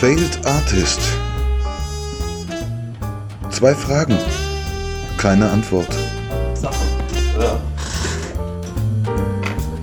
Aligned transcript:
Failed 0.00 0.38
Artist. 0.44 1.00
Zwei 3.50 3.74
Fragen. 3.74 4.18
Keine 5.18 5.50
Antwort. 5.50 5.88
Sachen. 6.54 6.86
Ja. 7.40 7.58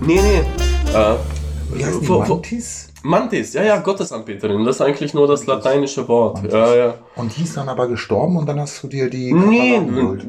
Nee, 0.05 0.19
nee. 0.21 0.39
Äh, 0.93 1.15
Wie 1.73 1.85
heißt 1.85 2.01
die 2.01 2.07
Mantis? 2.09 2.89
Mantis, 3.03 3.53
ja, 3.53 3.63
ja, 3.63 3.77
Gottesanbeterin. 3.79 4.63
Das 4.65 4.75
ist 4.77 4.81
eigentlich 4.81 5.13
nur 5.13 5.27
das 5.27 5.45
lateinische 5.45 6.07
Wort. 6.07 6.35
Mantis. 6.35 6.53
Ja, 6.53 6.75
ja. 6.75 6.93
Und 7.15 7.35
die 7.35 7.43
ist 7.43 7.57
dann 7.57 7.67
aber 7.69 7.87
gestorben 7.87 8.37
und 8.37 8.45
dann 8.47 8.59
hast 8.59 8.83
du 8.83 8.87
dir 8.87 9.09
die 9.09 9.33
Nee, 9.33 9.79
geholt. 9.79 10.25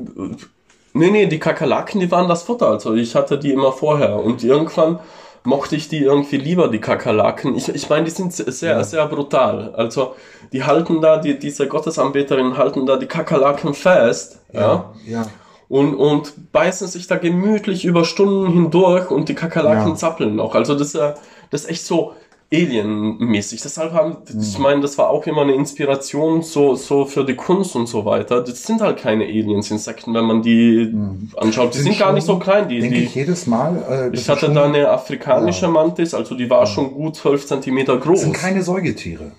nee, 0.95 1.11
nee, 1.11 1.27
die 1.27 1.39
Kakerlaken, 1.39 2.01
die 2.01 2.11
waren 2.11 2.29
das 2.29 2.43
Futter. 2.45 2.69
Also 2.69 2.95
ich 2.95 3.15
hatte 3.15 3.39
die 3.39 3.53
immer 3.53 3.73
vorher. 3.73 4.17
Und 4.17 4.43
irgendwann 4.43 4.99
mochte 5.45 5.77
ich 5.77 5.89
die 5.89 5.99
irgendwie 5.99 6.39
lieber, 6.39 6.69
die 6.69 6.81
Kakerlaken. 6.81 7.55
Ich, 7.55 7.69
ich 7.69 7.89
meine, 7.91 8.05
die 8.05 8.11
sind 8.11 8.33
sehr, 8.33 8.83
sehr 8.83 9.07
brutal. 9.07 9.75
Also 9.75 10.15
die 10.53 10.65
halten 10.65 11.01
da, 11.01 11.19
die, 11.19 11.39
diese 11.39 11.69
Gottesanbeterinnen 11.69 12.57
halten 12.57 12.87
da 12.87 12.97
die 12.97 13.07
Kakerlaken 13.07 13.75
fest. 13.75 14.41
Ja. 14.53 14.93
ja. 15.07 15.27
Und, 15.69 15.95
und 15.95 16.53
beißen 16.53 16.89
sich 16.89 17.07
da 17.07 17.17
gemütlich 17.17 17.85
über 17.85 18.05
Stunden 18.05 18.53
hindurch 18.53 19.11
und 19.11 19.29
die 19.29 19.35
Kakerlaken 19.35 19.89
Ja. 19.91 19.95
zappeln 19.97 20.37
noch. 20.37 20.55
Also 20.55 20.75
das, 20.75 20.89
ist, 20.89 20.95
äh, 20.95 21.15
das 21.51 21.63
ist 21.63 21.71
echt 21.71 21.85
so 21.85 22.15
Alien-mäßig. 22.55 23.61
Deshalb 23.63 23.93
haben, 23.93 24.17
Mhm. 24.33 24.41
ich 24.41 24.59
meine, 24.59 24.81
das 24.81 24.97
war 24.99 25.11
auch 25.11 25.27
immer 25.27 25.43
eine 25.43 25.55
Inspiration 25.55 26.43
so, 26.43 26.75
so 26.75 27.05
für 27.05 27.25
die 27.25 27.35
Kunst 27.35 27.75
und 27.77 27.87
so 27.87 28.05
weiter. 28.05 28.41
Das 28.41 28.63
sind 28.63 28.81
halt 28.81 28.99
keine 28.99 29.25
Aliens, 29.25 29.71
Insekten, 29.71 30.15
wenn 30.15 30.25
man 30.25 30.43
die 30.43 30.93
anschaut. 31.37 31.75
Die. 31.75 31.79
Sind 31.79 31.93
sind 31.93 31.99
gar 31.99 32.13
nicht 32.13 32.25
so 32.27 32.39
klein. 32.39 32.69
Die, 32.69 32.81
Denke 32.81 32.97
die, 32.97 33.05
ich 33.05 33.15
jedes 33.15 33.47
Mal. 33.47 34.11
Äh, 34.13 34.15
ich 34.17 34.29
hatte 34.29 34.51
da 34.53 34.65
eine 34.65 34.89
afrikanische 34.91 35.69
Mantis, 35.69 36.15
also 36.15 36.35
die 36.35 36.49
war 36.49 36.67
schon 36.67 36.93
gut 36.93 37.17
12 37.17 37.47
Zentimeter 37.47 37.97
groß. 37.99 38.13
Das 38.15 38.21
sind 38.23 38.33
keine 38.37 38.63
Säugetiere. 38.63 39.33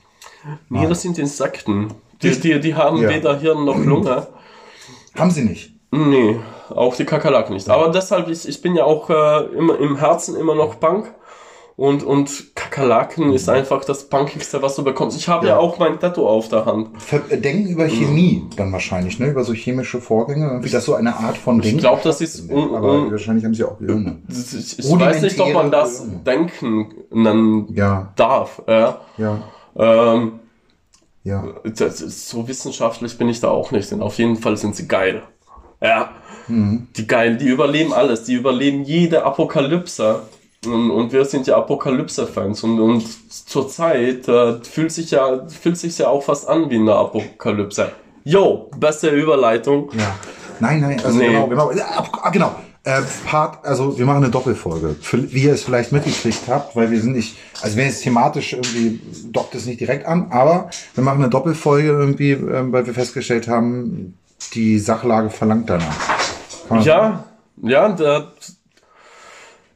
nee, 0.69 0.87
das 0.87 1.01
sind 1.01 1.17
Insekten. 1.17 1.93
Die, 2.21 2.31
die, 2.39 2.59
die 2.59 2.75
haben 2.75 3.01
Ja. 3.01 3.09
weder 3.09 3.39
Hirn 3.39 3.65
noch 3.65 3.77
Lunge. 3.77 4.27
Haben 5.17 5.31
sie 5.31 5.43
nicht. 5.45 5.71
Nee, 5.91 6.37
auch 6.69 6.93
die 6.95 7.05
Kakerlaken 7.05 7.53
nicht. 7.55 7.69
Aber 7.69 7.89
deshalb, 7.89 8.27
ich, 8.27 8.47
ich 8.47 8.61
bin 8.61 8.75
ja 8.75 8.83
auch 8.83 9.09
äh, 9.09 9.45
immer 9.57 9.79
im 9.79 9.95
Herzen 9.97 10.35
immer 10.35 10.55
noch 10.55 10.79
Punk. 10.79 11.13
Und, 11.77 12.03
und 12.03 12.55
Kakerlaken 12.55 13.33
ist 13.33 13.49
einfach 13.49 13.83
das 13.83 14.07
Punkigste, 14.07 14.61
was 14.61 14.77
du 14.77 14.83
bekommst. 14.85 15.17
Ich 15.17 15.27
habe 15.27 15.45
ja. 15.45 15.55
Ja. 15.55 15.59
auch 15.59 15.77
mein 15.77 15.99
Tattoo 15.99 16.25
auf 16.25 16.47
der 16.47 16.63
Hand. 16.65 16.89
Äh, 17.29 17.37
denken 17.37 17.67
über 17.67 17.85
Chemie 17.89 18.45
dann 18.55 18.71
wahrscheinlich, 18.71 19.19
ne? 19.19 19.27
Über 19.27 19.43
so 19.43 19.51
chemische 19.51 19.99
Vorgänge. 19.99 20.45
Irgendwie 20.47 20.69
das 20.69 20.85
so 20.85 20.93
eine 20.95 21.13
Art 21.17 21.35
von 21.37 21.59
Ding. 21.59 21.75
Ich 21.75 21.81
glaube, 21.81 21.99
das 22.01 22.21
ist. 22.21 22.49
Aber 22.49 23.11
wahrscheinlich 23.11 23.43
haben 23.43 23.53
sie 23.53 23.65
auch 23.65 23.77
Gehirne. 23.77 24.19
ich 24.29 24.79
ich 24.79 24.89
weiß 24.89 25.21
nicht, 25.21 25.37
ob 25.41 25.51
man 25.53 25.69
das 25.69 25.99
Rudimentäre- 26.03 26.23
denken 26.23 26.93
nennen 27.11 27.67
Ja, 27.75 28.13
darf. 28.15 28.61
Ja. 28.67 29.01
ja, 29.17 29.43
Ähm, 29.75 30.39
ja. 31.25 31.43
so 31.73 32.47
wissenschaftlich 32.47 33.17
bin 33.17 33.27
ich 33.27 33.41
da 33.41 33.49
auch 33.49 33.71
nicht. 33.71 33.91
Denn 33.91 34.01
auf 34.01 34.17
jeden 34.17 34.37
Fall 34.37 34.55
sind 34.55 34.77
sie 34.77 34.87
geil. 34.87 35.23
Ja. 35.81 36.11
Die 36.47 37.05
geil, 37.07 37.35
die 37.37 37.47
überleben 37.49 37.91
alles. 37.91 38.23
Die 38.23 38.35
überleben 38.35 38.83
jede 38.85 39.25
Apokalypse. 39.25 40.21
Und, 40.65 40.91
und 40.91 41.11
wir 41.11 41.25
sind 41.25 41.47
ja 41.47 41.57
Apokalypse-Fans. 41.57 42.63
Und, 42.63 42.79
und 42.79 43.05
zurzeit 43.47 44.27
äh, 44.27 44.63
fühlt 44.63 44.91
sich 44.91 45.11
ja 45.11 45.47
fühlt 45.47 45.77
sich 45.77 45.97
ja 45.97 46.07
auch 46.07 46.23
fast 46.23 46.47
an 46.47 46.69
wie 46.69 46.75
eine 46.75 46.95
Apokalypse. 46.95 47.91
Yo, 48.23 48.69
beste 48.77 49.09
Überleitung. 49.09 49.89
Ja. 49.93 50.15
Nein, 50.59 50.81
nein, 50.81 51.01
also 51.03 51.17
Nee. 51.17 51.27
genau, 51.27 51.47
genau. 51.47 51.71
Ah, 52.21 52.29
genau. 52.29 52.55
Äh, 52.83 53.01
Part, 53.25 53.65
also 53.65 53.97
wir 53.97 54.05
machen 54.05 54.23
eine 54.23 54.29
Doppelfolge. 54.29 54.95
Für, 55.01 55.31
wie 55.33 55.43
ihr 55.43 55.53
es 55.53 55.63
vielleicht 55.63 55.91
mitgekriegt 55.91 56.41
habt, 56.47 56.75
weil 56.75 56.91
wir 56.91 57.01
sind 57.01 57.13
nicht, 57.13 57.35
also 57.61 57.77
wenn 57.77 57.87
es 57.87 58.01
thematisch 58.01 58.53
irgendwie 58.53 58.99
dockt 59.31 59.55
es 59.55 59.65
nicht 59.65 59.79
direkt 59.79 60.05
an, 60.05 60.27
aber 60.31 60.69
wir 60.93 61.03
machen 61.03 61.19
eine 61.21 61.29
Doppelfolge 61.29 61.87
irgendwie, 61.87 62.31
ähm, 62.31 62.71
weil 62.71 62.85
wir 62.85 62.93
festgestellt 62.93 63.47
haben, 63.47 64.17
die 64.53 64.77
Sachlage 64.77 65.31
verlangt 65.31 65.69
danach. 65.69 65.97
Ja, 66.81 67.23
ja, 67.61 67.89
der, 67.89 68.27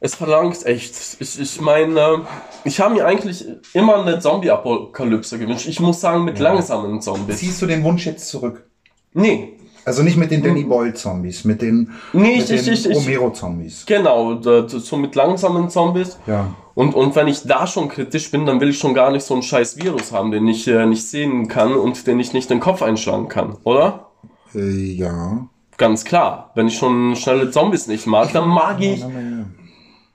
es 0.00 0.14
verlangt 0.14 0.64
echt. 0.66 0.94
Ich, 1.20 1.38
ich 1.40 1.60
meine, 1.60 2.22
ich 2.64 2.80
habe 2.80 2.94
mir 2.94 3.06
eigentlich 3.06 3.44
immer 3.74 4.02
eine 4.02 4.18
Zombie-Apokalypse 4.18 5.38
gewünscht. 5.38 5.66
Ich 5.68 5.80
muss 5.80 6.00
sagen, 6.00 6.24
mit 6.24 6.38
langsamen 6.38 7.00
Zombies. 7.00 7.38
Ziehst 7.38 7.60
du 7.62 7.66
den 7.66 7.84
Wunsch 7.84 8.06
jetzt 8.06 8.28
zurück? 8.28 8.66
Nee, 9.12 9.56
Also 9.84 10.02
nicht 10.02 10.16
mit 10.16 10.30
den 10.30 10.42
Danny 10.42 10.64
Boyle 10.64 10.92
Zombies, 10.94 11.44
mit 11.44 11.62
den, 11.62 11.90
Nee, 12.12 12.36
mit 12.36 12.50
ich- 12.50 12.62
den 12.64 12.72
ich- 12.74 12.86
ich- 12.86 12.96
Romero 12.96 13.30
Zombies. 13.32 13.84
genau, 13.86 14.40
so 14.66 14.96
mit 14.98 15.14
langsamen 15.14 15.68
Zombies. 15.70 16.18
Ja. 16.26 16.54
Und, 16.74 16.94
und 16.94 17.16
wenn 17.16 17.28
ich 17.28 17.42
da 17.42 17.66
schon 17.66 17.88
kritisch 17.88 18.30
bin, 18.30 18.46
dann 18.46 18.60
will 18.60 18.70
ich 18.70 18.78
schon 18.78 18.94
gar 18.94 19.10
nicht 19.10 19.24
so 19.24 19.34
einen 19.34 19.42
scheiß 19.42 19.78
Virus 19.82 20.12
haben, 20.12 20.30
den 20.30 20.46
ich 20.48 20.68
äh, 20.68 20.86
nicht 20.86 21.06
sehen 21.08 21.48
kann 21.48 21.74
und 21.74 22.06
den 22.06 22.20
ich 22.20 22.32
nicht 22.32 22.48
den 22.50 22.60
Kopf 22.60 22.82
einschlagen 22.82 23.28
kann, 23.28 23.56
oder? 23.64 24.10
Äh, 24.54 24.92
ja. 24.92 25.46
Ganz 25.76 26.04
klar. 26.04 26.52
Wenn 26.54 26.68
ich 26.68 26.76
schon 26.78 27.16
schnelle 27.16 27.50
Zombies 27.50 27.86
nicht 27.86 28.06
mag, 28.06 28.32
dann 28.32 28.48
mag 28.48 28.80
ich 28.80 29.00
Ja, 29.00 29.08
ja. 29.08 29.44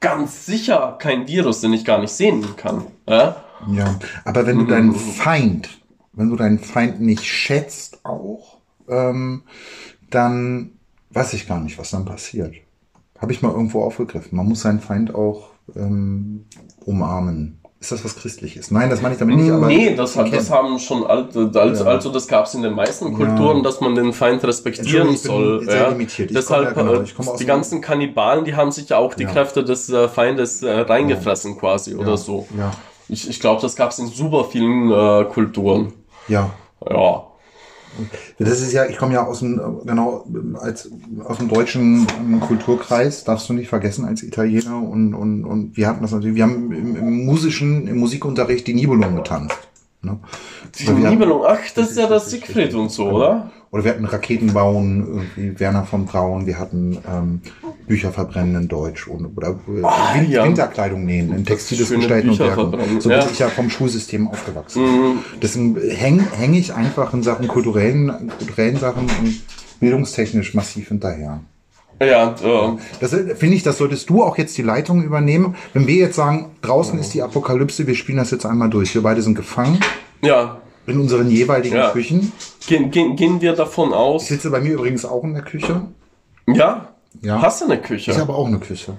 Ganz 0.05 0.45
sicher 0.45 0.97
kein 0.99 1.27
Virus, 1.27 1.61
den 1.61 1.73
ich 1.73 1.83
gar 1.83 1.99
nicht 1.99 2.11
sehen 2.11 2.55
kann. 2.57 2.85
Ja? 3.09 3.43
Ja, 3.71 3.99
aber 4.23 4.45
wenn 4.45 4.59
du 4.59 4.65
deinen 4.65 4.93
Feind, 4.93 5.81
wenn 6.13 6.29
du 6.29 6.35
deinen 6.35 6.59
Feind 6.59 7.01
nicht 7.01 7.25
schätzt 7.25 8.05
auch, 8.05 8.59
ähm, 8.87 9.41
dann 10.11 10.77
weiß 11.09 11.33
ich 11.33 11.47
gar 11.47 11.59
nicht, 11.59 11.79
was 11.79 11.89
dann 11.89 12.05
passiert. 12.05 12.53
Habe 13.17 13.31
ich 13.31 13.41
mal 13.41 13.51
irgendwo 13.51 13.81
aufgegriffen. 13.81 14.37
Man 14.37 14.47
muss 14.47 14.61
seinen 14.61 14.79
Feind 14.79 15.15
auch 15.15 15.49
ähm, 15.75 16.45
umarmen. 16.85 17.57
Ist 17.85 17.91
das 17.91 18.03
was 18.03 18.15
Christliches? 18.15 18.71
Nein, 18.71 18.89
das 18.89 19.03
meine 19.03 19.13
ich 19.13 19.19
damit 19.19 19.37
nicht. 19.37 19.51
Aber 19.51 19.67
nee, 19.67 19.93
das, 19.95 20.15
hat, 20.15 20.33
das 20.33 20.49
haben 20.49 20.79
schon 20.79 21.05
alte, 21.05 21.51
also, 21.53 21.83
Ja. 21.83 21.89
also 21.91 22.11
das 22.11 22.27
gab 22.27 22.47
es 22.47 22.55
in 22.55 22.63
den 22.63 22.73
meisten 22.73 23.13
Kulturen, 23.13 23.57
Ja. 23.57 23.63
dass 23.63 23.79
man 23.79 23.93
den 23.93 24.11
Feind 24.11 24.43
respektieren 24.43 25.09
ich 25.11 25.21
soll. 25.21 25.63
sehr 25.63 25.83
ja. 25.83 25.89
limitiert. 25.89 26.31
Ich 26.31 26.35
Deshalb, 26.35 26.73
genau, 26.75 26.93
äh, 26.95 27.03
aus 27.15 27.35
die 27.35 27.45
ganzen 27.45 27.81
Kannibalen, 27.81 28.43
die 28.43 28.55
haben 28.55 28.71
sich 28.71 28.89
ja 28.89 28.97
auch 28.97 29.13
die. 29.13 29.25
Kräfte 29.25 29.63
des 29.63 29.87
äh, 29.91 30.07
Feindes 30.07 30.63
äh, 30.63 30.71
reingefressen 30.71 31.59
quasi 31.59 31.93
oder 31.93 32.17
so. 32.17 32.47
Ja, 32.57 32.71
Ich, 33.07 33.29
ich 33.29 33.39
glaube, 33.39 33.61
das 33.61 33.75
gab 33.75 33.91
es 33.91 33.99
in 33.99 34.07
super 34.07 34.45
vielen 34.45 34.91
äh, 34.91 35.25
Kulturen. 35.25 35.93
ja. 36.27 36.49
Ja. 36.89 37.23
Das 38.39 38.61
ist 38.61 38.73
ja, 38.73 38.85
ich 38.85 38.97
komme 38.97 39.13
ja 39.13 39.25
aus 39.25 39.39
dem, 39.39 39.81
genau, 39.85 40.25
als, 40.59 40.89
aus 41.23 41.37
dem 41.37 41.49
deutschen 41.49 42.05
Kulturkreis, 42.41 43.23
darfst 43.23 43.49
du 43.49 43.53
nicht 43.53 43.69
vergessen, 43.69 44.05
als 44.05 44.23
Italiener 44.23 44.81
und, 44.81 45.13
und, 45.13 45.45
und 45.45 45.77
wir 45.77 45.87
hatten 45.87 46.01
das 46.01 46.11
natürlich, 46.11 46.35
wir 46.35 46.43
haben 46.43 46.71
im, 46.71 46.95
im 46.95 47.25
musischen, 47.25 47.87
im 47.87 47.97
Musikunterricht 47.97 48.67
die 48.67 48.73
Nibelung 48.73 49.15
getanzt. 49.15 49.57
Ne? 50.01 50.19
Die 50.79 50.89
Nibelung, 50.89 51.43
ach, 51.45 51.59
das 51.75 51.91
ist 51.91 51.97
ja 51.97 52.07
das 52.07 52.29
Siegfried 52.29 52.73
und 52.73 52.91
so, 52.91 53.09
oder? 53.09 53.51
Oder 53.75 53.83
wir 53.83 53.91
hatten 53.91 54.05
Raketen 54.05 54.53
bauen, 54.53 55.05
irgendwie 55.35 55.59
Werner 55.59 55.83
von 55.83 56.05
Braun, 56.05 56.45
wir 56.45 56.57
hatten 56.57 56.97
ähm, 57.11 57.41
Bücher 57.87 58.13
verbrennen 58.13 58.55
in 58.55 58.67
Deutsch 58.69 59.05
und, 59.05 59.35
oder 59.35 59.49
äh, 59.49 60.21
Win 60.21 60.31
ja. 60.31 60.45
Winterkleidung 60.45 61.03
nähen, 61.03 61.35
in 61.35 61.43
textiles 61.43 61.89
Gestalten 61.89 62.29
und 62.29 62.39
Werken. 62.39 63.01
So 63.01 63.09
ja. 63.09 63.19
bin 63.19 63.33
ich 63.33 63.39
ja 63.39 63.49
vom 63.49 63.69
Schulsystem 63.69 64.29
aufgewachsen. 64.29 64.81
Mhm. 64.81 65.19
Deswegen 65.41 65.75
hänge 65.89 66.23
häng 66.37 66.53
ich 66.53 66.73
einfach 66.73 67.13
in 67.13 67.21
Sachen 67.21 67.49
kulturellen, 67.49 68.31
kulturellen 68.37 68.77
Sachen 68.77 69.09
und 69.19 69.41
bildungstechnisch 69.81 70.53
massiv 70.53 70.87
hinterher. 70.87 71.41
Ja, 72.01 72.33
äh, 72.41 72.77
Das 73.01 73.11
finde 73.11 73.57
ich, 73.57 73.63
das 73.63 73.77
solltest 73.77 74.09
du 74.09 74.23
auch 74.23 74.37
jetzt 74.37 74.57
die 74.57 74.61
Leitung 74.61 75.03
übernehmen. 75.03 75.55
Wenn 75.73 75.85
wir 75.85 75.95
jetzt 75.95 76.15
sagen, 76.15 76.51
draußen 76.61 76.97
ist 76.97 77.13
die 77.13 77.21
Apokalypse, 77.21 77.87
wir 77.87 77.95
spielen 77.95 78.19
das 78.19 78.31
jetzt 78.31 78.45
einmal 78.45 78.69
durch. 78.69 78.95
Wir 78.95 79.03
beide 79.03 79.21
sind 79.21 79.35
gefangen 79.35 79.79
ja. 80.25 80.57
In 80.87 80.99
unseren 80.99 81.29
jeweiligen 81.29 81.75
Ja. 81.75 81.89
Küchen. 81.91 82.31
Gehen, 82.67 82.91
gehen, 82.91 83.15
gehen 83.15 83.41
wir 83.41 83.53
davon 83.53 83.89
Ich 83.89 83.95
aus. 83.95 84.27
sitze 84.27 84.49
bei 84.49 84.59
mir 84.61 84.73
übrigens 84.73 85.05
auch 85.05 85.23
in 85.23 85.33
der 85.33 85.43
Küche. 85.43 85.81
Ja? 86.47 86.89
Ja. 87.21 87.41
Hast 87.41 87.61
du 87.61 87.65
eine 87.65 87.81
Küche? 87.81 88.11
Ich 88.11 88.17
habe 88.19 88.33
auch 88.33 88.47
eine 88.47 88.59
Küche. 88.59 88.93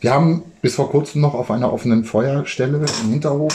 Wir 0.00 0.12
haben 0.12 0.42
bis 0.60 0.74
vor 0.74 0.90
kurzem 0.90 1.20
noch 1.20 1.34
auf 1.34 1.50
einer 1.50 1.72
offenen 1.72 2.04
Feuerstelle 2.04 2.84
im 3.04 3.10
Hinterhof. 3.10 3.54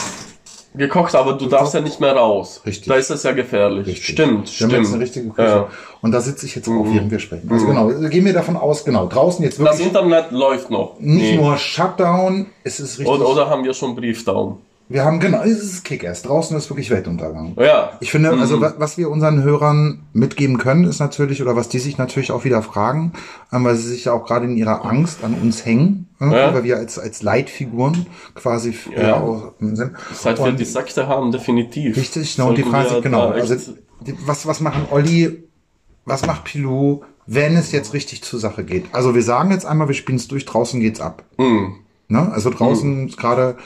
gekocht, 0.74 1.14
aber 1.14 1.32
du 1.32 1.46
darfst 1.46 1.74
ja 1.74 1.80
nicht 1.80 1.98
mehr 2.00 2.12
raus. 2.14 2.60
Richtig. 2.64 2.88
Da 2.88 2.94
ist 2.94 3.10
das 3.10 3.22
ja 3.22 3.32
gefährlich. 3.32 3.86
Richtig. 3.86 4.04
Stimmt, 4.14 4.30
Wir 4.30 4.36
haben 4.36 4.46
stimmt. 4.46 4.72
jetzt 4.72 4.92
eine 4.92 5.02
richtige 5.02 5.28
Küche. 5.30 5.48
Ja. 5.48 5.68
Und 6.02 6.12
da 6.12 6.20
sitze 6.20 6.46
ich 6.46 6.54
jetzt 6.54 6.68
auch, 6.68 6.84
während 6.84 7.10
wir 7.10 7.18
sprechen. 7.18 7.50
Also 7.50 7.66
genau, 7.66 7.88
gehen 8.08 8.24
wir 8.24 8.32
davon 8.32 8.56
aus, 8.56 8.84
genau, 8.84 9.06
draußen 9.06 9.44
jetzt 9.44 9.58
Das 9.58 9.66
wirklich 9.66 9.86
Internet 9.88 10.30
läuft 10.30 10.70
noch. 10.70 10.94
nicht 11.00 11.34
nur 11.40 11.56
Shutdown, 11.56 12.46
es 12.64 12.78
ist 12.80 12.98
richtig. 12.98 13.08
Oder, 13.14 13.28
oder 13.28 13.50
haben 13.50 13.64
wir 13.64 13.74
schon 13.74 13.96
Briefdown? 13.96 14.58
Wir 14.88 15.04
haben, 15.04 15.20
genau, 15.20 15.42
es 15.42 15.62
ist 15.62 15.84
Kick-Ass. 15.84 16.22
Draußen 16.22 16.56
ist 16.56 16.70
wirklich 16.70 16.90
Weltuntergang. 16.90 17.54
Ja. 17.58 17.92
Ich 18.00 18.10
finde, 18.10 18.32
Mhm. 18.32 18.40
also 18.40 18.60
wa- 18.60 18.74
was 18.78 18.96
wir 18.96 19.10
unseren 19.10 19.42
Hörern 19.42 20.00
mitgeben 20.12 20.58
können, 20.58 20.84
ist 20.84 20.98
natürlich, 20.98 21.42
oder 21.42 21.56
was 21.56 21.68
die 21.68 21.78
sich 21.78 21.98
natürlich 21.98 22.32
auch 22.32 22.44
wieder 22.44 22.62
fragen, 22.62 23.12
ähm, 23.52 23.64
weil 23.64 23.76
sie 23.76 23.88
sich 23.88 24.06
ja 24.06 24.12
auch 24.12 24.24
gerade 24.24 24.46
in 24.46 24.56
ihrer 24.56 24.84
Angst 24.84 25.22
an 25.24 25.34
uns 25.34 25.64
hängen, 25.66 26.08
irgendwie, 26.20 26.38
Ja. 26.38 26.54
weil 26.54 26.64
wir 26.64 26.76
als, 26.78 26.98
als 26.98 27.22
Leitfiguren 27.22 28.06
quasi 28.34 28.74
Ja. 28.96 29.16
auch 29.20 29.52
sind. 29.60 29.92
Seit 30.14 30.38
wir 30.42 30.52
die 30.52 30.64
Sekte 30.64 31.06
haben, 31.06 31.32
definitiv. 31.32 31.96
Richtig, 31.96 32.38
ne, 32.38 32.44
und 32.46 32.56
die 32.58 32.62
Frage, 32.62 33.00
genau, 33.02 33.28
also 33.28 33.54
was, 34.26 34.46
was 34.46 34.60
machen 34.60 34.86
Olli, 34.90 35.44
was 36.04 36.24
macht 36.26 36.44
Pilou, 36.44 37.02
wenn 37.26 37.56
es 37.56 37.72
jetzt 37.72 37.92
richtig 37.92 38.22
zur 38.22 38.40
Sache 38.40 38.64
geht? 38.64 38.86
Also 38.92 39.14
wir 39.14 39.22
sagen 39.22 39.50
jetzt 39.50 39.66
einmal, 39.66 39.88
wir 39.88 39.94
spielen 39.94 40.16
es 40.16 40.28
durch, 40.28 40.46
draußen 40.46 40.80
geht's 40.80 41.00
ab. 41.00 41.24
Hm. 41.36 41.74
Ne? 42.08 42.32
Also 42.32 42.50
draußen 42.50 43.08
ist 43.08 43.16
gerade 43.18 43.56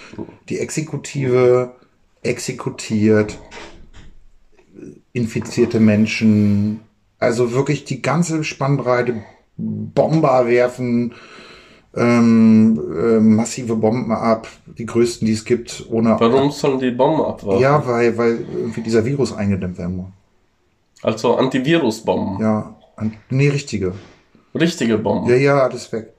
die 0.49 0.59
Exekutive 0.59 1.73
exekutiert, 2.23 3.39
infizierte 5.13 5.81
Menschen, 5.81 6.81
also 7.19 7.53
wirklich 7.53 7.85
die 7.85 8.03
ganze 8.03 8.45
Spannbreite, 8.45 9.23
Bomber 9.57 10.47
werfen, 10.47 11.13
ähm, 11.95 12.81
äh, 12.99 13.21
massive 13.21 13.77
Bomben 13.77 14.11
ab, 14.13 14.49
die 14.79 14.87
größten, 14.87 15.27
die 15.27 15.33
es 15.35 15.45
gibt, 15.45 15.87
ohne. 15.91 16.17
Warum 16.19 16.51
sollen 16.51 16.79
die 16.81 16.91
Bomben 16.91 17.21
abwerfen? 17.23 17.61
Ja, 17.61 17.87
weil, 17.87 18.17
weil 18.17 18.47
irgendwie 18.51 18.81
dieser 18.81 19.05
Virus 19.05 19.33
eingedämmt 19.35 19.77
werden 19.79 19.97
muss. 19.97 20.07
Also 21.03 21.37
Antivirusbomben. 21.37 22.41
Ja, 22.41 22.75
an- 22.97 23.15
nee, 23.29 23.49
richtige. 23.49 23.93
Richtige 24.55 24.97
Bomben. 24.99 25.29
Ja, 25.29 25.37
ja, 25.37 25.59
alles 25.63 25.93
weg. 25.93 26.13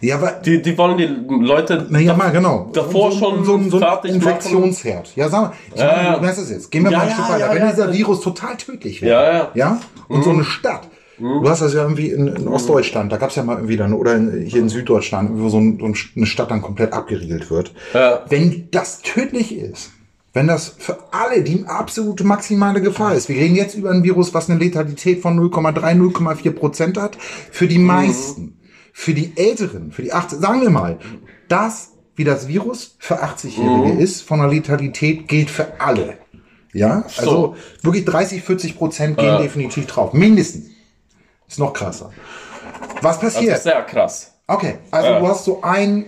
Ja, 0.00 0.16
aber 0.16 0.32
Die, 0.44 0.62
die 0.62 0.76
wollen 0.78 0.96
die 0.96 1.06
Leute. 1.44 1.86
Na 1.88 1.98
ja, 1.98 2.14
mal 2.14 2.30
genau. 2.30 2.70
davor 2.72 3.10
schon 3.12 3.44
so, 3.44 3.56
ein- 3.56 3.70
so 3.70 3.80
ein 3.80 3.98
Infektionsherd. 4.04 5.12
Ja, 5.16 5.28
sag 5.28 5.40
mal, 5.42 5.52
ich 5.74 5.80
Ja, 5.80 5.96
meine, 5.96 6.16
du 6.20 6.22
weißt 6.26 6.38
es 6.40 6.50
jetzt. 6.50 6.70
Gehen 6.70 6.84
wir 6.84 6.90
Ja, 6.92 6.98
mal 6.98 7.06
ein 7.06 7.12
Stück 7.12 7.28
weiter. 7.28 7.38
ja, 7.54 7.54
Wenn 7.54 7.68
dieser. 7.70 7.92
Virus 7.92 8.20
total 8.20 8.56
tödlich 8.56 9.02
wäre, 9.02 9.22
Ja, 9.24 9.32
ja. 9.38 9.50
ja, 9.54 9.80
und 10.08 10.22
so 10.24 10.30
eine 10.30 10.44
Stadt. 10.44 10.88
Du 11.18 11.48
hast 11.50 11.62
das 11.62 11.74
ja 11.74 11.82
irgendwie 11.82 12.10
in, 12.10 12.28
in 12.28 12.46
Ostdeutschland, 12.46 13.10
da 13.10 13.16
gab 13.16 13.30
es 13.30 13.36
ja 13.36 13.42
mal 13.42 13.56
irgendwie 13.56 13.76
dann, 13.76 13.92
oder 13.92 14.14
in, 14.14 14.42
hier 14.46 14.60
in 14.60 14.68
Süddeutschland, 14.68 15.30
wo 15.34 15.48
so, 15.48 15.58
ein, 15.58 15.78
so 15.80 15.86
eine 16.14 16.26
Stadt 16.26 16.52
dann 16.52 16.62
komplett 16.62 16.92
abgeriegelt 16.92 17.50
wird. 17.50 17.72
Ja. 17.92 18.20
Wenn 18.28 18.68
das 18.70 19.02
tödlich 19.02 19.56
ist, 19.58 19.90
wenn 20.32 20.46
das 20.46 20.74
für 20.78 20.96
alle 21.10 21.42
die 21.42 21.64
absolute 21.66 22.22
maximale 22.22 22.80
Gefahr 22.80 23.14
ist, 23.16 23.28
wir 23.28 23.34
reden 23.34 23.56
jetzt 23.56 23.74
über 23.74 23.90
ein 23.90 24.04
Virus, 24.04 24.32
was 24.32 24.48
eine 24.48 24.60
Letalität 24.60 25.20
von 25.20 25.36
0,3, 25.40 25.96
0,4 25.96 26.52
Prozent 26.52 26.96
hat, 27.00 27.16
für 27.50 27.66
die 27.66 27.78
meisten, 27.80 28.56
für 29.00 29.14
die 29.14 29.32
Älteren, 29.36 29.92
für 29.92 30.02
die 30.02 30.12
18, 30.12 30.40
sagen 30.40 30.60
wir 30.60 30.70
mal, 30.70 30.98
das, 31.46 31.92
wie 32.16 32.24
das 32.24 32.48
Virus 32.48 32.96
für 32.98 33.22
80-Jährige 33.22 33.92
ist, 33.92 34.22
von 34.22 34.40
der 34.40 34.48
Letalität 34.48 35.28
gilt 35.28 35.50
für 35.50 35.80
alle. 35.80 36.18
Ja, 36.72 37.04
also 37.16 37.54
wirklich 37.82 38.04
30, 38.04 38.42
40 38.42 38.76
Prozent 38.76 39.16
gehen 39.16 39.26
Ja. 39.28 39.38
definitiv 39.40 39.86
drauf. 39.86 40.12
Mindestens. 40.14 40.70
Ist 41.46 41.60
noch 41.60 41.72
krasser. 41.74 42.10
Was 43.00 43.20
Das 43.20 43.34
passiert? 43.34 43.56
ist 43.58 43.62
sehr 43.62 43.82
krass. 43.82 44.32
Okay, 44.48 44.78
also 44.90 45.08
Ja. 45.10 45.20
du 45.20 45.28
hast 45.28 45.44
so 45.44 45.62
ein, 45.62 46.06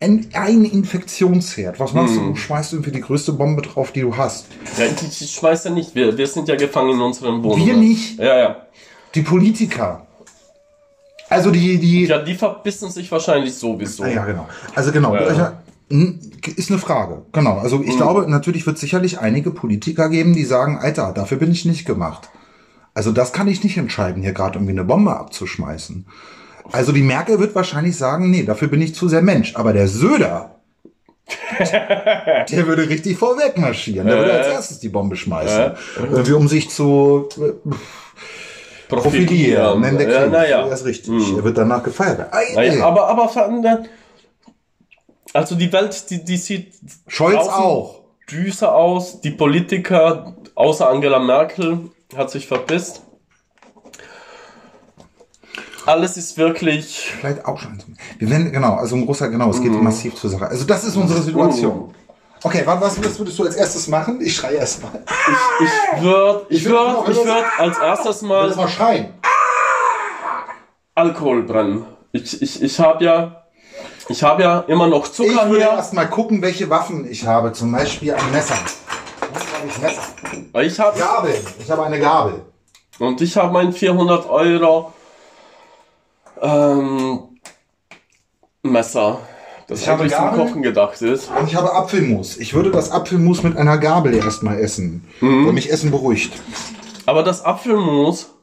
ein, 0.00 0.26
ein 0.32 0.64
Infektionsherd. 0.64 1.78
Was 1.78 1.92
machst 1.92 2.16
du? 2.16 2.30
Du 2.30 2.34
schmeißt 2.34 2.72
irgendwie 2.72 2.90
die 2.90 3.00
größte 3.00 3.32
Bombe 3.32 3.62
drauf, 3.62 3.92
die 3.92 4.00
du 4.00 4.16
hast. 4.16 4.46
Ja, 4.76 4.86
ich, 4.86 5.22
ich 5.22 5.40
weiß 5.40 5.62
ja 5.64 5.70
nicht, 5.70 5.94
wir, 5.94 6.18
wir 6.18 6.26
sind 6.26 6.48
ja 6.48 6.56
gefangen 6.56 6.94
in 6.94 7.00
unseren 7.00 7.44
Wohnungen. 7.44 7.64
Wir 7.64 7.76
nicht. 7.76 8.18
Ja, 8.18 8.36
ja. 8.36 8.66
Die 9.14 9.22
Politiker. 9.22 10.07
Also 11.28 11.50
die, 11.50 11.78
die. 11.78 12.06
Ja, 12.06 12.18
die 12.18 12.34
verbissen 12.34 12.90
sich 12.90 13.10
wahrscheinlich 13.10 13.54
sowieso. 13.54 14.04
Ja, 14.04 14.24
genau. 14.24 14.48
Also 14.74 14.92
genau. 14.92 15.12
Also, 15.12 15.48
hm, 15.90 16.20
Ist 16.56 16.70
eine 16.70 16.78
Frage. 16.78 17.22
Genau. 17.32 17.58
Also 17.58 17.82
ich 17.82 17.96
glaube, 17.96 18.28
natürlich 18.28 18.66
wird 18.66 18.78
sicherlich 18.78 19.20
einige 19.20 19.50
Politiker 19.50 20.08
geben, 20.08 20.34
die 20.34 20.44
sagen, 20.44 20.78
Alter, 20.78 21.12
dafür 21.12 21.38
bin 21.38 21.50
ich 21.50 21.64
nicht 21.64 21.86
gemacht. 21.86 22.28
Also 22.94 23.12
das 23.12 23.32
kann 23.32 23.48
ich 23.48 23.62
nicht 23.62 23.76
entscheiden, 23.76 24.22
hier 24.22 24.32
gerade 24.32 24.56
irgendwie 24.56 24.72
eine 24.72 24.84
Bombe 24.84 25.16
abzuschmeißen. 25.16 26.06
Also 26.72 26.92
die 26.92 27.02
Merkel 27.02 27.38
wird 27.38 27.54
wahrscheinlich 27.54 27.96
sagen, 27.96 28.30
nee, 28.30 28.42
dafür 28.42 28.68
bin 28.68 28.82
ich 28.82 28.94
zu 28.94 29.08
sehr 29.08 29.22
Mensch. 29.22 29.56
Aber 29.56 29.72
der 29.72 29.88
Söder, 29.88 30.56
der 31.58 32.66
würde 32.66 32.88
richtig 32.88 33.16
vorweg 33.16 33.56
marschieren. 33.58 34.06
Der 34.06 34.18
würde 34.18 34.32
als 34.32 34.48
erstes 34.48 34.80
die 34.80 34.88
Bombe 34.88 35.16
schmeißen. 35.16 35.72
Irgendwie 36.10 36.32
um 36.32 36.48
sich 36.48 36.70
zu 36.70 37.28
profilieren. 38.88 39.80
Nennt 39.80 40.00
der 40.00 40.10
Ja, 40.10 40.26
naja. 40.26 40.68
Das 40.68 40.80
ist 40.80 40.86
richtig. 40.86 41.36
Er 41.36 41.44
wird 41.44 41.58
danach 41.58 41.82
gefeiert. 41.82 42.32
Ei, 42.32 42.54
Naja, 42.54 42.84
aber, 42.86 43.08
aber 43.08 43.30
also 45.34 45.54
die 45.54 45.72
Welt, 45.72 46.10
die, 46.10 46.24
die 46.24 46.36
sieht 46.36 46.72
Scholz 47.06 47.46
auch. 47.48 48.00
düster 48.30 48.74
aus. 48.74 49.20
Die 49.20 49.30
Politiker, 49.30 50.34
außer 50.54 50.88
Angela 50.88 51.18
Merkel, 51.18 51.90
hat 52.16 52.30
sich 52.30 52.46
verpisst. 52.46 53.02
Alles 55.86 56.16
ist 56.18 56.36
wirklich. 56.36 57.10
Vielleicht 57.20 57.46
auch 57.46 57.58
schon. 57.58 57.78
Wir 58.18 58.28
werden, 58.28 58.52
genau, 58.52 58.74
also 58.74 58.94
ein 58.96 59.06
großer, 59.06 59.28
genau, 59.28 59.50
es 59.50 59.62
geht 59.62 59.72
Mhm. 59.72 59.82
massiv 59.84 60.14
zur 60.16 60.28
Sache. 60.28 60.46
Also 60.46 60.64
das 60.64 60.84
ist 60.84 60.96
unsere 60.96 61.22
Situation. 61.22 61.94
Okay, 62.42 62.64
wa- 62.66 62.80
was, 62.80 62.96
würdest 63.00 63.38
du 63.38 63.44
als 63.44 63.56
erstes 63.56 63.88
machen? 63.88 64.20
Ich 64.20 64.36
schreie 64.36 64.56
erst 64.56 64.82
mal. 64.82 64.90
Ich 65.96 66.02
würde, 66.02 66.46
ich 66.48 66.64
würd 66.64 67.06
würde, 67.06 67.10
ich 67.12 67.16
würde 67.18 67.44
als 67.58 67.78
erstes 67.78 68.22
Ich 68.22 68.28
mal 68.28 68.54
mal 68.54 68.68
schreien. 68.68 69.14
Alkohol 70.94 71.42
brennen. 71.42 71.86
Ich, 72.12 72.40
ich, 72.42 72.62
ich 72.62 72.80
habe 72.80 73.04
ja, 73.04 73.44
ich 74.08 74.22
habe 74.22 74.42
ja 74.42 74.60
immer 74.68 74.86
noch 74.86 75.06
Ich 75.06 75.12
Zucker 75.12 75.48
würde 75.48 75.64
hier. 75.64 75.72
erst 75.72 75.92
mal 75.94 76.06
gucken, 76.08 76.40
welche 76.42 76.68
Waffen 76.70 77.08
ich 77.10 77.26
habe. 77.26 77.52
Zum 77.52 77.70
Beispiel 77.72 78.14
ein 78.14 78.30
Messer. 78.32 78.56
Ich? 79.66 79.78
Messer. 79.78 80.02
Ich 80.62 80.80
habe 80.80 80.98
Gabel. 80.98 81.34
Ich 81.58 81.70
habe 81.70 81.84
eine 81.84 81.98
Gabel. 82.00 82.42
und 82.98 83.20
ich 83.20 83.36
habe 83.36 83.52
mein 83.52 83.72
400 83.72 84.28
Euro 84.28 84.92
ähm, 86.40 87.38
Messer, 88.62 89.18
das 89.68 89.82
Ich 89.82 89.88
habe 89.88 90.00
eigentlich 90.02 90.14
zum 90.14 90.24
Gabel. 90.24 90.46
Kochen 90.46 90.62
gedacht 90.62 91.00
ist. 91.02 91.30
Und 91.38 91.46
ich 91.46 91.54
habe 91.54 91.72
Apfelmus. 91.74 92.38
Ich 92.38 92.54
würde 92.54 92.70
das 92.70 92.90
Apfelmus 92.90 93.42
mit 93.42 93.56
einer 93.56 93.78
Gabel 93.78 94.14
erstmal 94.14 94.58
essen. 94.58 95.04
Mhm. 95.20 95.46
Weil 95.46 95.52
mich 95.52 95.70
Essen 95.70 95.90
beruhigt. 95.90 96.32
Aber 97.06 97.22
das 97.22 97.44
Apfelmus, 97.44 98.34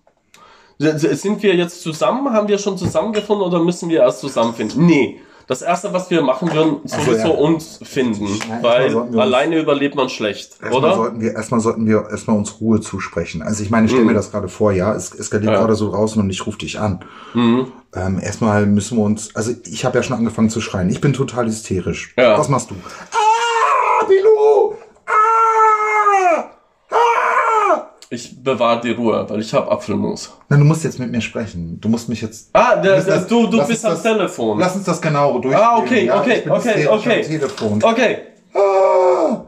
sind 0.77 1.41
wir 1.43 1.55
jetzt 1.55 1.81
zusammen? 1.81 2.31
Haben 2.31 2.47
wir 2.47 2.57
schon 2.57 2.77
zusammengefunden 2.77 3.45
oder 3.45 3.59
müssen 3.59 3.89
wir 3.89 4.01
erst 4.01 4.19
zusammenfinden? 4.21 4.85
Nee. 4.85 5.19
Das 5.47 5.61
erste, 5.61 5.93
was 5.93 6.09
wir 6.09 6.23
machen 6.23 6.51
würden, 6.51 6.77
so, 6.85 6.97
sowieso 7.01 7.27
ja. 7.27 7.33
uns 7.35 7.79
finden, 7.83 8.25
Nein, 8.49 8.63
weil 8.63 8.95
uns- 8.95 9.15
alleine 9.15 9.59
überlebt 9.59 9.93
man 9.95 10.09
schlecht, 10.09 10.53
Erstmal 10.59 10.73
oder? 10.73 10.95
sollten 10.95 11.21
wir, 11.21 11.33
erstmal 11.33 11.59
sollten 11.59 11.85
wir 11.85 12.07
erstmal 12.09 12.35
uns 12.35 12.59
Ruhe 12.59 12.81
zusprechen. 12.81 13.43
Also 13.43 13.61
ich 13.61 13.69
meine, 13.69 13.85
ich 13.85 13.91
stelle 13.91 14.05
mir 14.05 14.15
das 14.15 14.31
gerade 14.31 14.47
vor, 14.47 14.71
ja, 14.71 14.93
es 14.95 15.13
eskaliert 15.13 15.53
Ja. 15.53 15.59
gerade 15.59 15.75
so 15.75 15.91
draußen 15.91 16.19
und 16.21 16.29
ich 16.31 16.45
rufe 16.47 16.57
dich 16.57 16.79
an. 16.79 17.05
Ähm, 17.35 18.19
erstmal 18.21 18.65
müssen 18.65 18.97
wir 18.97 19.03
uns, 19.03 19.35
also 19.35 19.51
ich 19.65 19.85
habe 19.85 19.97
ja 19.97 20.03
schon 20.03 20.17
angefangen 20.17 20.49
zu 20.49 20.61
schreien. 20.61 20.89
Ich 20.89 20.99
bin 20.99 21.13
total 21.13 21.45
hysterisch. 21.45 22.13
Ja. 22.17 22.37
Was 22.39 22.49
machst 22.49 22.71
du? 22.71 22.75
Ah, 23.11 24.05
Bilou! 24.07 24.73
Ah! 25.05 26.45
Ah! 26.91 27.89
Ich 28.15 28.41
bewahre 28.41 28.79
die 28.79 28.91
Ruhe, 28.91 29.25
weil 29.29 29.41
ich 29.41 29.53
habe 29.53 29.69
Apfelmus. 29.69 30.31
Nein, 30.47 30.59
du 30.61 30.65
musst 30.65 30.85
jetzt 30.85 30.99
mit 30.99 31.11
mir 31.11 31.19
sprechen. 31.19 31.77
Du 31.81 31.89
musst 31.89 32.07
mich 32.07 32.21
jetzt. 32.21 32.49
Ah, 32.53 32.75
Lass 32.81 33.05
der, 33.05 33.15
das- 33.17 33.27
du, 33.27 33.47
du 33.47 33.65
bist 33.67 33.83
am 33.85 33.91
das- 33.91 34.03
Telefon. 34.03 34.57
Lass 34.57 34.73
uns 34.77 34.85
das 34.85 35.01
genauer 35.01 35.41
durchgehen. 35.41 35.61
Ah, 35.61 35.77
okay, 35.77 36.05
ja? 36.05 36.17
okay, 36.21 36.35
ich 36.37 36.43
bin 36.45 36.51
okay, 36.53 36.87
okay. 36.87 37.21
Am 37.23 37.27
Telefon. 37.27 37.83
Okay. 37.83 38.17
Ah! 38.53 39.41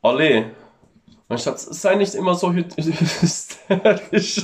Olli, 0.00 0.46
mein 1.28 1.38
Schatz, 1.38 1.66
sei 1.70 1.96
nicht 1.96 2.14
immer 2.14 2.34
so 2.34 2.48
hy- 2.48 2.64
hysterisch. 3.20 4.42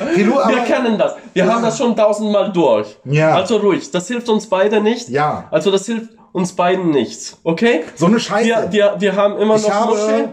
Aber, 0.00 0.48
Wir 0.48 0.58
kennen 0.66 0.96
das. 0.96 1.14
Wir 1.34 1.46
haben 1.46 1.62
das 1.62 1.76
schon 1.76 1.94
tausendmal 1.94 2.50
durch. 2.52 2.96
Ja. 3.04 3.34
Also 3.34 3.58
ruhig. 3.58 3.90
Das 3.90 4.08
hilft 4.08 4.28
uns 4.30 4.48
beide 4.48 4.80
nicht. 4.80 5.10
Ja. 5.10 5.46
Also 5.50 5.70
das 5.70 5.84
hilft 5.84 6.10
uns 6.32 6.52
beiden 6.54 6.90
nichts. 6.90 7.36
Okay? 7.44 7.82
so 7.96 8.06
eine 8.06 8.18
Scheiße. 8.18 8.46
Wir, 8.48 8.68
wir, 8.70 8.94
wir 8.98 9.16
haben 9.16 9.36
immer 9.38 9.56
Ich 9.56 9.62
noch 9.62 9.70
habe- 9.74 9.90
Muschi 9.90 10.28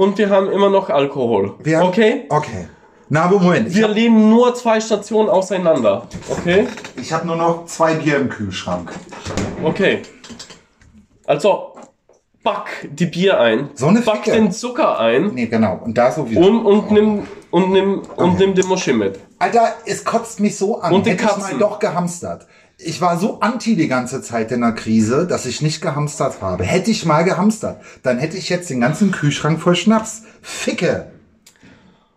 und 0.00 0.16
wir 0.16 0.30
haben 0.30 0.50
immer 0.50 0.70
noch 0.70 0.88
Alkohol. 0.88 1.54
Wir 1.62 1.78
haben- 1.78 1.88
okay? 1.88 2.24
Okay. 2.30 2.68
Na, 3.10 3.24
aber 3.24 3.38
Moment. 3.38 3.68
Ich 3.68 3.74
Wir 3.76 3.84
habe 3.84 3.92
leben 3.94 4.30
nur 4.30 4.54
zwei 4.54 4.80
Stationen 4.80 5.28
auseinander. 5.28 6.06
Okay? 6.30 6.66
hab 7.10 7.24
nur 7.24 7.36
noch 7.36 7.66
zwei 7.66 7.94
Bier 7.94 8.16
im 8.16 8.28
Kühlschrank. 8.30 8.92
Okay. 9.62 10.02
Also, 11.26 11.74
back 12.42 12.88
die 12.90 13.06
Bier 13.06 13.38
ein. 13.40 13.70
So 13.74 13.88
eine 13.88 14.00
Back 14.00 14.24
Ficke. 14.24 14.32
den 14.32 14.50
Zucker 14.52 14.98
ein. 14.98 15.34
Nee, 15.34 15.46
genau. 15.46 15.80
Und 15.84 15.98
da 15.98 16.10
sowieso. 16.10 16.40
Und, 16.40 16.64
und 16.64 16.90
nimm, 16.92 17.26
und 17.50 17.70
nimm, 17.72 17.98
und 18.16 18.30
Okay. 18.30 18.36
nimm 18.38 18.54
den 18.54 18.66
Muschi 18.68 18.92
mit. 18.92 19.18
Alter, 19.38 19.74
es 19.86 20.04
kotzt 20.04 20.40
mich 20.40 20.56
so 20.56 20.80
an. 20.80 20.92
Und 20.94 21.04
die 21.04 21.10
Hätte 21.10 21.24
ich 21.24 21.28
Katzen. 21.28 21.52
mal 21.52 21.58
doch 21.58 21.78
gehamstert. 21.78 22.46
Ich 22.82 23.00
war 23.00 23.18
so 23.18 23.40
anti 23.40 23.76
die 23.76 23.88
ganze 23.88 24.22
Zeit 24.22 24.50
in 24.52 24.62
der 24.62 24.72
Krise, 24.72 25.26
dass 25.26 25.44
ich 25.44 25.60
nicht 25.60 25.82
gehamstert 25.82 26.40
habe. 26.40 26.64
Hätte 26.64 26.90
ich 26.90 27.04
mal 27.04 27.24
gehamstert, 27.24 27.80
dann 28.02 28.18
hätte 28.18 28.36
ich 28.38 28.48
jetzt 28.48 28.70
den 28.70 28.80
ganzen 28.80 29.10
Kühlschrank 29.12 29.60
voll 29.60 29.76
Schnaps. 29.76 30.22
Ficke. 30.40 31.10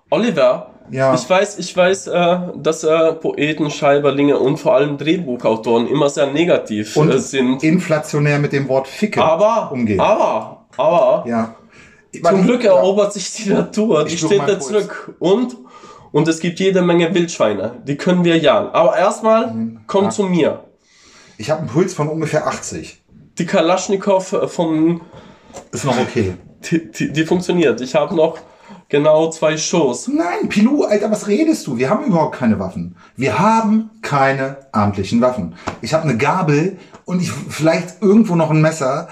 Oliver, 0.09 0.69
Ja. 0.89 1.13
ich 1.15 1.29
weiß, 1.29 1.57
ich 1.59 1.75
weiß, 1.75 2.07
äh, 2.07 2.37
dass 2.55 2.83
äh, 2.83 3.13
Poeten, 3.13 3.71
Schreiberlinge 3.71 4.37
und 4.37 4.57
vor 4.57 4.75
allem 4.75 4.97
Drehbuchautoren 4.97 5.87
immer 5.87 6.09
sehr 6.09 6.27
negativ 6.27 6.95
Und 6.95 7.09
äh, 7.11 7.19
sind. 7.19 7.63
inflationär 7.63 8.39
mit 8.39 8.53
dem 8.53 8.67
Wort 8.69 8.87
Ficke 8.87 9.23
Aber, 9.23 9.71
umgehen. 9.71 9.99
aber, 9.99 10.65
aber, 10.77 11.25
ja. 11.27 11.55
zum 12.23 12.43
Glück 12.43 12.63
erobert 12.63 13.11
sich 13.13 13.31
die 13.33 13.49
Natur, 13.49 14.05
die 14.05 14.17
steht 14.17 14.41
da 14.47 14.59
zurück. 14.59 15.13
Und, 15.19 15.57
und 16.13 16.27
es 16.29 16.39
gibt 16.39 16.61
jede 16.61 16.81
Menge 16.81 17.13
Wildschweine, 17.13 17.81
die 17.85 17.97
können 17.97 18.23
wir 18.23 18.37
jagen. 18.37 18.69
Aber 18.69 18.95
erstmal, 18.97 19.53
Mhm. 19.53 19.81
komm 19.87 20.09
zu 20.11 20.23
mir. 20.23 20.63
Ich 21.37 21.49
habe 21.51 21.59
einen 21.61 21.69
Puls 21.69 21.93
von 21.93 22.07
ungefähr 22.07 22.47
80. 22.47 23.01
Die 23.37 23.45
Kalaschnikow 23.45 24.47
vom, 24.47 25.01
Ist 25.71 25.83
noch 25.83 25.99
okay. 25.99 26.35
die, 26.71 26.89
die, 26.91 27.11
die 27.11 27.25
funktioniert. 27.25 27.81
Ich 27.81 27.95
habe 27.95 28.15
noch 28.15 28.37
genau 28.89 29.29
zwei 29.31 29.57
Shows. 29.57 30.07
Nein, 30.07 30.49
Pilou, 30.49 30.83
Alter, 30.83 31.09
was 31.11 31.27
redest 31.27 31.65
du? 31.65 31.77
Wir 31.77 31.89
haben 31.89 32.05
überhaupt 32.05 32.37
keine 32.37 32.59
Waffen. 32.59 32.95
Wir 33.17 33.39
haben 33.39 33.89
keine 34.03 34.57
amtlichen 34.71 35.19
Waffen. 35.21 35.55
Ich 35.81 35.93
habe 35.95 36.03
eine 36.03 36.17
Gabel 36.17 36.77
und 37.05 37.21
ich 37.21 37.31
vielleicht 37.31 38.01
irgendwo 38.03 38.35
noch 38.35 38.51
ein 38.51 38.61
Messer. 38.61 39.09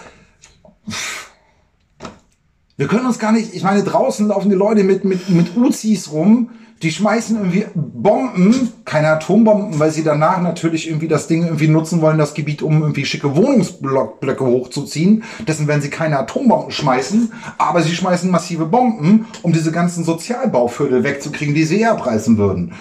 Wir 2.78 2.88
können 2.88 3.06
uns 3.06 3.20
gar 3.20 3.32
nicht, 3.32 3.54
ich 3.54 3.64
meine, 3.64 3.84
draußen 3.84 4.28
laufen 4.28 4.50
die 4.50 4.56
Leute 4.56 4.84
mit, 4.84 5.04
mit, 5.04 5.30
mit 5.30 5.56
Uzis 5.58 6.12
rum, 6.12 6.52
die 6.82 6.92
schmeißen 6.92 7.38
irgendwie 7.38 7.66
Bomben, 7.76 8.74
keine 8.86 9.10
Atombomben, 9.10 9.80
weil 9.80 9.92
sie 9.92 10.04
danach 10.04 10.42
natürlich 10.42 10.88
irgendwie 10.88 11.08
das 11.08 11.28
Ding 11.28 11.44
irgendwie 11.44 11.68
nutzen 11.68 12.02
wollen, 12.02 12.18
das 12.18 12.34
Gebiet, 12.34 12.62
um 12.62 12.82
irgendwie 12.82 13.06
schicke 13.06 13.36
Wohnungsblöcke 13.36 14.46
hochzuziehen. 14.46 15.24
Dessen 15.48 15.68
werden 15.68 15.82
sie 15.82 15.90
keine 15.90 16.18
Atombomben 16.18 16.72
schmeißen, 16.72 17.32
aber 17.58 17.82
sie 17.82 17.96
schmeißen 17.96 18.32
massive 18.32 18.66
Bomben, 18.66 19.28
um 19.44 19.54
diese 19.54 19.72
ganzen 19.72 20.04
Sozialbauviertel 20.04 21.04
wegzukriegen, 21.04 21.54
die 21.54 21.66
sie 21.66 21.86
preisen 21.98 22.38
würden. 22.38 22.74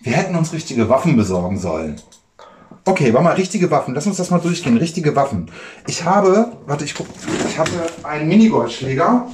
Wir 0.00 0.14
hätten 0.14 0.34
uns 0.34 0.52
richtige 0.52 0.88
Waffen 0.88 1.16
besorgen 1.16 1.58
sollen. 1.58 2.00
Okay, 2.84 3.12
warte 3.12 3.24
mal, 3.24 3.34
richtige 3.34 3.70
Waffen. 3.70 3.94
Lass 3.94 4.08
uns 4.08 4.16
das 4.16 4.30
mal 4.30 4.40
durchgehen. 4.40 4.76
Richtige 4.76 5.14
Waffen. 5.14 5.50
Ich 5.86 6.04
habe, 6.04 6.52
warte, 6.66 6.84
ich 6.84 6.96
guck, 6.96 7.06
ich 7.48 7.56
habe 7.56 7.70
einen 8.02 8.28
Minigolfschläger. 8.28 9.28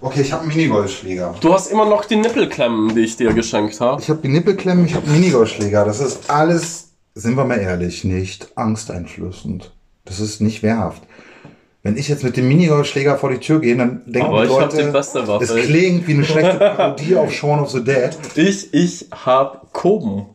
Okay, 0.00 0.20
ich 0.20 0.32
habe 0.32 0.42
einen 0.42 0.54
Minigolfschläger. 0.54 1.34
Du 1.40 1.52
hast 1.52 1.68
immer 1.70 1.86
noch 1.86 2.04
die 2.04 2.16
Nippelklemmen, 2.16 2.94
die 2.94 3.02
ich 3.02 3.16
dir 3.16 3.32
geschenkt 3.32 3.80
habe. 3.80 4.00
Ich 4.00 4.10
habe 4.10 4.20
die 4.22 4.28
Nippelklemmen, 4.28 4.84
ich 4.84 4.94
habe 4.94 5.06
einen 5.06 5.20
Minigolfschläger. 5.20 5.84
Das 5.84 6.00
ist 6.00 6.28
alles, 6.28 6.90
sind 7.14 7.34
wir 7.36 7.44
mal 7.44 7.58
ehrlich, 7.58 8.04
nicht 8.04 8.56
angsteinflößend. 8.56 9.72
Das 10.04 10.20
ist 10.20 10.40
nicht 10.40 10.62
wehrhaft. 10.62 11.02
Wenn 11.82 11.96
ich 11.96 12.08
jetzt 12.08 12.24
mit 12.24 12.36
dem 12.36 12.48
Minigolfschläger 12.48 13.16
vor 13.16 13.30
die 13.30 13.38
Tür 13.38 13.60
gehe, 13.60 13.76
dann 13.76 14.02
denken 14.06 14.28
Aber 14.28 14.42
die 14.42 14.48
ich 14.48 14.58
hab 14.58 14.72
Leute, 14.72 14.86
die 14.86 14.90
beste 14.90 15.26
Waffe. 15.28 15.44
es 15.44 15.54
klingt 15.54 16.06
wie 16.08 16.14
eine 16.14 16.24
schlechte 16.24 16.58
Parodie 16.58 17.16
auf 17.16 17.32
Shaun 17.32 17.60
of 17.60 17.70
the 17.70 17.82
Dead. 17.82 18.10
Ich, 18.34 18.74
ich 18.74 19.06
hab 19.24 19.72
Koben. 19.72 20.26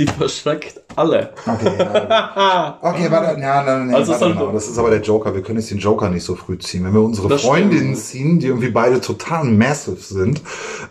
Die 0.00 0.06
verschreckt 0.06 0.80
alle. 0.96 1.30
Okay, 1.46 1.72
ja. 1.78 2.78
okay 2.82 3.06
warte, 3.10 3.38
ja, 3.40 3.62
nein, 3.62 3.86
nein, 3.88 3.94
Also 3.94 4.12
warte 4.12 4.34
mal. 4.34 4.52
Das 4.54 4.66
ist 4.66 4.78
aber 4.78 4.88
der 4.90 5.02
Joker. 5.02 5.34
Wir 5.34 5.42
können 5.42 5.58
jetzt 5.58 5.70
den 5.70 5.76
Joker 5.78 6.08
nicht 6.08 6.24
so 6.24 6.36
früh 6.36 6.56
ziehen. 6.58 6.84
Wenn 6.84 6.94
wir 6.94 7.02
unsere 7.02 7.38
Freundinnen 7.38 7.94
ziehen, 7.94 8.38
die 8.38 8.46
irgendwie 8.46 8.70
beide 8.70 9.00
total 9.02 9.44
massive 9.44 9.96
sind, 10.00 10.40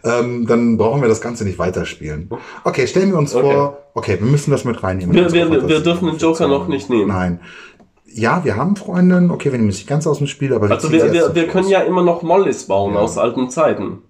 ähm, 0.03 0.45
dann 0.45 0.77
brauchen 0.77 1.01
wir 1.01 1.09
das 1.09 1.21
Ganze 1.21 1.43
nicht 1.43 1.57
weiterspielen. 1.57 2.29
Okay, 2.63 2.85
stellen 2.85 3.09
wir 3.11 3.17
uns 3.17 3.33
Okay. 3.33 3.51
vor, 3.51 3.77
okay, 3.95 4.17
wir 4.19 4.27
müssen 4.29 4.51
das 4.51 4.63
mit 4.63 4.81
reinnehmen. 4.83 5.15
Wir- 5.15 5.31
wir- 5.33 5.49
wir 5.51 5.59
Fantasie. 5.61 5.83
dürfen 5.83 6.05
den 6.07 6.17
Joker 6.17 6.47
noch 6.47 6.67
nicht 6.67 6.89
nehmen. 6.91 7.07
Nein. 7.07 7.39
Ja, 8.11 8.43
wir 8.43 8.55
haben 8.57 8.75
Freundinnen, 8.75 9.31
okay, 9.31 9.51
wir 9.51 9.57
nehmen 9.59 9.69
es 9.69 9.77
nicht 9.77 9.87
ganz 9.89 10.05
aus 10.07 10.19
dem 10.19 10.27
Spiel, 10.27 10.53
aber 10.53 10.69
Also 10.69 10.91
wir, 10.91 10.99
erst 11.01 11.13
wir, 11.13 11.33
wir 11.35 11.41
Schluss. 11.43 11.51
können 11.53 11.69
ja 11.69 11.79
immer 11.81 12.03
noch 12.03 12.21
Mollys 12.21 12.65
bauen 12.65 12.95
aus 12.95 13.17
alten 13.17 13.49
Zeiten. 13.49 14.03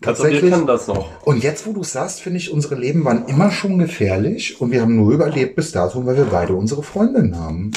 Also 0.00 0.22
wir 0.22 0.30
Tatsächlich. 0.30 0.52
kennen 0.52 0.66
das 0.66 0.86
noch. 0.86 1.08
Und 1.24 1.42
jetzt, 1.42 1.66
wo 1.66 1.72
du 1.72 1.82
sagst, 1.82 2.20
finde 2.20 2.38
ich, 2.38 2.52
unsere 2.52 2.76
Leben 2.76 3.04
waren 3.04 3.26
immer 3.26 3.50
schon 3.50 3.78
gefährlich 3.78 4.60
und 4.60 4.70
wir 4.70 4.80
haben 4.80 4.96
nur 4.96 5.12
überlebt 5.12 5.56
bis 5.56 5.72
dato, 5.72 6.06
weil 6.06 6.16
wir 6.16 6.26
beide 6.26 6.54
unsere 6.54 6.82
Freundinnen 6.84 7.36
haben. 7.38 7.72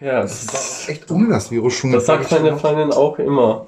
Ja, 0.00 0.20
das, 0.22 0.46
Das 0.46 0.80
ist 0.80 0.88
echt 0.90 1.10
ohne 1.10 1.28
das 1.28 1.50
Virus 1.50 1.72
schon 1.74 1.92
das 1.92 2.04
sagt 2.06 2.30
meine. 2.30 2.58
Freundin 2.58 2.92
auch 2.92 3.18
immer. 3.18 3.66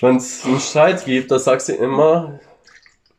Wenn 0.00 0.16
es 0.16 0.44
einen 0.44 0.58
Streit 0.58 1.04
gibt, 1.04 1.30
da 1.30 1.38
sagt 1.38 1.62
sie 1.62 1.74
immer, 1.74 2.40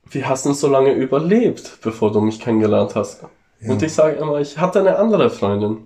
wie 0.10 0.25
hast 0.25 0.46
du 0.46 0.52
so 0.52 0.68
lange 0.68 0.92
überlebt, 0.92 1.78
bevor 1.82 2.12
du 2.12 2.20
mich 2.20 2.40
kennengelernt 2.42 2.96
hast? 2.96 3.24
Und 3.66 3.82
ich 3.82 3.94
sage 3.94 4.18
immer, 4.18 4.40
ich 4.42 4.58
hatte 4.58 4.82
eine 4.82 4.98
andere 4.98 5.30
Freundin. 5.30 5.78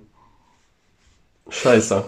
Scheiße. 1.50 2.04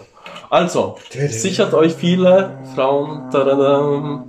Also, 0.50 0.98
sichert 1.12 1.76
euch 1.76 1.94
viele 1.94 2.58
Frauen 2.74 3.30
tadadam, 3.30 4.29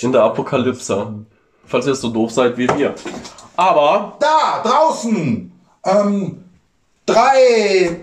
in 0.00 0.12
der 0.12 0.22
Apokalypse. 0.22 1.24
Falls 1.66 1.86
ihr 1.86 1.94
so 1.94 2.08
doof 2.10 2.30
seid 2.30 2.56
wie 2.56 2.68
wir. 2.76 2.94
Aber, 3.56 4.16
Da, 4.20 4.62
draußen! 4.62 5.52
Ähm, 5.84 6.44
drei 7.04 8.00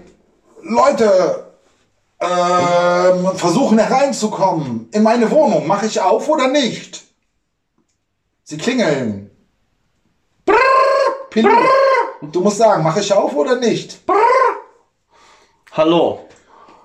Leute 0.62 1.46
ähm, 2.20 3.27
versuchen 3.36 3.77
hereinzukommen 3.77 4.89
in 4.91 5.03
meine 5.03 5.29
Wohnung. 5.32 5.67
Mache 5.67 5.86
ich 5.86 6.00
auf 6.01 6.27
oder 6.27 6.48
nicht? 6.48 7.03
Sie 8.43 8.58
klingeln. 8.58 9.29
Brrr, 10.46 10.55
Pino, 11.29 11.50
du 12.22 12.41
musst 12.41 12.58
sagen, 12.58 12.84
mache 12.84 13.00
ich 13.00 13.13
auf 13.13 13.34
oder 13.36 13.55
nicht? 13.58 14.01
hallo, 15.72 16.27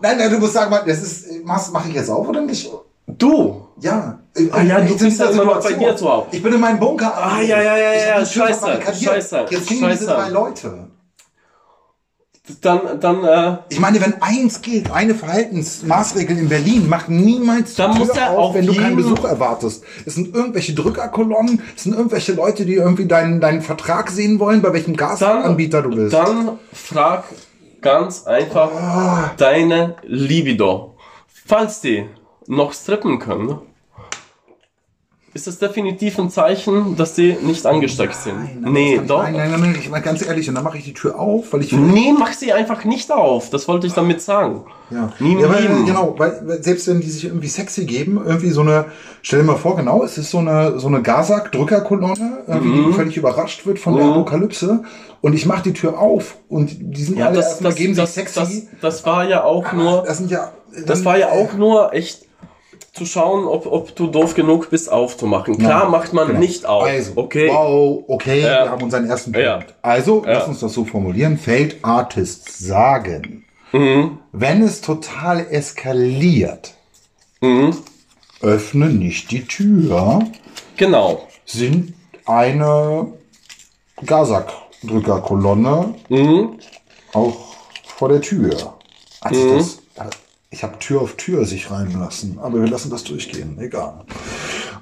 Nein, 0.00 0.16
nein, 0.16 0.30
du 0.30 0.38
musst 0.38 0.52
sagen, 0.54 0.70
das 0.86 1.02
ist, 1.02 1.44
machst- 1.44 1.72
mache 1.72 1.88
ich 1.88 1.94
jetzt 1.94 2.08
auf 2.08 2.26
oder 2.28 2.40
nicht? 2.40 2.70
Du! 3.08 3.68
Ja. 3.80 4.18
Ah 4.52 4.62
ja, 4.62 4.80
du 4.80 4.90
Jetzt 4.90 5.00
in 5.02 5.08
bist 5.08 5.20
ja 5.20 5.30
immer 5.30 5.44
noch 5.44 5.62
bei 5.62 5.72
dir 5.72 5.96
zu 5.96 6.08
Hause. 6.08 6.26
Ich 6.32 6.42
bin 6.42 6.52
in 6.52 6.60
meinem 6.60 6.78
Bunker. 6.78 7.12
Ah, 7.16 7.40
ja, 7.40 7.60
ja, 7.60 7.76
ja, 7.76 7.92
Ich 7.94 8.06
ja, 8.06 8.16
Tür 8.24 8.46
scheiße, 8.48 8.80
scheiße, 9.04 9.46
Jetzt 9.50 9.66
klingen 9.66 9.90
diese 9.90 10.06
drei 10.06 10.28
Leute. 10.28 10.88
Dann, 12.62 12.98
dann, 13.00 13.24
äh, 13.24 13.58
Ich 13.68 13.78
meine, 13.78 14.00
wenn 14.00 14.22
eins 14.22 14.62
gilt, 14.62 14.90
eine 14.90 15.14
Verhaltensmaßregel 15.14 16.38
in 16.38 16.48
Berlin, 16.48 16.86
mach 16.88 17.06
niemals 17.08 17.74
die 17.74 17.82
Dann 17.82 17.92
Tür 17.92 18.06
muss 18.06 18.16
er 18.16 18.30
auf, 18.30 18.38
auf 18.38 18.54
wenn 18.54 18.66
du 18.66 18.74
keinen 18.74 18.96
Besuch 18.96 19.22
erwartest. 19.24 19.84
Es 20.06 20.14
sind 20.14 20.34
irgendwelche 20.34 20.72
Drückerkolonnen, 20.72 21.60
es 21.76 21.82
sind 21.82 21.94
irgendwelche 21.94 22.32
Leute, 22.32 22.64
die 22.64 22.74
irgendwie 22.74 23.06
deinen, 23.06 23.40
deinen 23.40 23.60
Vertrag 23.60 24.10
sehen 24.10 24.40
wollen, 24.40 24.62
bei 24.62 24.72
welchem 24.72 24.96
Gasanbieter 24.96 25.82
du 25.82 25.90
bist. 25.90 26.14
dann 26.14 26.58
frag 26.72 27.24
ganz 27.82 28.26
einfach 28.26 28.70
Ah. 28.72 29.30
deine 29.36 29.96
Libido. 30.04 30.96
Falls 31.46 31.82
die 31.82 32.06
noch 32.48 32.72
strippen 32.72 33.18
können, 33.18 33.58
ist 35.34 35.46
es 35.46 35.58
definitiv 35.58 36.18
ein 36.18 36.30
Zeichen, 36.30 36.96
dass 36.96 37.12
die 37.14 37.34
nicht 37.42 37.64
angesteckt 37.66 38.14
sind. 38.14 38.62
nee, 38.72 38.96
Das 38.96 38.96
kann 38.96 39.02
ich- 39.04 39.08
doch. 39.08 39.22
Nein, 39.22 39.32
nein, 39.36 39.50
nein, 39.52 39.60
nein, 39.60 39.76
ich 39.78 39.90
meine 39.90 40.02
ganz 40.02 40.26
ehrlich, 40.26 40.48
und 40.48 40.54
dann 40.54 40.64
mache 40.64 40.78
ich 40.78 40.84
die 40.84 40.94
Tür 40.94 41.20
auf, 41.20 41.52
weil 41.52 41.60
ich 41.60 41.70
Nee, 41.72 42.14
mach 42.18 42.32
sie 42.32 42.52
einfach 42.52 42.84
nicht 42.84 43.12
auf. 43.12 43.50
Das 43.50 43.68
wollte 43.68 43.86
ich 43.86 43.92
damit 43.92 44.22
sagen. 44.22 44.64
Ja, 44.90 45.12
Nie 45.20 45.38
ja 45.38 45.48
weil, 45.50 45.68
genau, 45.84 46.14
weil, 46.16 46.62
selbst 46.62 46.88
wenn 46.88 47.00
die 47.02 47.10
sich 47.10 47.24
irgendwie 47.26 47.46
sexy 47.46 47.84
geben, 47.84 48.20
irgendwie 48.24 48.48
so 48.50 48.62
eine, 48.62 48.86
stell 49.20 49.40
dir 49.40 49.44
mal 49.44 49.56
vor, 49.56 49.76
genau, 49.76 50.02
es 50.02 50.16
ist 50.16 50.30
so 50.30 50.38
eine, 50.38 50.80
so 50.80 50.88
eine 50.88 51.02
Gazak-Drückerkolonne, 51.02 52.44
Mhm. 52.46 52.86
die 52.88 52.92
völlig 52.94 53.16
überrascht 53.18 53.66
wird 53.66 53.78
von 53.78 53.96
der 53.96 54.06
Apokalypse 54.06 54.82
und 55.20 55.34
ich 55.34 55.44
mache 55.44 55.62
die 55.64 55.74
Tür 55.74 55.98
auf 56.00 56.36
und 56.48 56.70
die 56.80 57.04
sind 57.04 57.18
Ja, 57.18 57.26
alle 57.26 57.36
das, 57.36 57.48
erstmal 57.50 57.72
das, 57.72 57.78
geben 57.78 57.94
das, 57.94 58.14
sich 58.14 58.24
das, 58.24 58.34
sexy. 58.34 58.68
das 58.80 59.04
war 59.04 59.28
ja 59.28 59.44
auch 59.44 59.72
nur, 59.74 60.04
das 60.04 60.18
sind 60.18 60.30
ja, 60.30 60.52
das 60.86 61.04
war 61.04 61.18
ja 61.18 61.28
auch 61.28 61.52
nur 61.52 61.92
echt 61.92 62.24
zu 62.98 63.06
schauen, 63.06 63.46
ob, 63.46 63.64
ob 63.66 63.94
du 63.96 64.08
doof 64.08 64.34
genug 64.34 64.68
bist, 64.70 64.90
aufzumachen. 64.92 65.56
Klar 65.58 65.88
macht 65.88 66.12
man 66.12 66.26
Genau. 66.28 66.40
nicht 66.40 66.66
auf. 66.66 66.82
Also, 66.84 67.12
okay. 67.16 67.48
Wow, 67.50 68.04
okay, 68.08 68.40
Ja. 68.42 68.64
wir 68.64 68.70
haben 68.72 68.82
unseren 68.82 69.08
ersten 69.08 69.32
Punkt. 69.32 69.46
Ja. 69.46 69.60
Also, 69.82 70.24
Ja. 70.26 70.32
lass 70.34 70.48
uns 70.48 70.60
das 70.60 70.72
so 70.74 70.84
formulieren. 70.84 71.38
Feld 71.38 71.76
Artists 71.82 72.58
sagen, 72.58 73.44
Mhm. 73.72 74.18
wenn 74.32 74.62
es 74.62 74.80
total 74.82 75.46
eskaliert, 75.50 76.74
Mhm. 77.40 77.76
öffne 78.42 78.86
nicht 78.86 79.30
die 79.30 79.44
Tür. 79.46 80.20
Genau. 80.76 81.22
sind 81.46 81.94
eine 82.26 83.06
Gazak-Drückerkolonne 84.04 85.94
Mhm. 86.08 86.58
auch 87.14 87.36
vor 87.96 88.08
der 88.10 88.20
Tür. 88.20 88.74
Als 89.20 89.36
ich 89.38 89.52
das, 89.52 89.77
ich 90.50 90.62
habe 90.62 90.78
Tür 90.78 91.02
auf 91.02 91.14
Tür 91.14 91.44
sich 91.44 91.70
reinlassen, 91.70 92.38
aber 92.40 92.62
wir 92.62 92.68
lassen 92.68 92.90
das 92.90 93.04
durchgehen, 93.04 93.58
egal. 93.60 94.00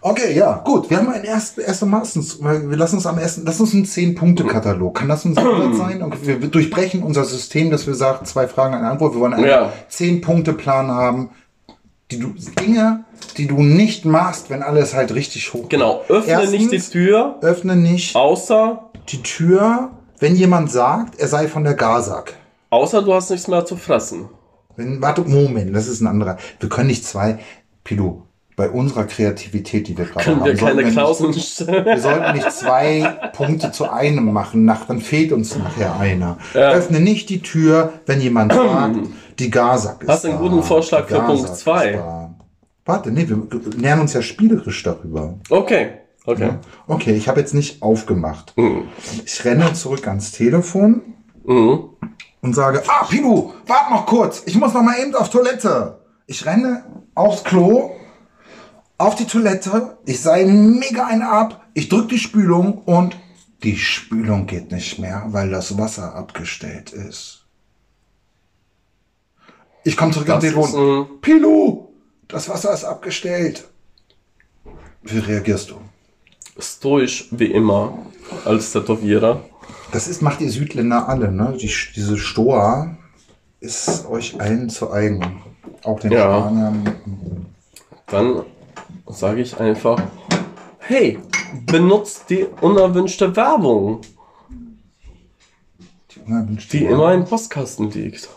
Okay, 0.01 0.33
ja, 0.37 0.63
gut. 0.65 0.89
Wir 0.91 0.99
haben 0.99 1.09
ein 1.09 1.25
erst, 1.25 1.59
erste 1.59 1.87
Maßens, 1.87 2.41
wir 2.41 2.77
lassen 2.77 2.97
uns 2.97 3.07
am 3.07 3.19
ersten, 3.19 3.45
lass 3.45 3.59
uns 3.61 3.75
einen 3.75 3.85
Zehn-Punkte-Katalog. 3.85 4.97
Kann 4.97 5.09
das 5.09 5.25
unser 5.25 5.43
Ansatz 5.43 5.77
sein? 5.79 6.03
Und 6.03 6.25
wir 6.27 6.39
durchbrechen 6.39 7.03
unser 7.03 7.25
System, 7.25 7.71
dass 7.71 7.87
wir 7.89 7.95
sagen, 7.95 8.25
zwei 8.27 8.47
Fragen, 8.47 8.75
eine 8.75 8.89
Antwort. 8.89 9.15
Wir 9.15 9.21
wollen 9.21 9.35
einen 9.35 9.47
Ja. 9.47 9.73
Zehn-Punkte-Plan 9.89 10.89
haben. 10.91 11.31
Die 12.13 12.21
du, 12.21 12.33
Dinge, 12.61 13.05
die 13.37 13.49
du 13.49 13.61
nicht 13.65 14.05
machst, 14.05 14.49
wenn 14.49 14.63
alles 14.63 14.95
halt 14.95 15.13
richtig 15.13 15.53
hoch 15.53 15.69
Genau. 15.69 16.03
Öffne 16.09 16.31
Erstens- 16.31 16.53
nicht 16.53 16.71
die 16.71 16.79
Tür, 16.93 17.35
Öffne 17.41 17.75
nicht 17.75 18.15
außer, 18.15 18.91
die 19.09 19.23
Tür, 19.23 19.91
wenn 20.21 20.37
jemand 20.37 20.71
sagt, 20.71 21.19
er 21.19 21.27
sei 21.27 21.49
von 21.49 21.65
der 21.65 21.75
Gazak. 21.75 22.35
außer 22.71 23.03
du 23.03 23.13
hast 23.13 23.31
nichts 23.31 23.49
mehr 23.49 23.65
zu 23.65 23.75
fressen. 23.77 24.29
Wenn, 24.77 25.01
warte, 25.03 25.23
Moment, 25.23 25.75
das 25.75 25.89
ist 25.89 26.01
ein 26.01 26.07
anderer. 26.07 26.37
Wir 26.61 26.69
können 26.69 26.89
nicht 26.89 27.05
zwei, 27.05 27.39
Pilu, 27.85 28.23
bei 28.57 28.71
unserer 28.71 29.05
Kreativität, 29.05 29.87
die 29.87 29.99
wir 29.99 30.07
gerade 30.07 30.27
haben, 30.27 30.45
wir 30.45 30.57
sollten 30.57 30.79
keine 30.79 30.97
wir 30.97 31.29
nicht, 31.29 31.67
wir 31.67 32.01
sollten 32.01 32.33
nicht 32.33 32.53
zwei 32.53 33.31
Punkte 33.35 33.71
zu 33.71 33.91
einem 33.91 34.33
machen, 34.33 34.65
nach, 34.65 34.87
dann 34.87 35.01
fehlt 35.01 35.33
uns 35.33 35.57
nachher 35.57 35.99
einer. 35.99 36.39
Ja. 36.55 36.71
Öffne 36.73 37.01
nicht 37.01 37.29
die 37.29 37.43
Tür, 37.43 37.93
wenn 38.07 38.21
jemand 38.21 38.53
sagt, 38.55 38.97
die 39.39 39.51
Gazak 39.51 40.03
ist 40.03 40.09
Hast 40.09 40.25
einen 40.25 40.35
da, 40.35 40.41
guten 40.41 40.63
Vorschlag 40.63 41.07
für 41.07 41.21
Punkt 41.21 41.57
zwei. 41.57 42.31
Warte, 42.87 43.11
nee, 43.11 43.29
wir 43.29 43.47
lernen 43.79 44.03
uns 44.03 44.15
ja 44.15 44.23
spielerisch 44.23 44.83
darüber. 44.83 45.35
Okay. 45.51 45.89
Okay. 46.25 46.51
Okay, 46.87 47.15
ich 47.15 47.29
habe 47.29 47.41
jetzt 47.41 47.55
nicht 47.55 47.83
aufgemacht. 47.83 48.53
Mhm. 48.57 48.85
Ich 49.25 49.45
renne 49.45 49.73
zurück 49.75 50.09
ans 50.09 50.33
Telefon 50.33 51.03
Mhm. 51.47 51.91
Und 52.47 52.55
sage, 52.55 52.81
ah, 52.87 53.05
Pilu, 53.05 53.53
warte 53.67 53.91
noch 53.93 54.07
kurz, 54.07 54.43
ich 54.47 54.55
muss 54.55 54.73
noch 54.73 54.83
mal 54.83 54.99
eben 55.01 55.15
auf 55.17 55.31
Toilette. 55.31 55.99
Ich 56.29 56.47
renne 56.47 56.85
aufs 57.17 57.43
Klo, 57.43 57.91
auf 58.99 59.17
die 59.17 59.27
Toilette, 59.27 59.99
ich 60.07 60.21
sei 60.21 60.45
mega 60.45 61.07
ein 61.07 61.23
ab, 61.23 61.67
ich 61.75 61.89
drück 61.89 62.09
die 62.09 62.19
Spülung 62.21 62.79
und 62.85 63.17
Die 63.65 63.77
Spülung 63.77 64.47
geht 64.47 64.71
nicht 64.71 64.99
mehr, 65.01 65.25
weil 65.29 65.51
das 65.51 65.77
Wasser 65.77 66.15
abgestellt 66.15 66.93
ist. 66.93 67.45
Ich 69.83 69.97
komme 69.97 70.13
zurück 70.13 70.27
Das 70.29 70.41
Telefon. 70.41 70.65
ist 70.69 70.75
ein- 70.77 71.21
Pilu, 71.21 71.89
das 72.29 72.49
Wasser 72.49 72.73
ist 72.75 72.85
abgestellt. 72.85 73.67
Wie 75.03 75.19
reagierst 75.19 75.71
du? 75.71 75.77
Stoisch 76.61 77.29
wie 77.33 77.47
immer 77.53 77.99
als 78.45 78.73
Tätowierer. 78.73 79.43
Das 79.93 80.09
ist, 80.09 80.21
macht 80.23 80.41
ihr 80.41 80.51
Südländer 80.51 81.09
alle, 81.09 81.31
ne? 81.33 81.57
Die, 81.61 81.73
diese 81.95 82.19
Stoa 82.19 82.97
ist 83.61 84.07
euch 84.07 84.41
allen 84.41 84.69
zu 84.69 84.93
eigen. 84.93 85.43
Auch 85.85 86.01
den 86.01 86.13
Ja. 86.13 86.41
Spaniern. 86.41 86.97
Dann 88.07 88.43
sage 89.07 89.41
ich 89.41 89.59
einfach, 89.59 90.01
hey, 90.81 91.19
benutzt 91.67 92.29
die 92.31 92.45
unerwünschte 92.61 93.35
Werbung, 93.37 94.01
Die 96.15 96.21
unerwünschte 96.21 96.77
die 96.77 96.85
Werbung. 96.85 96.99
immer 97.01 97.15
im 97.15 97.25
Postkasten 97.25 97.91
liegt. 97.91 98.29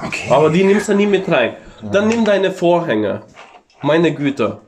Okay. 0.00 0.30
Aber 0.30 0.50
die 0.50 0.62
nimmst 0.64 0.88
du 0.88 0.94
nie 0.94 1.06
mit 1.06 1.28
rein. 1.28 1.56
Dann 1.92 2.08
nimm 2.08 2.24
deine 2.24 2.52
Vorhänge. 2.52 3.22
Meine 3.82 4.14
Güte. 4.14 4.60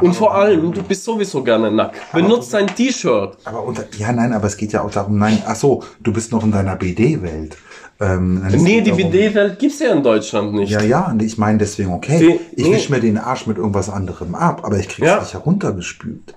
Und 0.00 0.14
vor 0.14 0.34
allem, 0.34 0.72
du 0.72 0.82
bist 0.82 1.04
sowieso 1.04 1.42
gerne 1.42 1.70
nackt. 1.70 1.96
Benutzt 2.12 2.52
dein 2.54 2.66
T-Shirt. 2.66 3.36
Aber 3.44 3.64
unter, 3.64 3.84
ja, 3.98 4.12
nein, 4.12 4.32
aber 4.32 4.46
es 4.46 4.56
geht 4.56 4.72
ja 4.72 4.82
auch 4.82 4.90
darum, 4.90 5.18
nein, 5.18 5.42
ach 5.46 5.56
so, 5.56 5.82
du 6.00 6.12
bist 6.12 6.32
noch 6.32 6.42
in 6.44 6.52
deiner 6.52 6.76
BD-Welt. 6.76 7.56
Ähm, 8.00 8.44
es 8.46 8.62
Nee, 8.62 8.80
die 8.80 8.92
BD-Welt 8.92 9.58
gibt's 9.58 9.80
ja 9.80 9.92
in 9.92 10.02
Deutschland 10.04 10.54
nicht. 10.54 10.70
Ja, 10.70 10.80
ja, 10.82 11.06
und 11.10 11.20
ich 11.22 11.36
meine 11.36 11.58
deswegen, 11.58 11.92
okay, 11.92 12.18
Die- 12.54 12.60
ich 12.60 12.68
nee. 12.68 12.74
wisch 12.76 12.90
mir 12.90 13.00
den 13.00 13.18
Arsch 13.18 13.46
mit 13.48 13.56
irgendwas 13.58 13.90
anderem 13.90 14.34
ab, 14.36 14.60
aber 14.64 14.78
ich 14.78 14.88
krieg's 14.88 15.08
Ja. 15.08 15.18
nicht 15.20 15.34
heruntergespült. 15.34 16.34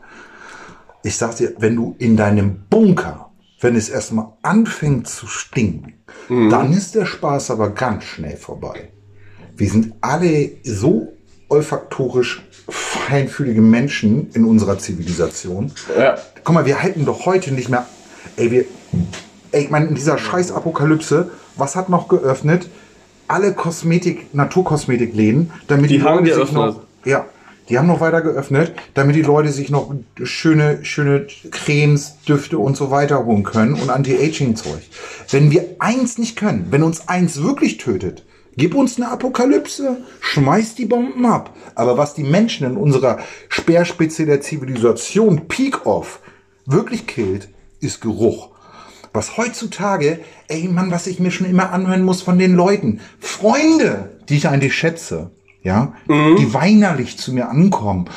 Ich 1.03 1.17
sag 1.17 1.35
dir, 1.35 1.53
wenn 1.59 1.75
du 1.75 1.95
in 1.99 2.17
deinem 2.17 2.63
Bunker, 2.69 3.29
wenn 3.59 3.75
es 3.75 3.89
erstmal 3.89 4.29
anfängt 4.41 5.07
zu 5.07 5.27
stinken, 5.27 5.93
Mhm. 6.29 6.49
dann 6.49 6.73
ist 6.73 6.95
der 6.95 7.05
Spaß 7.05 7.51
aber 7.51 7.69
ganz 7.69 8.03
schnell 8.05 8.37
vorbei. 8.37 8.89
Wir 9.55 9.69
sind 9.69 9.93
alle 10.01 10.49
so 10.63 11.09
olfaktorisch 11.51 12.41
feinfühlige 12.69 13.61
Menschen 13.61 14.29
in 14.33 14.45
unserer 14.45 14.79
Zivilisation. 14.79 15.71
Ja. 15.97 16.17
Guck 16.43 16.55
mal, 16.55 16.65
wir 16.65 16.81
halten 16.81 17.05
doch 17.05 17.25
heute 17.25 17.53
nicht 17.53 17.69
mehr. 17.69 17.85
Ey, 18.37 18.51
wir. 18.51 18.65
Ey, 19.51 19.63
ich 19.63 19.69
meine, 19.69 19.87
in 19.87 19.95
dieser 19.95 20.17
scheiß 20.17 20.53
Apokalypse, 20.53 21.29
was 21.57 21.75
hat 21.75 21.89
noch 21.89 22.07
geöffnet? 22.07 22.69
Alle 23.27 23.53
Kosmetik, 23.53 24.33
Naturkosmetikläden, 24.33 25.51
damit 25.67 25.89
die, 25.89 25.97
Die 25.97 26.03
haben 26.03 26.25
Leute 26.25 26.45
sich 26.45 26.51
noch. 26.53 26.81
Ja, 27.03 27.25
die 27.67 27.77
haben 27.77 27.87
noch 27.87 27.99
weiter 27.99 28.21
geöffnet, 28.21 28.73
damit 28.93 29.15
die 29.15 29.21
Leute 29.21 29.49
sich 29.49 29.69
noch 29.69 29.93
schöne, 30.23 30.83
schöne 30.83 31.27
Cremes, 31.51 32.15
Düfte 32.27 32.57
und 32.57 32.77
so 32.77 32.91
weiter 32.91 33.25
holen 33.25 33.43
können 33.43 33.73
und 33.73 33.89
Anti-Aging-Zeug. 33.89 34.81
Wenn 35.29 35.51
wir 35.51 35.75
eins 35.79 36.17
nicht 36.17 36.37
können, 36.37 36.67
wenn 36.69 36.83
uns 36.83 37.07
eins 37.07 37.41
wirklich 37.41 37.77
tötet, 37.77 38.23
gib 38.55 38.75
uns 38.75 38.97
eine 38.97 39.09
Apokalypse, 39.09 39.97
schmeiß 40.19 40.75
die 40.75 40.85
Bomben 40.85 41.25
ab. 41.25 41.55
Aber 41.75 41.97
was 41.97 42.13
die 42.13 42.23
Menschen 42.23 42.67
in 42.67 42.77
unserer 42.77 43.19
Speerspitze 43.49 44.25
der 44.25 44.41
Zivilisation, 44.41 45.47
Peak 45.47 45.85
Off, 45.85 46.19
wirklich 46.65 47.07
killt, 47.07 47.49
ist 47.79 48.01
Geruch. 48.01 48.49
Was 49.13 49.35
heutzutage, 49.37 50.19
ey 50.47 50.67
Mann, 50.67 50.91
was 50.91 51.07
ich 51.07 51.19
mir 51.19 51.31
schon 51.31 51.47
immer 51.47 51.71
anhören 51.71 52.03
muss 52.03 52.21
von 52.21 52.39
den 52.39 52.55
Leuten, 52.55 53.01
Freunde, 53.19 54.11
die 54.29 54.37
ich 54.37 54.47
eigentlich 54.47 54.75
schätze, 54.75 55.31
ja, 55.63 55.93
die 56.07 56.53
weinerlich 56.53 57.17
zu 57.17 57.33
mir 57.33 57.49
ankommen. 57.49 58.09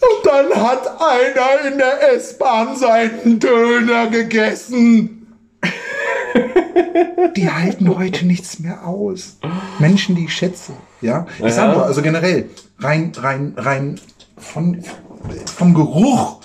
Und 0.00 0.26
dann 0.26 0.54
hat 0.54 0.88
einer 0.98 1.70
in 1.70 1.78
der 1.78 2.14
S-Bahn 2.14 2.74
seinen 2.74 3.38
Döner 3.38 4.06
gegessen. 4.06 5.19
Die 7.36 7.50
halten 7.50 7.96
heute 7.96 8.26
nichts 8.26 8.58
mehr 8.58 8.86
aus. 8.86 9.38
Menschen, 9.78 10.14
die 10.16 10.24
ich 10.24 10.34
schätze, 10.34 10.72
ja. 11.00 11.26
Ich 11.38 11.44
Ja. 11.44 11.50
sag 11.50 11.74
nur, 11.74 11.84
also 11.84 12.02
generell, 12.02 12.48
rein, 12.78 13.12
rein, 13.16 13.54
rein 13.56 14.00
von, 14.36 14.82
vom 15.46 15.74
Geruch 15.74 16.39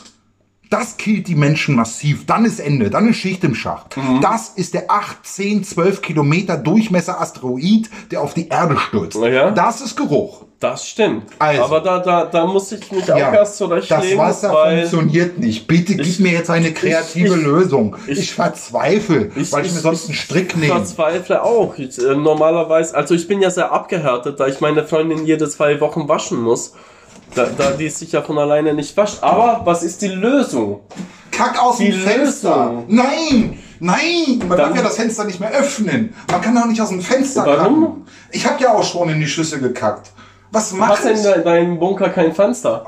das 0.80 0.98
killt 0.98 1.28
die 1.28 1.36
Menschen 1.36 1.76
massiv. 1.76 2.26
Dann 2.26 2.46
ist 2.46 2.60
Ende. 2.60 2.90
Dann 2.90 3.10
ist 3.10 3.18
Schicht 3.18 3.44
im 3.44 3.56
Schacht. 3.56 3.96
Mhm. 3.98 4.20
Das 4.22 4.50
ist 4.50 4.74
der 4.74 4.92
8, 4.92 5.26
10, 5.26 5.64
12 5.64 6.02
Kilometer 6.02 6.58
Durchmesser 6.58 7.20
Asteroid, 7.22 7.90
der 8.12 8.22
auf 8.22 8.34
die 8.34 8.50
Erde 8.50 8.78
stürzt. 8.78 9.18
Ja. 9.18 9.52
Das 9.52 9.82
ist 9.82 9.96
Geruch. 9.96 10.44
Das 10.60 10.88
stimmt. 10.88 11.24
Also. 11.38 11.64
Aber 11.64 11.82
da, 11.82 12.00
da, 12.00 12.26
da 12.26 12.46
muss 12.46 12.72
ich 12.72 12.90
mich 12.92 13.04
auch 13.12 13.18
Ja, 13.18 13.34
erst 13.34 13.52
das 13.52 13.58
zurechtlegen, 13.58 14.18
Wasser 14.18 14.54
weil 14.54 14.88
funktioniert 14.88 15.38
nicht. 15.38 15.68
Bitte 15.68 15.96
gib 15.96 16.06
Ich- 16.06 16.20
mir 16.20 16.32
jetzt 16.32 16.50
eine 16.50 16.72
kreative 16.72 17.36
ich- 17.38 17.44
Lösung. 17.44 17.96
Ich, 18.08 18.20
ich- 18.20 18.34
verzweifle, 18.34 19.32
weil 19.36 19.66
ich, 19.66 19.74
mir 19.74 19.80
sonst 19.80 20.06
einen 20.06 20.16
Strick 20.16 20.56
nehme. 20.58 20.74
verzweifle 20.74 21.44
auch. 21.44 21.78
Ich, 21.78 21.98
äh, 22.00 22.16
normalerweise, 22.16 22.96
also 22.96 23.14
ich 23.14 23.28
bin 23.28 23.42
ja 23.42 23.52
sehr 23.52 23.72
abgehärtet, 23.72 24.40
da 24.40 24.48
ich 24.48 24.62
meine 24.62 24.86
Freundin 24.86 25.26
jede 25.26 25.48
zwei 25.50 25.80
Wochen 25.82 26.08
waschen 26.08 26.42
muss. 26.42 26.74
Da, 27.34 27.46
da 27.58 27.72
die 27.72 27.90
sich 27.90 28.12
ja 28.14 28.22
von 28.22 28.38
alleine 28.38 28.74
nicht 28.74 28.96
wascht. 28.96 29.18
Aber 29.22 29.62
was 29.66 29.84
ist 29.84 30.02
die 30.02 30.08
Lösung? 30.08 30.82
Kack 31.32 31.62
aus 31.62 31.78
Die 31.78 31.92
dem 31.92 32.00
Fenster. 32.00 32.56
Lösung. 32.68 32.86
Nein, 32.88 33.60
nein, 33.80 34.38
man 34.40 34.50
Dann- 34.50 34.58
darf 34.58 34.76
ja 34.76 34.84
das 34.84 34.96
Fenster 34.96 35.26
nicht 35.26 35.40
mehr 35.40 35.52
öffnen. 35.52 36.14
Man 36.32 36.42
kann 36.42 36.56
doch 36.56 36.66
nicht 36.66 36.80
aus 36.80 36.90
dem 36.90 37.02
Fenster 37.02 37.46
Warum? 37.46 37.82
kacken. 37.82 38.06
Ich 38.32 38.46
habe 38.46 38.62
ja 38.64 38.74
auch 38.74 38.84
schon 38.84 39.10
in 39.10 39.20
die 39.20 39.28
Schüssel 39.28 39.60
gekackt. 39.60 40.12
Was 40.52 40.72
Hast 40.72 40.74
macht 40.78 41.04
du 41.04 41.10
in 41.10 41.22
de- 41.22 41.44
deinem 41.44 41.78
Bunker 41.80 42.10
kein 42.10 42.34
Fenster? 42.34 42.86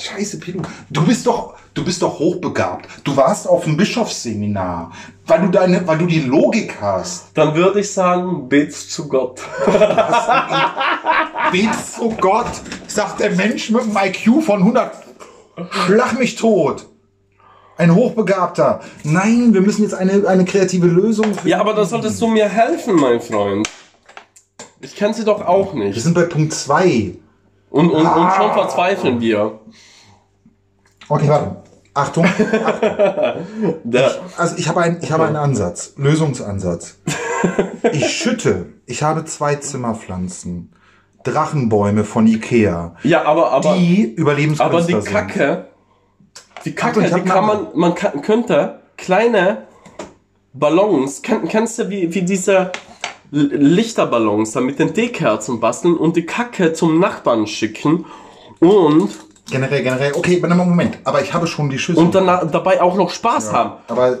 Scheiße, 0.00 0.38
Pilu. 0.40 0.62
Du 0.88 1.04
bist 1.04 1.26
doch, 1.26 1.54
du 1.74 1.84
bist 1.84 2.00
doch 2.02 2.18
hochbegabt. 2.18 2.88
Du 3.04 3.16
warst 3.16 3.46
auf 3.48 3.64
dem 3.64 3.76
Bischofsseminar, 3.76 4.92
weil 5.26 5.42
du 5.42 5.48
deine, 5.48 5.86
weil 5.86 5.98
du 5.98 6.06
die 6.06 6.20
Logik 6.20 6.76
hast. 6.80 7.26
Dann 7.34 7.54
würde 7.54 7.80
ich 7.80 7.92
sagen, 7.92 8.48
bet's 8.48 8.88
zu 8.88 9.08
Gott. 9.08 9.40
Betst 11.52 11.94
zu 11.96 12.10
Gott, 12.20 12.46
sagt 12.86 13.20
der 13.20 13.30
Mensch 13.32 13.70
mit 13.70 13.82
einem 13.82 13.96
IQ 13.96 14.42
von 14.44 14.60
100. 14.60 14.92
Schlag 15.86 16.18
mich 16.18 16.36
tot. 16.36 16.86
Ein 17.76 17.94
Hochbegabter. 17.94 18.80
Nein, 19.04 19.52
wir 19.54 19.60
müssen 19.62 19.82
jetzt 19.82 19.94
eine, 19.94 20.26
eine 20.28 20.44
kreative 20.44 20.86
Lösung 20.86 21.26
finden. 21.26 21.48
Ja, 21.48 21.60
aber 21.60 21.72
da 21.74 21.84
solltest 21.84 22.20
du 22.20 22.28
mir 22.28 22.48
helfen, 22.48 22.96
mein 22.96 23.20
Freund. 23.20 23.68
Ich 24.80 24.94
kann 24.96 25.12
sie 25.14 25.24
doch 25.24 25.44
auch 25.46 25.74
Wir 25.74 25.84
nicht. 25.86 26.00
sind 26.02 26.14
bei 26.14 26.22
Punkt 26.24 26.52
2. 26.52 27.16
Und, 27.70 27.90
und, 27.90 28.00
und 28.00 28.06
Ah. 28.06 28.34
schon 28.36 28.52
verzweifeln 28.52 29.20
wir. 29.20 29.60
Okay, 31.10 31.28
warte. 31.28 31.56
Achtung. 31.92 32.24
Der, 33.84 34.12
Also 34.36 34.56
ich 34.56 34.68
habe, 34.68 34.80
ein, 34.80 34.98
ich 35.02 35.10
habe 35.10 35.26
einen 35.26 35.36
Ansatz. 35.36 35.94
Lösungsansatz. 35.96 36.98
Ich 37.92 38.08
schütte. 38.10 38.66
Ich 38.86 39.02
habe 39.02 39.24
zwei 39.24 39.56
Zimmerpflanzen. 39.56 40.72
Drachenbäume 41.24 42.04
von 42.04 42.26
Ikea. 42.26 42.94
ja, 43.02 43.24
aber, 43.24 43.50
aber, 43.50 43.74
die 43.74 44.02
Überlebenskünstler 44.02 44.66
aber 44.66 44.86
die 44.86 44.92
sind. 44.92 45.04
Kacke, 45.04 45.66
die 46.64 46.74
Kacke, 46.74 47.00
Achtung, 47.00 47.18
ich 47.18 47.22
die 47.24 47.28
kann 47.28 47.46
man, 47.46 47.66
man 47.74 47.94
kann, 47.94 48.22
könnte 48.22 48.80
kleine 48.96 49.66
Ballons, 50.54 51.20
kenn, 51.20 51.46
kennst 51.48 51.78
du 51.78 51.90
wie, 51.90 52.14
wie 52.14 52.22
diese 52.22 52.72
Lichterballons 53.30 54.52
da 54.52 54.60
mit 54.60 54.78
den 54.78 54.94
Teekerzen 54.94 55.60
basteln 55.60 55.96
und 55.96 56.16
die 56.16 56.24
Kacke 56.24 56.72
zum 56.72 56.98
Nachbarn 56.98 57.46
schicken 57.46 58.06
und, 58.60 59.10
Generell, 59.50 59.82
generell. 59.82 60.12
Okay, 60.14 60.40
warte 60.42 60.54
mal, 60.54 60.64
Moment. 60.66 60.98
Aber 61.04 61.22
ich 61.22 61.32
habe 61.34 61.46
schon 61.46 61.70
die 61.70 61.78
Schüssel. 61.78 62.02
und 62.04 62.14
danach, 62.14 62.48
dabei 62.50 62.80
auch 62.80 62.96
noch 62.96 63.10
Spaß 63.10 63.52
haben. 63.52 63.72
aber 63.88 64.12
äh, 64.12 64.16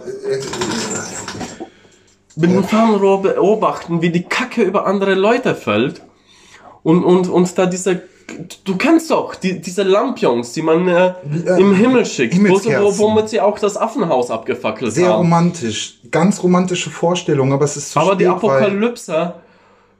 mit 2.36 2.50
dem 2.50 2.64
Fernrohr 2.64 3.22
beobachten, 3.22 4.02
wie 4.02 4.10
die 4.10 4.22
Kacke 4.22 4.62
über 4.62 4.86
andere 4.86 5.14
Leute 5.14 5.54
fällt. 5.54 6.02
Und, 6.82 7.04
und, 7.04 7.28
und 7.28 7.58
da 7.58 7.66
diese, 7.66 8.02
du 8.64 8.76
kennst 8.76 9.10
doch, 9.10 9.34
die, 9.34 9.60
diese 9.60 9.82
Lampions, 9.82 10.52
die 10.52 10.62
man 10.62 10.88
äh, 10.88 11.12
im 11.58 11.74
Himmel 11.74 12.06
schickt, 12.06 12.34
wo, 12.38 12.98
womit 12.98 13.28
sie 13.28 13.40
auch 13.40 13.58
das 13.58 13.76
Affenhaus 13.76 14.30
abgefackelt 14.30 14.92
sehr 14.92 15.08
haben. 15.08 15.18
romantisch. 15.18 15.98
Ganz 16.10 16.42
romantische 16.42 16.88
Vorstellung, 16.90 17.52
aber 17.52 17.64
es 17.66 17.76
ist 17.76 17.92
zu 17.92 18.00
Aber 18.00 18.16
die 18.16 18.24
spät, 18.24 18.42
weil- 18.42 18.62
Apokalypse, 18.62 19.34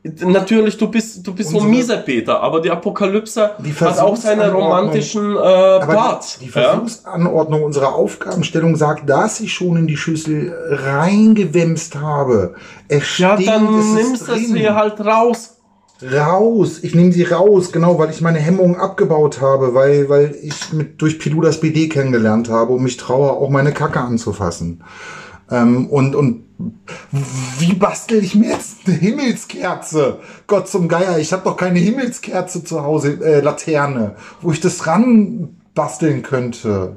natürlich, 0.03 0.79
du 0.79 0.89
bist, 0.89 1.27
du 1.27 1.35
bist 1.35 1.51
so 1.51 1.57
Unsere- 1.59 1.71
Miesepeter, 1.71 2.41
aber 2.41 2.61
die 2.61 2.71
Apokalypse 2.71 3.51
Die 3.59 3.73
hat 3.75 3.99
auch 3.99 4.17
seine 4.17 4.51
romantischen 4.51 5.37
äh, 5.37 5.81
Parts. 5.81 6.39
die, 6.39 6.47
die 6.47 6.59
ja? 6.59 6.71
Versuchsanordnung 6.73 7.63
unserer 7.63 7.95
Aufgabenstellung 7.95 8.77
sagt, 8.77 9.09
dass 9.09 9.41
ich 9.41 9.53
schon 9.53 9.77
in 9.77 9.87
die 9.87 9.97
Schüssel 9.97 10.55
reingewemst 10.71 11.97
habe. 11.97 12.55
Es 12.89 13.19
ja, 13.19 13.35
steht, 13.35 13.49
dann 13.49 13.79
es 13.79 13.87
nimmst 13.87 14.29
du 14.29 14.37
sie 14.37 14.71
halt 14.71 15.01
raus. 15.01 15.57
Raus, 16.03 16.79
ich 16.83 16.95
nehme 16.95 17.13
sie 17.13 17.25
raus, 17.25 17.73
genau, 17.73 17.99
weil 17.99 18.09
ich 18.09 18.23
meine 18.23 18.39
Hemmungen 18.39 18.77
abgebaut 18.77 19.43
habe, 19.43 19.75
weil, 19.75 20.09
weil 20.09 20.35
ich 20.43 20.73
mit, 20.73 21.03
durch 21.03 21.19
Pilou 21.19 21.43
das 21.43 21.61
BD 21.61 21.91
kennengelernt 21.91 22.49
habe 22.49 22.73
und 22.73 22.83
mich 22.83 22.97
traue, 22.97 23.31
auch 23.33 23.51
meine 23.51 23.73
Kacke 23.73 24.01
anzufassen. 24.01 24.83
Ähm, 25.51 25.89
und, 25.89 26.15
und 26.15 26.45
wie 27.59 27.75
bastel 27.75 28.23
ich 28.23 28.35
mir 28.35 28.51
jetzt 28.51 28.87
eine 28.87 28.96
Himmelskerze? 28.96 30.18
Gott 30.46 30.68
zum 30.68 30.88
Geier, 30.88 31.18
ich 31.18 31.33
habe 31.33 31.44
doch 31.44 31.57
keine 31.57 31.79
Himmelskerze 31.79 32.64
zu 32.64 32.83
Hause, 32.83 33.18
äh, 33.25 33.40
Laterne, 33.40 34.16
wo 34.40 34.53
ich 34.53 34.61
das 34.61 34.87
ran 34.87 35.61
basteln 35.75 36.23
könnte. 36.23 36.96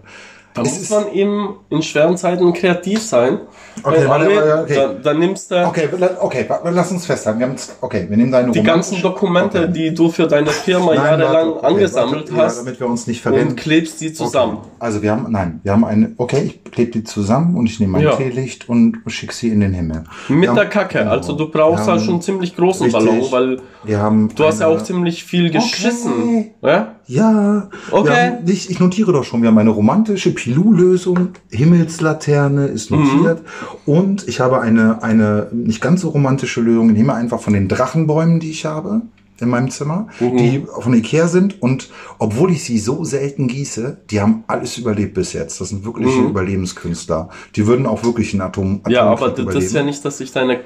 Da 0.53 0.61
Es 0.61 0.77
muss 0.77 0.89
man 0.91 1.11
eben 1.13 1.55
in 1.69 1.81
schweren 1.81 2.15
Zeiten 2.15 2.53
kreativ 2.53 3.01
sein. 3.01 3.39
Okay, 3.81 4.03
warte, 4.07 4.27
warte, 4.35 4.61
okay. 4.61 4.75
Da, 4.75 4.87
dann 5.01 5.17
nimmst 5.19 5.49
du 5.49 5.65
Okay, 5.67 5.89
okay, 6.19 6.45
lass 6.71 6.91
uns 6.91 7.07
festhalten. 7.07 7.39
Wir 7.39 7.55
okay, 7.81 8.05
wir 8.07 8.15
nehmen 8.17 8.31
deine 8.31 8.51
die 8.51 8.61
ganzen 8.61 9.01
Dokumente, 9.01 9.61
Okay. 9.63 9.71
die 9.73 9.93
du 9.95 10.09
für 10.09 10.27
deine 10.27 10.51
Firma 10.51 10.93
Nein, 10.93 10.97
jahrelang 10.97 11.55
warte, 11.55 11.63
angesammelt 11.67 12.29
warte, 12.29 12.35
ja, 12.37 12.43
hast 12.45 12.59
damit 12.59 12.79
wir 12.79 12.85
uns 12.87 13.07
nicht 13.07 13.25
und 13.25 13.33
verrennen. 13.33 13.55
klebst 13.55 13.99
die 13.99 14.13
zusammen. 14.13 14.59
Also 14.77 15.01
wir 15.01 15.09
haben, 15.11 15.31
nein, 15.31 15.59
wir 15.63 15.71
haben 15.71 15.85
eine, 15.85 16.11
okay, 16.17 16.43
ich 16.45 16.63
klebe 16.71 16.91
die 16.91 17.03
zusammen 17.03 17.57
und 17.57 17.65
ich 17.65 17.79
nehme 17.79 17.97
ein 17.97 18.03
Ja. 18.03 18.15
Teelicht 18.15 18.69
und 18.69 18.97
schicke 19.07 19.33
sie 19.33 19.49
in 19.49 19.59
den 19.59 19.73
Himmel. 19.73 20.03
Mit 20.27 20.49
haben- 20.49 20.55
der 20.55 20.65
Kacke. 20.69 20.99
genau. 20.99 21.11
Also 21.11 21.33
du 21.33 21.49
brauchst 21.49 21.87
Wir 21.87 21.93
halt 21.93 22.01
schon 22.03 22.13
einen 22.15 22.21
ziemlich 22.21 22.55
großen 22.55 22.85
Richtig. 22.85 23.03
Ballon, 23.05 23.31
weil 23.31 23.57
Wir 23.85 23.97
haben 23.99 24.29
du 24.35 24.43
hast 24.45 24.59
ja 24.59 24.67
eine- 24.67 24.77
auch 24.77 24.83
ziemlich 24.83 25.23
viel 25.23 25.49
geschissen. 25.49 26.51
Ja? 26.61 26.95
Ja, 27.07 27.69
Okay. 27.91 28.09
haben, 28.37 28.47
ich, 28.47 28.69
ich 28.69 28.79
notiere 28.79 29.11
doch 29.11 29.23
schon, 29.23 29.41
wir 29.41 29.49
haben 29.49 29.57
eine 29.57 29.69
romantische 29.71 30.33
Pilou-Lösung, 30.33 31.29
Himmelslaterne 31.51 32.67
ist 32.67 32.91
notiert 32.91 33.39
Mhm. 33.85 33.93
und 33.93 34.27
ich 34.27 34.39
habe 34.39 34.61
eine, 34.61 35.03
eine 35.03 35.47
nicht 35.51 35.81
ganz 35.81 36.01
so 36.01 36.09
romantische 36.09 36.61
Lösung, 36.61 36.89
ich 36.89 36.95
nehme 36.97 37.13
einfach 37.13 37.39
von 37.41 37.53
den 37.53 37.67
Drachenbäumen, 37.67 38.39
die 38.39 38.51
ich 38.51 38.65
habe 38.65 39.01
in 39.41 39.49
meinem 39.49 39.69
Zimmer, 39.69 40.07
Mhm. 40.21 40.37
die 40.37 40.65
von 40.79 40.93
Ikea 40.93 41.27
sind 41.27 41.61
und 41.61 41.89
obwohl 42.19 42.51
ich 42.51 42.63
sie 42.63 42.77
so 42.79 43.03
selten 43.03 43.47
gieße, 43.47 43.97
die 44.09 44.21
haben 44.21 44.43
alles 44.47 44.77
überlebt 44.77 45.15
bis 45.15 45.33
jetzt. 45.33 45.59
Das 45.59 45.69
sind 45.69 45.83
wirkliche 45.83 46.21
Überlebenskünstler. 46.21 47.29
Die 47.55 47.67
würden 47.67 47.85
auch 47.85 48.03
wirklich 48.03 48.31
einen 48.33 48.41
Atom, 48.41 48.81
Mhm. 48.85 48.91
Ja, 48.91 49.03
aber 49.03 49.29
das 49.31 49.55
ist 49.55 49.73
ja 49.73 49.83
nicht, 49.83 50.05
dass 50.05 50.21
ich 50.21 50.31
deine 50.31 50.59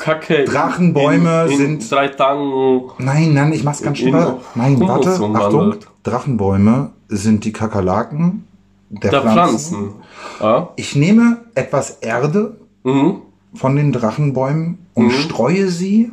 Kacke 0.00 0.44
Drachenbäume 0.44 1.44
in, 1.46 1.50
in 1.52 1.56
sind- 1.58 1.90
drei 1.90 2.08
Tagen 2.08 2.82
Nein, 2.98 3.34
nein, 3.34 3.52
ich 3.52 3.62
mach's 3.64 3.82
ganz 3.82 3.98
schnell. 3.98 4.34
Nein, 4.54 4.80
warte, 4.80 5.10
Achtung. 5.10 5.74
Drachenbäume 6.02 6.90
sind 7.08 7.44
die 7.44 7.52
Kakerlaken 7.52 8.44
der, 8.88 9.10
der 9.10 9.20
Pflanzen. 9.20 9.76
Pflanzen. 9.76 9.94
Ja? 10.40 10.68
Ich 10.76 10.96
nehme 10.96 11.38
etwas 11.54 11.90
Erde 12.00 12.56
Mhm. 12.82 13.16
von 13.54 13.76
den 13.76 13.92
Drachenbäumen 13.92 14.78
und 14.94 15.06
Mhm. 15.06 15.10
streue 15.10 15.68
sie 15.68 16.10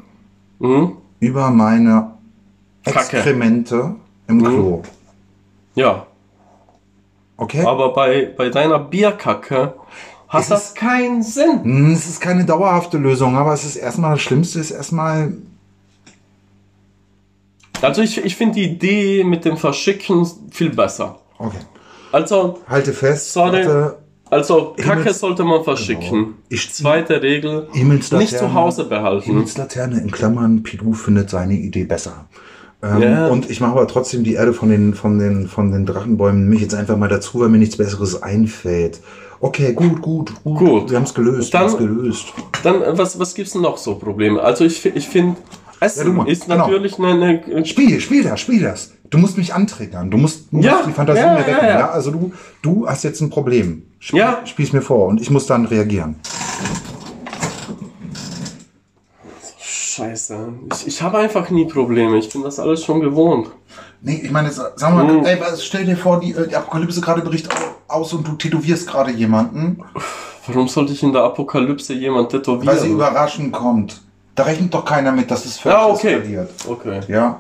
Mhm. 0.60 0.94
über 1.20 1.50
meine 1.52 2.12
Kacke. 2.86 3.00
Exkremente 3.18 3.96
im 4.28 4.38
Mhm. 4.38 4.44
Klo. 4.44 4.82
Ja, 5.76 6.06
Okay? 7.38 7.64
aber 7.66 7.94
bei, 7.94 8.34
bei 8.36 8.50
deiner 8.50 8.80
Bierkacke 8.80 9.74
Es 10.34 10.50
das 10.50 10.68
ist- 10.68 10.76
keinen 10.76 11.24
Sinn. 11.24 11.64
Hm, 11.64 11.94
Es 11.94 12.08
ist 12.08 12.20
keine 12.22 12.46
dauerhafte 12.46 12.98
Lösung, 12.98 13.36
aber 13.38 13.54
es 13.54 13.64
ist 13.64 13.76
erstmal 13.78 14.12
das 14.12 14.22
Schlimmste 14.22 14.60
ist 14.60 14.72
erstmal. 14.72 15.34
Also 17.82 18.02
ich, 18.02 18.18
ich 18.24 18.36
finde 18.36 18.56
die 18.56 18.64
Idee 18.64 19.24
mit 19.24 19.46
dem 19.46 19.58
Verschicken 19.58 20.28
viel 20.52 20.72
besser. 20.72 21.20
Okay. 21.38 21.60
Also, 22.12 22.60
Halte 22.68 22.94
fest. 22.94 23.34
Sorry. 23.34 23.58
Warte. 23.66 23.98
also 24.30 24.74
Kacke 24.78 25.02
Himmels- 25.04 25.20
sollte 25.20 25.44
man 25.44 25.64
verschicken. 25.64 26.10
Genau. 26.10 26.28
Ich- 26.50 26.74
Zweite 26.74 27.22
Regel, 27.22 27.68
nicht 27.74 28.38
zu 28.38 28.54
Hause 28.54 28.86
behalten. 28.86 29.26
Himmelslaterne 29.26 30.00
in 30.02 30.10
Klammern, 30.12 30.64
Pilou 30.64 30.94
findet 30.94 31.30
seine 31.30 31.54
Idee 31.54 31.84
besser. 31.84 32.26
Ähm, 32.82 33.02
Ja. 33.02 33.28
Und 33.28 33.50
ich 33.50 33.60
mache 33.62 33.72
aber 33.74 33.88
trotzdem 33.88 34.24
die 34.24 34.34
Erde 34.34 34.54
von 34.54 34.70
den, 34.70 34.94
von 34.94 35.20
den, 35.20 35.48
von 35.48 35.72
den 35.72 35.86
Drachenbäumen 35.86 36.48
mich 36.50 36.62
jetzt 36.62 36.74
einfach 36.76 36.98
mal 36.98 37.10
dazu, 37.10 37.40
weil 37.40 37.50
mir 37.50 37.58
nichts 37.60 37.78
Besseres 37.78 38.22
einfällt. 38.24 39.02
Okay, 39.40 39.74
gut, 39.74 40.02
gut, 40.02 40.34
gut. 40.44 40.58
Gut. 40.58 40.90
Wir 40.90 40.98
haben 40.98 41.04
es 41.04 41.14
gelöst. 41.14 41.54
Dann- 41.54 41.78
gelöst. 41.78 42.34
Dann, 42.64 42.82
äh, 42.82 42.98
was, 42.98 43.20
was 43.20 43.36
gibt's 43.36 43.54
denn 43.54 43.62
noch 43.62 43.78
so 43.78 43.96
Probleme? 43.96 44.42
Also 44.42 44.66
ich, 44.66 44.84
ich 44.86 45.08
finde, 45.08 45.38
Essen 45.80 46.18
Ja, 46.18 46.26
ist 46.26 46.46
genau. 46.48 46.58
natürlich 46.68 46.98
eine, 46.98 47.44
eine 47.46 47.66
Spiel, 47.66 48.00
spiel 48.00 48.24
das, 48.24 48.40
spiel 48.40 48.62
das. 48.64 48.94
Du 49.12 49.20
musst 49.20 49.38
mich 49.38 49.54
antriggern. 49.54 50.10
Du 50.10 50.18
musst, 50.18 50.52
du 50.52 50.60
Ja, 50.60 50.74
musst 50.78 50.88
die 50.88 50.92
Fantasie 50.94 51.20
ja, 51.20 51.34
mir 51.34 51.40
wecken. 51.46 51.66
ja. 51.68 51.90
Also 51.92 52.12
du, 52.12 52.32
du 52.64 52.88
hast 52.90 53.04
jetzt 53.04 53.22
ein 53.22 53.30
Problem. 53.30 53.84
Spiel, 54.00 54.20
Ja. 54.20 54.42
Spiel's 54.46 54.74
mir 54.74 54.82
vor 54.82 55.08
und 55.08 55.22
ich 55.22 55.30
muss 55.30 55.46
dann 55.46 55.66
reagieren. 55.66 56.16
Scheiße. 59.62 60.50
Ich, 60.74 60.88
ich 60.88 61.02
habe 61.02 61.18
einfach 61.20 61.50
nie 61.50 61.66
Probleme. 61.66 62.18
Ich 62.18 62.30
bin 62.32 62.44
das 62.44 62.60
alles 62.60 62.84
schon 62.84 63.00
gewohnt. 63.00 63.50
Nee, 64.02 64.22
ich 64.24 64.32
meine, 64.32 64.52
sag 64.52 64.80
mal, 64.94 65.04
Mhm. 65.04 65.26
ey, 65.26 65.40
was, 65.42 65.64
stell 65.64 65.86
dir 65.86 65.98
vor, 65.98 66.20
die, 66.20 66.32
äh, 66.34 66.48
die 66.48 66.56
Apokalypse 66.56 67.02
gerade 67.02 67.22
bricht 67.22 67.50
au- 67.52 67.76
aus 67.96 68.14
und 68.14 68.28
du 68.28 68.34
tätowierst 68.34 68.88
gerade 68.88 69.12
jemanden, 69.12 69.84
Warum 70.48 70.68
sollte 70.68 70.94
ich 70.94 71.04
in 71.04 71.12
der 71.14 71.24
Apokalypse 71.24 71.94
jemand 71.94 72.30
tätowieren? 72.30 72.68
weil 72.68 72.80
sie 72.80 72.90
überraschend 72.90 73.52
kommt. 73.54 74.02
Da 74.36 74.44
rechnet 74.44 74.74
doch 74.74 74.86
keiner 74.86 75.12
mit, 75.12 75.30
dass 75.32 75.46
es 75.46 75.58
völlig 75.58 75.78
ja, 75.78 75.88
okay. 75.88 76.14
eskaliert. 76.14 76.52
Okay. 76.70 77.02
Ja. 77.08 77.40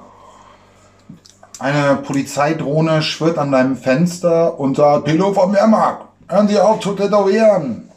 Eine 1.59 1.95
Polizeidrohne 1.97 3.01
schwirrt 3.01 3.37
an 3.37 3.51
deinem 3.51 3.77
Fenster 3.77 4.59
und 4.59 4.77
sagt, 4.77 5.05
Pilot 5.05 5.35
vom 5.35 5.53
Wehrmacht, 5.53 5.99
hören 6.27 6.47
Sie 6.47 6.59
auf 6.59 6.79
zu 6.79 6.93
tätowieren. 6.93 7.89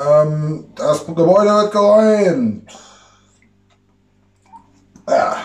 Ähm, 0.00 0.64
das 0.76 1.06
Gebäude 1.06 1.50
wird 1.50 1.72
geräumt. 1.72 2.70
Ja. 5.08 5.36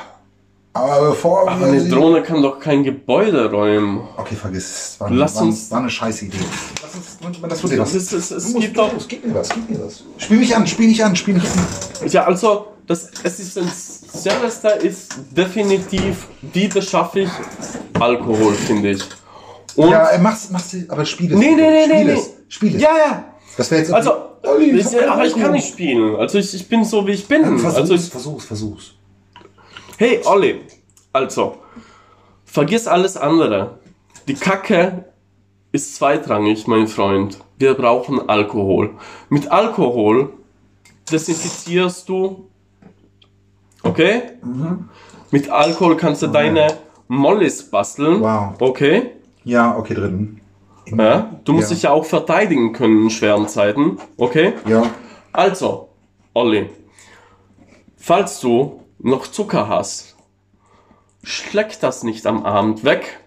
Aber 0.75 1.09
bevor 1.09 1.47
Aber 1.47 1.59
wir 1.59 1.67
eine 1.67 1.87
Drohne 1.87 2.23
kann 2.23 2.41
doch 2.41 2.59
kein 2.59 2.83
Gebäude 2.83 3.51
räumen. 3.51 4.07
Okay, 4.17 4.35
vergiss 4.35 4.63
es. 4.93 4.99
War, 4.99 5.11
Lass 5.11 5.35
war, 5.35 5.43
uns- 5.43 5.69
war 5.69 5.79
eine 5.79 5.89
scheiß 5.89 6.23
Idee. 6.23 6.37
Lass 6.81 6.95
uns, 6.95 7.39
das 7.49 7.61
tut 7.61 7.71
dir 7.71 7.79
was. 7.79 7.93
Es, 7.93 8.11
es, 8.11 8.31
es 8.31 8.53
gibt 8.55 8.75
doch. 8.77 8.89
Gib 9.07 9.23
mir 9.25 9.35
was, 9.35 9.49
gib 9.49 9.69
mir 9.69 9.85
was. 9.85 10.03
Spiel 10.17 10.37
mich 10.39 10.55
an, 10.55 10.65
spiel 10.65 10.87
nicht 10.87 11.03
an, 11.03 11.15
spiel 11.15 11.35
nicht 11.35 11.45
an. 11.45 12.09
Ja, 12.09 12.23
also 12.25 12.67
das 12.87 13.09
Essentiellste 13.23 14.69
ist 14.69 15.15
definitiv, 15.31 16.27
wie 16.41 16.67
beschaffe 16.67 17.21
ich 17.21 17.29
Alkohol, 17.99 18.53
finde 18.53 18.91
ich. 18.91 19.03
Und 19.75 19.89
Ja, 19.89 20.09
äh, 20.09 20.19
mach's, 20.19 20.49
mach's, 20.51 20.75
aber 20.87 21.05
spiel 21.05 21.31
es. 21.33 21.37
Nee, 21.39 21.55
nee, 21.55 21.69
nee, 21.69 21.85
spiel 21.85 22.03
nee, 22.05 22.11
es. 22.13 22.27
nee. 22.27 22.33
Spiel 22.47 22.75
es. 22.75 22.81
ja, 22.81 22.97
ja. 22.97 23.23
Das 23.57 23.69
wäre 23.71 23.81
jetzt 23.81 23.93
Also, 23.93 24.11
Olli, 24.43 24.71
ich, 24.71 24.85
aber 25.07 25.25
ich 25.25 25.35
kann 25.35 25.51
nicht 25.51 25.67
spielen. 25.67 26.15
Also 26.15 26.39
ich, 26.39 26.53
ich 26.53 26.67
bin 26.67 26.83
so 26.83 27.05
wie 27.07 27.11
ich 27.11 27.27
bin. 27.27 27.43
Versuch's, 27.59 27.75
Also 27.75 27.93
ich, 27.93 28.09
versuch's, 28.09 28.45
versuch's. 28.45 28.91
Hey 29.97 30.21
Olli, 30.25 30.61
also 31.11 31.57
vergiss 32.45 32.87
alles 32.87 33.17
andere. 33.17 33.79
Die 34.27 34.33
Kacke 34.35 35.05
ist 35.71 35.95
zweitrangig, 35.95 36.67
mein 36.67 36.87
Freund. 36.87 37.39
Wir 37.57 37.73
brauchen 37.73 38.29
Alkohol. 38.29 38.91
Mit 39.29 39.51
Alkohol 39.51 40.33
desinfizierst 41.11 42.07
du. 42.07 42.49
Okay? 43.83 44.21
Mit 45.31 45.49
Alkohol 45.49 45.97
kannst 45.97 46.21
du 46.21 46.27
deine 46.27 46.77
Mollis 47.07 47.69
basteln. 47.69 48.21
Wow. 48.21 48.53
Okay? 48.59 49.11
Ja, 49.43 49.77
okay, 49.77 49.93
dritten. 49.93 50.41
Ja? 50.85 51.37
Du 51.43 51.53
musst 51.53 51.69
Ja. 51.69 51.73
dich 51.75 51.83
ja 51.83 51.91
auch 51.91 52.05
verteidigen 52.05 52.71
können 52.71 53.03
in 53.03 53.09
schweren 53.09 53.47
Zeiten. 53.47 53.97
Okay? 54.17 54.53
Ja. 54.67 54.83
Also, 55.33 55.89
Olli, 56.33 56.69
falls 57.97 58.39
du 58.39 58.82
noch 59.03 59.27
Zucker 59.27 59.67
hast, 59.67 60.15
schleck 61.23 61.79
das 61.79 62.03
nicht 62.03 62.25
am 62.25 62.43
Abend 62.45 62.83
weg. 62.83 63.19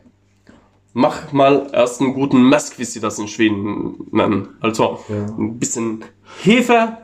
Mach 0.92 1.32
mal 1.32 1.68
erst 1.72 2.00
einen 2.00 2.14
guten 2.14 2.48
Mesk, 2.48 2.78
wie 2.78 2.84
sie 2.84 3.00
das 3.00 3.18
in 3.18 3.28
Schweden 3.28 3.96
nennen. 4.12 4.48
Also 4.60 5.00
Ja. 5.08 5.26
ein 5.38 5.58
bisschen 5.58 6.04
Hefe. 6.42 6.96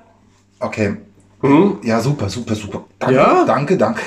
Okay. 0.60 0.96
Hm? 1.42 1.78
Ja, 1.82 2.00
super, 2.00 2.28
super, 2.28 2.54
super. 2.54 2.84
Danke, 2.98 3.14
Ja? 3.16 3.44
danke, 3.44 3.76
danke. 3.76 4.00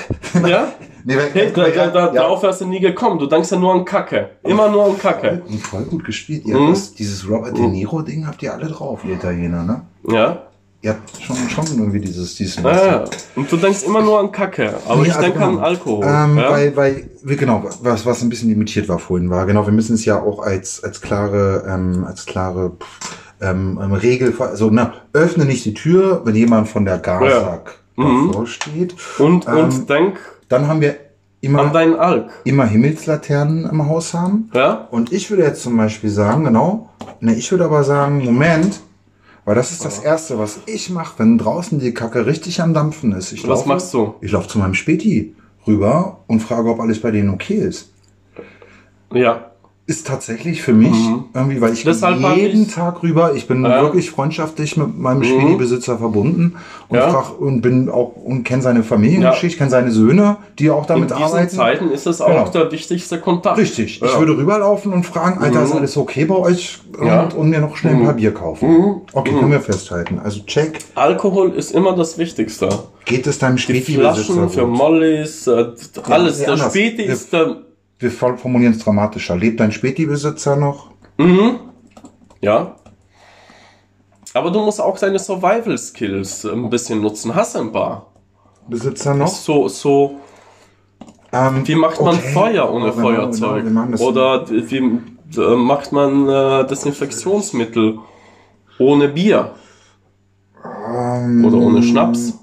Ja? 0.46 0.72
nee, 1.04 1.14
Hey, 1.32 1.52
da, 1.52 1.68
da, 1.68 1.86
da, 1.88 2.06
ja. 2.06 2.12
Darauf 2.14 2.42
wärst 2.42 2.62
du 2.62 2.66
nie 2.66 2.80
gekommen. 2.80 3.18
Du 3.18 3.26
denkst 3.26 3.50
ja 3.52 3.58
nur 3.58 3.74
an 3.74 3.84
Kacke. 3.84 4.30
Immer 4.42 4.68
nur 4.70 4.86
an 4.86 4.98
Kacke. 4.98 5.42
Und 5.46 5.58
voll 5.60 5.84
gut 5.84 6.04
gespielt. 6.04 6.46
Mhm. 6.46 6.70
das, 6.70 6.94
dieses 6.94 7.28
Robert 7.28 7.56
De 7.56 7.66
Niro-Ding 7.68 8.26
habt 8.26 8.42
ihr 8.42 8.52
alle 8.54 8.66
drauf, 8.68 9.04
ihr 9.04 9.14
Italiener, 9.14 9.62
ne? 9.62 9.82
Ja? 10.08 10.42
Ihr 10.82 10.90
habt 10.90 11.20
schon, 11.20 11.36
schon 11.48 11.66
irgendwie 11.78 12.00
dieses, 12.00 12.34
dieses 12.36 12.62
Ja, 12.62 12.86
ja. 12.86 13.04
Und 13.34 13.50
du 13.50 13.56
denkst 13.56 13.82
immer 13.84 14.02
nur 14.02 14.20
an 14.20 14.30
Kacke. 14.30 14.74
Aber 14.86 15.02
Nee, 15.02 15.08
ich 15.08 15.14
denke 15.16 15.38
genau. 15.38 15.48
an 15.48 15.58
Alkohol. 15.58 16.04
Ähm, 16.04 16.36
ja? 16.38 16.50
Weil, 16.50 16.76
weil, 16.76 17.08
genau, 17.36 17.64
was, 17.82 18.04
was 18.06 18.22
ein 18.22 18.28
bisschen 18.28 18.50
limitiert 18.50 18.88
war 18.88 18.98
vorhin 18.98 19.30
war, 19.30 19.46
genau, 19.46 19.64
wir 19.66 19.72
müssen 19.72 19.94
es 19.94 20.04
ja 20.04 20.20
auch 20.22 20.40
als, 20.40 20.84
als 20.84 21.00
klare, 21.00 21.64
ähm, 21.68 22.04
als 22.06 22.26
klare 22.26 22.72
ähm, 23.40 23.80
ähm, 23.82 23.92
Regel, 23.92 24.34
also, 24.38 24.70
na, 24.70 24.92
öffne 25.12 25.44
nicht 25.44 25.64
die 25.64 25.74
Tür, 25.74 26.22
wenn 26.24 26.34
jemand 26.34 26.68
von 26.68 26.84
der 26.84 26.98
Gazak 26.98 27.78
Mhm. 27.96 28.28
davor 28.28 28.46
steht. 28.46 28.94
und, 29.18 29.48
ähm, 29.48 29.54
und 29.56 29.88
denk 29.90 30.18
Dann 30.50 30.68
haben 30.68 30.82
wir 30.82 30.90
an 30.90 30.96
immer, 31.40 31.66
deinen 31.68 31.94
Alk. 31.96 32.28
immer 32.44 32.66
Himmelslaternen 32.66 33.64
im 33.70 33.88
Haus 33.88 34.12
haben. 34.14 34.50
Ja? 34.52 34.86
Und 34.90 35.12
ich 35.12 35.30
würde 35.30 35.42
jetzt 35.44 35.62
zum 35.62 35.76
Beispiel 35.76 36.10
sagen, 36.10 36.44
genau, 36.44 36.90
ne, 37.20 37.34
ich 37.34 37.50
würde 37.50 37.64
aber 37.64 37.84
sagen, 37.84 38.22
Moment, 38.24 38.80
weil 39.46 39.54
das 39.54 39.70
ist 39.72 39.84
das 39.84 40.00
Erste, 40.00 40.38
was 40.38 40.58
ich 40.66 40.90
mache, 40.90 41.18
wenn 41.20 41.38
draußen 41.38 41.78
die 41.78 41.94
Kacke 41.94 42.26
richtig 42.26 42.60
am 42.60 42.74
Dampfen 42.74 43.12
ist. 43.12 43.32
Ich 43.32 43.42
Was 43.44 43.60
laufe- 43.60 43.68
machst 43.68 43.94
du? 43.94 44.14
Ich 44.20 44.32
laufe 44.32 44.48
zu 44.48 44.58
meinem 44.58 44.74
Späti 44.74 45.34
rüber 45.66 46.18
und 46.26 46.40
frage, 46.40 46.68
ob 46.68 46.80
alles 46.80 47.00
bei 47.00 47.10
denen 47.12 47.30
okay 47.30 47.54
ist. 47.54 47.90
Ja. 49.12 49.52
Ist 49.88 50.04
tatsächlich 50.06 50.62
für 50.62 50.72
mich 50.72 50.96
irgendwie, 51.32 51.60
weil 51.60 51.72
ich 51.72 51.84
Mhm. 51.84 51.90
Deshalb 51.90 52.36
jeden 52.36 52.62
ich- 52.62 52.74
Tag 52.74 53.04
rüber, 53.04 53.34
ich 53.36 53.46
bin 53.46 53.64
Ja. 53.64 53.82
wirklich 53.82 54.10
freundschaftlich 54.10 54.76
mit 54.76 54.98
meinem 54.98 55.20
Mhm. 55.20 55.24
Schmiedibesitzer 55.24 55.96
verbunden 55.98 56.56
und 56.88 56.96
Ja. 56.96 57.08
frag, 57.10 57.40
und 57.40 57.60
bin 57.62 57.88
auch 57.88 58.16
und 58.16 58.42
kenne 58.42 58.62
seine 58.62 58.82
Familiengeschichte, 58.82 59.58
kenne 59.58 59.70
seine 59.70 59.92
Söhne, 59.92 60.38
die 60.58 60.70
auch 60.70 60.82
In 60.82 60.88
damit 60.88 61.10
diesen 61.10 61.22
arbeiten. 61.22 61.56
Zeiten 61.56 61.90
ist 61.92 62.06
es 62.08 62.20
auch 62.20 62.26
Genau. 62.26 62.48
der 62.48 62.72
wichtigste 62.72 63.20
Kontakt. 63.20 63.58
Richtig. 63.58 64.02
Ich 64.02 64.12
Ja. 64.12 64.18
würde 64.18 64.36
rüberlaufen 64.36 64.92
und 64.92 65.04
fragen, 65.06 65.38
Alter, 65.40 65.62
ist 65.62 65.72
alles 65.72 65.96
okay 65.96 66.24
bei 66.24 66.34
euch? 66.36 66.80
Und, 66.98 67.06
Ja. 67.06 67.28
und 67.36 67.50
mir 67.50 67.60
noch 67.60 67.76
schnell 67.76 67.94
ein 67.94 68.04
paar 68.04 68.14
Bier 68.14 68.34
kaufen. 68.34 69.02
Okay, 69.12 69.32
können 69.38 69.52
wir 69.52 69.60
festhalten. 69.60 70.18
Also 70.22 70.40
check, 70.46 70.80
Alkohol 70.96 71.50
ist 71.50 71.70
immer 71.70 71.94
das 71.94 72.18
Wichtigste. 72.18 72.68
geht 73.04 73.24
es 73.28 73.38
deinem 73.38 73.56
Späti-Besitzer 73.58 74.24
Flaschen 74.32 74.48
für? 74.50 74.66
Mollys, 74.66 75.46
äh, 75.46 75.66
alles. 76.08 76.38
der. 76.42 76.56
Späti 76.56 77.02
ist 77.02 77.32
der. 77.32 77.58
Wir 77.98 78.10
formulieren 78.10 78.72
es 78.72 78.80
dramatischer. 78.80 79.36
Lebt 79.36 79.60
dein 79.60 79.72
Späti-Besitzer 79.72 80.56
noch? 80.56 80.90
Ja. 82.40 82.76
Aber 84.34 84.50
du 84.50 84.60
musst 84.60 84.80
auch 84.80 84.98
deine 84.98 85.18
Survival 85.18 85.78
Skills 85.78 86.44
ein 86.44 86.68
bisschen 86.68 87.00
nutzen. 87.00 87.34
Hast 87.34 87.54
du 87.54 87.60
ein 87.60 87.72
paar? 87.72 88.12
Besitzer 88.68 89.14
noch? 89.14 89.28
So, 89.28 89.68
so, 89.68 90.16
Ähm, 91.32 91.66
wie 91.66 91.74
macht 91.74 92.00
man 92.00 92.16
okay. 92.16 92.32
Feuer 92.32 92.70
ohne 92.72 92.90
Genau, 92.90 93.02
Feuerzeug? 93.02 93.64
Genau, 93.64 93.86
Oder 93.98 94.48
wie 94.50 94.76
äh, 95.40 95.56
macht 95.56 95.92
man 95.92 96.28
äh, 96.28 96.66
Desinfektionsmittel 96.66 97.98
ohne 98.78 99.08
Bier? 99.08 99.54
Ähm, 100.64 101.44
Oder 101.44 101.56
ohne 101.56 101.82
Schnaps? 101.82 102.38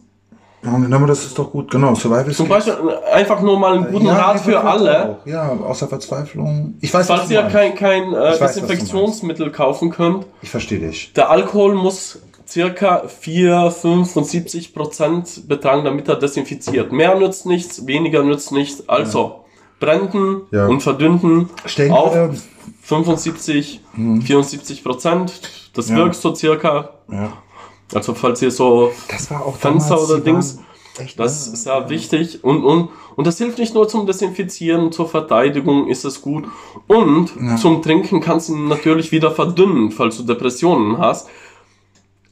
Ja, 0.64 0.78
genau, 0.78 1.06
das 1.06 1.26
ist 1.26 1.38
doch 1.38 1.52
gut. 1.52 1.70
Genau, 1.72 1.94
Survival 1.96 2.32
Zum. 2.32 2.48
Beispiel 2.48 2.74
äh, 2.74 3.12
einfach 3.12 3.42
nur 3.42 3.60
mal 3.60 3.74
einen 3.76 3.92
guten 3.92 4.06
Ja, 4.06 4.14
Rat 4.14 4.40
für 4.42 4.62
alle. 4.64 5.10
auch. 5.22 5.26
Ja, 5.28 5.50
außer 5.52 5.88
Verzweiflung. 5.88 6.76
Ich 6.80 6.94
weiß, 6.94 7.08
Falls 7.08 7.30
ihr 7.30 7.42
meinst. 7.42 7.56
kein, 7.56 7.76
kein 7.76 8.14
äh, 8.14 8.38
Desinfektionsmittel 8.40 9.52
kaufen 9.52 9.90
könnt, 9.90 10.26
Ich 10.42 10.50
verstehe 10.50 10.80
dich. 10.80 11.12
der 11.14 11.30
Alkohol 11.30 11.76
muss 11.76 12.20
circa 12.48 13.04
4, 13.08 13.72
75 13.72 14.74
Prozent 14.74 15.48
betragen, 15.48 15.84
damit 15.86 16.08
er 16.08 16.16
desinfiziert. 16.16 16.92
Mehr 16.92 17.16
nützt 17.18 17.46
nichts, 17.46 17.86
weniger 17.88 18.24
nützt 18.24 18.52
nichts. 18.52 18.88
Also 18.88 19.44
brenden 19.80 20.44
Ja. 20.52 20.68
und 20.68 20.82
verdünnen 20.82 21.50
Stellen 21.66 21.92
auf 21.92 22.14
wir- 22.14 22.34
75, 22.84 23.82
74 24.26 24.84
Prozent. 24.84 25.34
Das 25.74 25.90
Ja. 25.90 25.96
wirkt 25.98 26.16
so 26.16 26.36
circa. 26.36 26.90
Ja. 27.12 27.34
Also 27.96 28.14
falls 28.14 28.42
ihr 28.42 28.52
so 28.52 28.92
Das 29.10 29.30
war 29.32 29.46
auch 29.46 29.56
Fenster 29.58 29.96
damals, 29.96 30.12
oder 30.12 30.20
Dings, 30.22 30.60
Echt, 31.00 31.20
das 31.20 31.48
ne? 31.48 31.54
ist 31.54 31.64
sehr 31.64 31.90
wichtig 31.90 32.44
und, 32.44 32.64
und, 32.64 32.90
und 33.16 33.28
das 33.28 33.38
hilft 33.38 33.58
nicht 33.58 33.74
nur 33.74 33.88
zum 33.88 34.06
Desinfizieren, 34.06 34.92
zur 34.92 35.10
Verteidigung 35.10 35.88
ist 35.88 36.06
es 36.06 36.22
gut 36.22 36.46
und 36.88 37.32
zum 37.60 37.82
Trinken 37.82 38.20
kannst 38.22 38.50
du 38.50 38.54
ihn 38.54 38.68
natürlich 38.68 39.12
wieder 39.12 39.32
verdünnen, 39.32 39.92
falls 39.92 40.18
du 40.18 40.24
Depressionen 40.24 40.98
hast. 40.98 41.30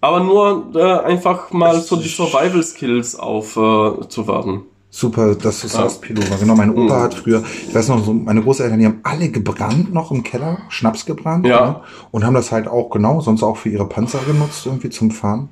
Aber 0.04 0.20
nur 0.20 0.72
äh, 0.74 1.06
einfach 1.06 1.52
mal 1.52 1.80
so 1.80 1.96
die 1.96 2.08
Survival 2.08 2.64
Skills 2.64 3.16
aufzuwerten. 3.16 4.04
Äh, 4.04 4.10
zu 4.10 4.28
werden. 4.28 4.64
Super, 4.94 5.36
dass 5.36 5.62
du 5.62 5.70
sagst, 5.70 6.02
Pilova. 6.02 6.36
Genau, 6.38 6.54
mein 6.54 6.70
Opa 6.70 6.98
Mhm. 6.98 7.02
hat 7.04 7.14
früher, 7.14 7.42
ich 7.66 7.74
weiß 7.74 7.88
noch, 7.88 8.04
so 8.04 8.14
meine 8.14 8.42
Großeltern, 8.42 8.78
die 8.78 8.86
haben 8.86 9.00
alle 9.04 9.30
gebrannt 9.30 9.94
noch 9.94 10.12
im 10.12 10.22
Keller, 10.22 10.58
Schnaps 10.68 11.06
gebrannt. 11.06 11.46
Ja. 11.48 11.66
ne? 11.66 11.76
Und 12.12 12.26
haben 12.26 12.34
das 12.34 12.52
halt 12.52 12.68
auch, 12.68 12.90
genau, 12.90 13.22
sonst 13.22 13.42
auch 13.42 13.56
für 13.56 13.70
ihre 13.70 13.88
Panzer 13.88 14.20
genutzt, 14.28 14.66
irgendwie 14.66 14.90
zum 14.90 15.10
Fahren. 15.12 15.50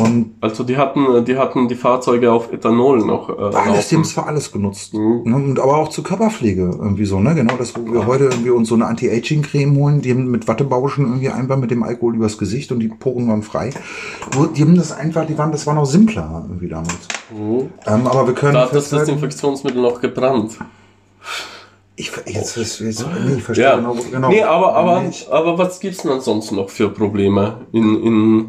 Und 0.00 0.36
Also 0.40 0.64
die 0.64 0.78
hatten, 0.78 1.22
die 1.26 1.36
hatten 1.36 1.68
die 1.68 1.74
Fahrzeuge 1.74 2.32
auf 2.32 2.50
Ethanol 2.50 3.04
noch 3.04 3.28
äh, 3.28 3.54
alles, 3.54 3.88
die 3.88 3.96
haben 3.96 4.02
es 4.02 4.12
für 4.12 4.24
alles 4.24 4.50
genutzt. 4.50 4.94
Mhm. 4.94 5.22
Ne? 5.24 5.36
Und 5.36 5.60
aber 5.60 5.76
auch 5.76 5.88
zur 5.88 6.04
Körperpflege 6.04 6.62
irgendwie 6.78 7.04
so, 7.04 7.20
ne? 7.20 7.34
Genau, 7.34 7.56
das, 7.58 7.74
wo 7.76 7.92
wir 7.92 8.06
heute 8.06 8.24
irgendwie 8.24 8.50
uns 8.50 8.68
so 8.70 8.74
eine 8.74 8.86
Anti-Aging-Creme 8.86 9.76
holen, 9.76 10.00
die 10.00 10.12
haben 10.12 10.30
mit 10.30 10.48
Wattebauschen 10.48 11.04
irgendwie 11.04 11.28
einfach 11.28 11.58
mit 11.58 11.70
dem 11.70 11.82
Alkohol 11.82 12.16
übers 12.16 12.38
Gesicht 12.38 12.72
und 12.72 12.80
die 12.80 12.88
Poren 12.88 13.28
waren 13.28 13.42
frei. 13.42 13.68
Die 14.56 14.62
haben 14.62 14.76
das 14.76 14.92
einfach, 14.92 15.26
die 15.26 15.36
waren, 15.36 15.52
das 15.52 15.66
war 15.66 15.74
noch 15.74 15.84
simpler 15.84 16.46
irgendwie 16.48 16.68
damals. 16.68 17.08
Ähm, 17.86 18.06
aber 18.06 18.26
wir 18.26 18.34
können 18.34 18.52
Mhm. 18.52 18.56
Da 18.56 18.64
hat 18.66 18.74
das 18.74 18.90
Desinfektionsmittel 18.90 19.80
noch 19.80 20.00
gebrannt. 20.00 20.58
Ich, 21.96 22.10
jetzt, 22.26 22.56
jetzt, 22.56 22.80
jetzt 22.80 23.06
nee, 23.26 23.34
ich 23.36 23.42
verstehe 23.42 23.66
Ja. 23.66 23.76
genau, 23.76 23.94
genau. 24.10 24.28
nee, 24.30 24.42
aber, 24.42 24.74
aber, 24.74 25.02
Nicht. 25.02 25.30
aber 25.30 25.58
was 25.58 25.78
gibt's 25.78 26.02
denn 26.02 26.20
sonst 26.20 26.50
noch 26.50 26.70
für 26.70 26.88
Probleme 26.88 27.58
in, 27.72 28.02
in 28.02 28.46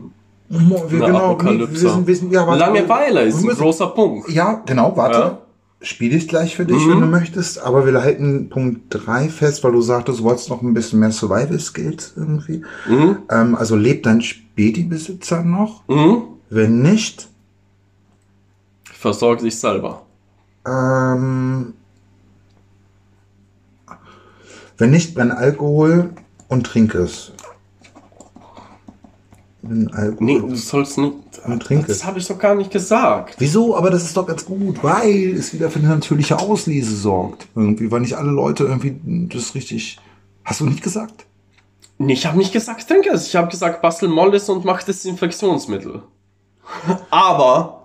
wir, 0.49 0.77
einer 0.77 1.05
genau, 1.07 1.17
Apokalypse? 1.31 1.81
wir 1.83 1.89
sind, 1.91 2.07
wir 2.07 2.15
sind, 2.15 2.31
ja, 2.31 2.47
warte, 2.47 2.59
Langeweile 2.59 3.21
ist 3.23 3.35
wir 3.35 3.41
ein 3.41 3.45
müssen- 3.47 3.61
großer 3.61 3.87
Punkt. 3.87 4.29
Ja, 4.29 4.61
genau, 4.65 4.95
warte. 4.95 5.17
Ja. 5.19 5.37
Spiele 5.81 6.15
ich 6.15 6.29
gleich 6.29 6.55
für 6.55 6.65
dich, 6.65 6.77
Mhm. 6.85 6.91
wenn 6.91 7.01
du 7.01 7.07
möchtest. 7.07 7.61
Aber 7.61 7.85
wir 7.85 8.01
halten 8.01 8.47
Punkt 8.49 8.83
3 8.89 9.27
fest, 9.27 9.61
weil 9.65 9.73
du 9.73 9.81
sagtest, 9.81 10.19
du 10.19 10.23
wolltest 10.23 10.49
noch 10.49 10.61
ein 10.61 10.73
bisschen 10.73 10.99
mehr 11.01 11.11
Survival 11.11 11.59
Skills 11.59 12.13
irgendwie. 12.15 12.61
Mhm. 12.87 13.17
Ähm, 13.29 13.55
also 13.55 13.75
lebt 13.75 14.05
dein 14.05 14.21
Späti-Besitzer 14.21 15.43
noch? 15.43 15.83
Mhm. 15.89 16.21
Wenn 16.49 16.81
nicht, 16.81 17.27
Versorg 19.03 19.39
dich 19.39 19.59
selber. 19.59 20.03
ähm, 20.65 21.73
wenn 24.77 24.91
nicht, 24.91 25.13
brenn 25.13 25.31
Alkohol 25.31 26.11
und 26.47 26.65
trink 26.65 26.95
es. 26.95 27.33
Brenn 29.61 29.89
Alkohol. 29.93 30.25
Nee, 30.25 30.39
du 30.39 30.55
sollst 30.55 30.97
nicht. 30.99 31.15
Und 31.43 31.61
trink 31.61 31.87
das 31.87 32.05
habe 32.05 32.17
ich 32.17 32.27
doch 32.27 32.39
gar 32.39 32.55
nicht 32.55 32.71
gesagt. 32.71 33.35
Wieso? 33.39 33.75
Aber 33.75 33.89
das 33.89 34.05
ist 34.05 34.15
doch 34.15 34.25
ganz 34.25 34.45
gut, 34.45 34.81
weil 34.81 35.33
es 35.37 35.53
wieder 35.53 35.69
für 35.69 35.79
eine 35.79 35.89
natürliche 35.89 36.39
Auslese 36.39 36.95
sorgt. 36.95 37.47
Irgendwie, 37.57 37.91
weil 37.91 37.99
nicht 37.99 38.13
alle 38.15 38.31
Leute 38.31 38.63
irgendwie 38.63 39.27
das 39.27 39.53
richtig. 39.53 39.99
Hast 40.45 40.61
du 40.61 40.65
nicht 40.65 40.81
gesagt? 40.81 41.25
Nee, 41.97 42.13
ich 42.13 42.25
habe 42.25 42.37
nicht 42.37 42.53
gesagt, 42.53 42.87
trinke 42.87 43.09
es. 43.09 43.27
Ich 43.27 43.35
habe 43.35 43.49
gesagt, 43.49 43.81
bastel 43.81 44.07
Mollis 44.07 44.47
und 44.47 44.63
mach 44.63 44.81
Desinfektionsmittel. 44.81 46.03
Aber 47.09 47.83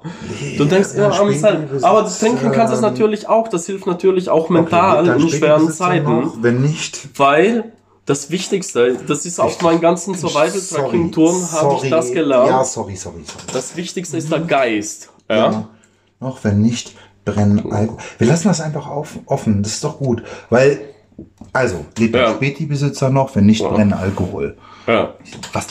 du 0.56 0.64
denkst 0.64 0.90
ja, 0.96 1.06
immer 1.20 1.32
selben. 1.32 1.66
besitzt, 1.68 1.84
Aber 1.84 2.02
das 2.02 2.18
Trinken 2.18 2.52
kannst 2.52 2.72
du 2.72 2.76
es 2.78 2.82
ähm, 2.82 2.90
natürlich 2.90 3.28
auch. 3.28 3.48
Das 3.48 3.66
hilft 3.66 3.86
natürlich 3.86 4.28
auch 4.30 4.48
mental 4.48 5.08
Okay, 5.10 5.22
in 5.22 5.28
schweren 5.28 5.66
Besitzer 5.66 5.84
Zeiten. 5.86 6.20
noch, 6.20 6.32
Wenn 6.40 6.62
nicht, 6.62 7.08
Weil 7.18 7.72
das 8.06 8.30
Wichtigste, 8.30 8.96
das 9.06 9.26
ist 9.26 9.38
auf 9.40 9.60
meinen 9.62 9.80
ganzen 9.80 10.14
Survival-Tracking-Touren, 10.14 11.52
habe 11.52 11.78
ich 11.84 11.90
das 11.90 12.12
gelernt. 12.12 12.48
Ja, 12.48 12.64
sorry, 12.64 12.96
sorry, 12.96 13.22
sorry. 13.26 13.42
Das 13.52 13.76
Wichtigste 13.76 14.16
ist 14.16 14.30
der 14.32 14.40
Geist. 14.40 15.10
Ja? 15.28 15.36
Ja. 15.36 15.68
Noch 16.20 16.42
wenn 16.44 16.62
nicht, 16.62 16.94
brennen 17.24 17.70
Alkohol. 17.70 17.98
Wir 18.18 18.26
lassen 18.26 18.48
das 18.48 18.60
einfach 18.60 18.86
auf, 18.88 19.18
offen. 19.26 19.62
Das 19.62 19.72
ist 19.74 19.84
doch 19.84 19.98
gut. 19.98 20.22
Weil, 20.50 20.80
also, 21.52 21.84
lebt 21.98 22.14
der 22.14 22.22
Ja. 22.22 22.34
Späti-Besitzer 22.34 23.10
noch, 23.10 23.34
wenn 23.36 23.44
nicht, 23.46 23.62
brennen 23.62 23.92
Alkohol. 23.92 24.56
ja. 24.86 25.14
Was 25.52 25.66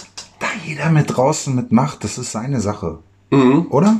jeder 0.65 0.89
mit 0.89 1.15
draußen 1.15 1.55
mitmacht, 1.55 2.03
das 2.03 2.17
ist 2.17 2.31
seine 2.31 2.59
Sache. 2.59 2.99
Mhm. 3.31 3.67
Oder? 3.69 3.97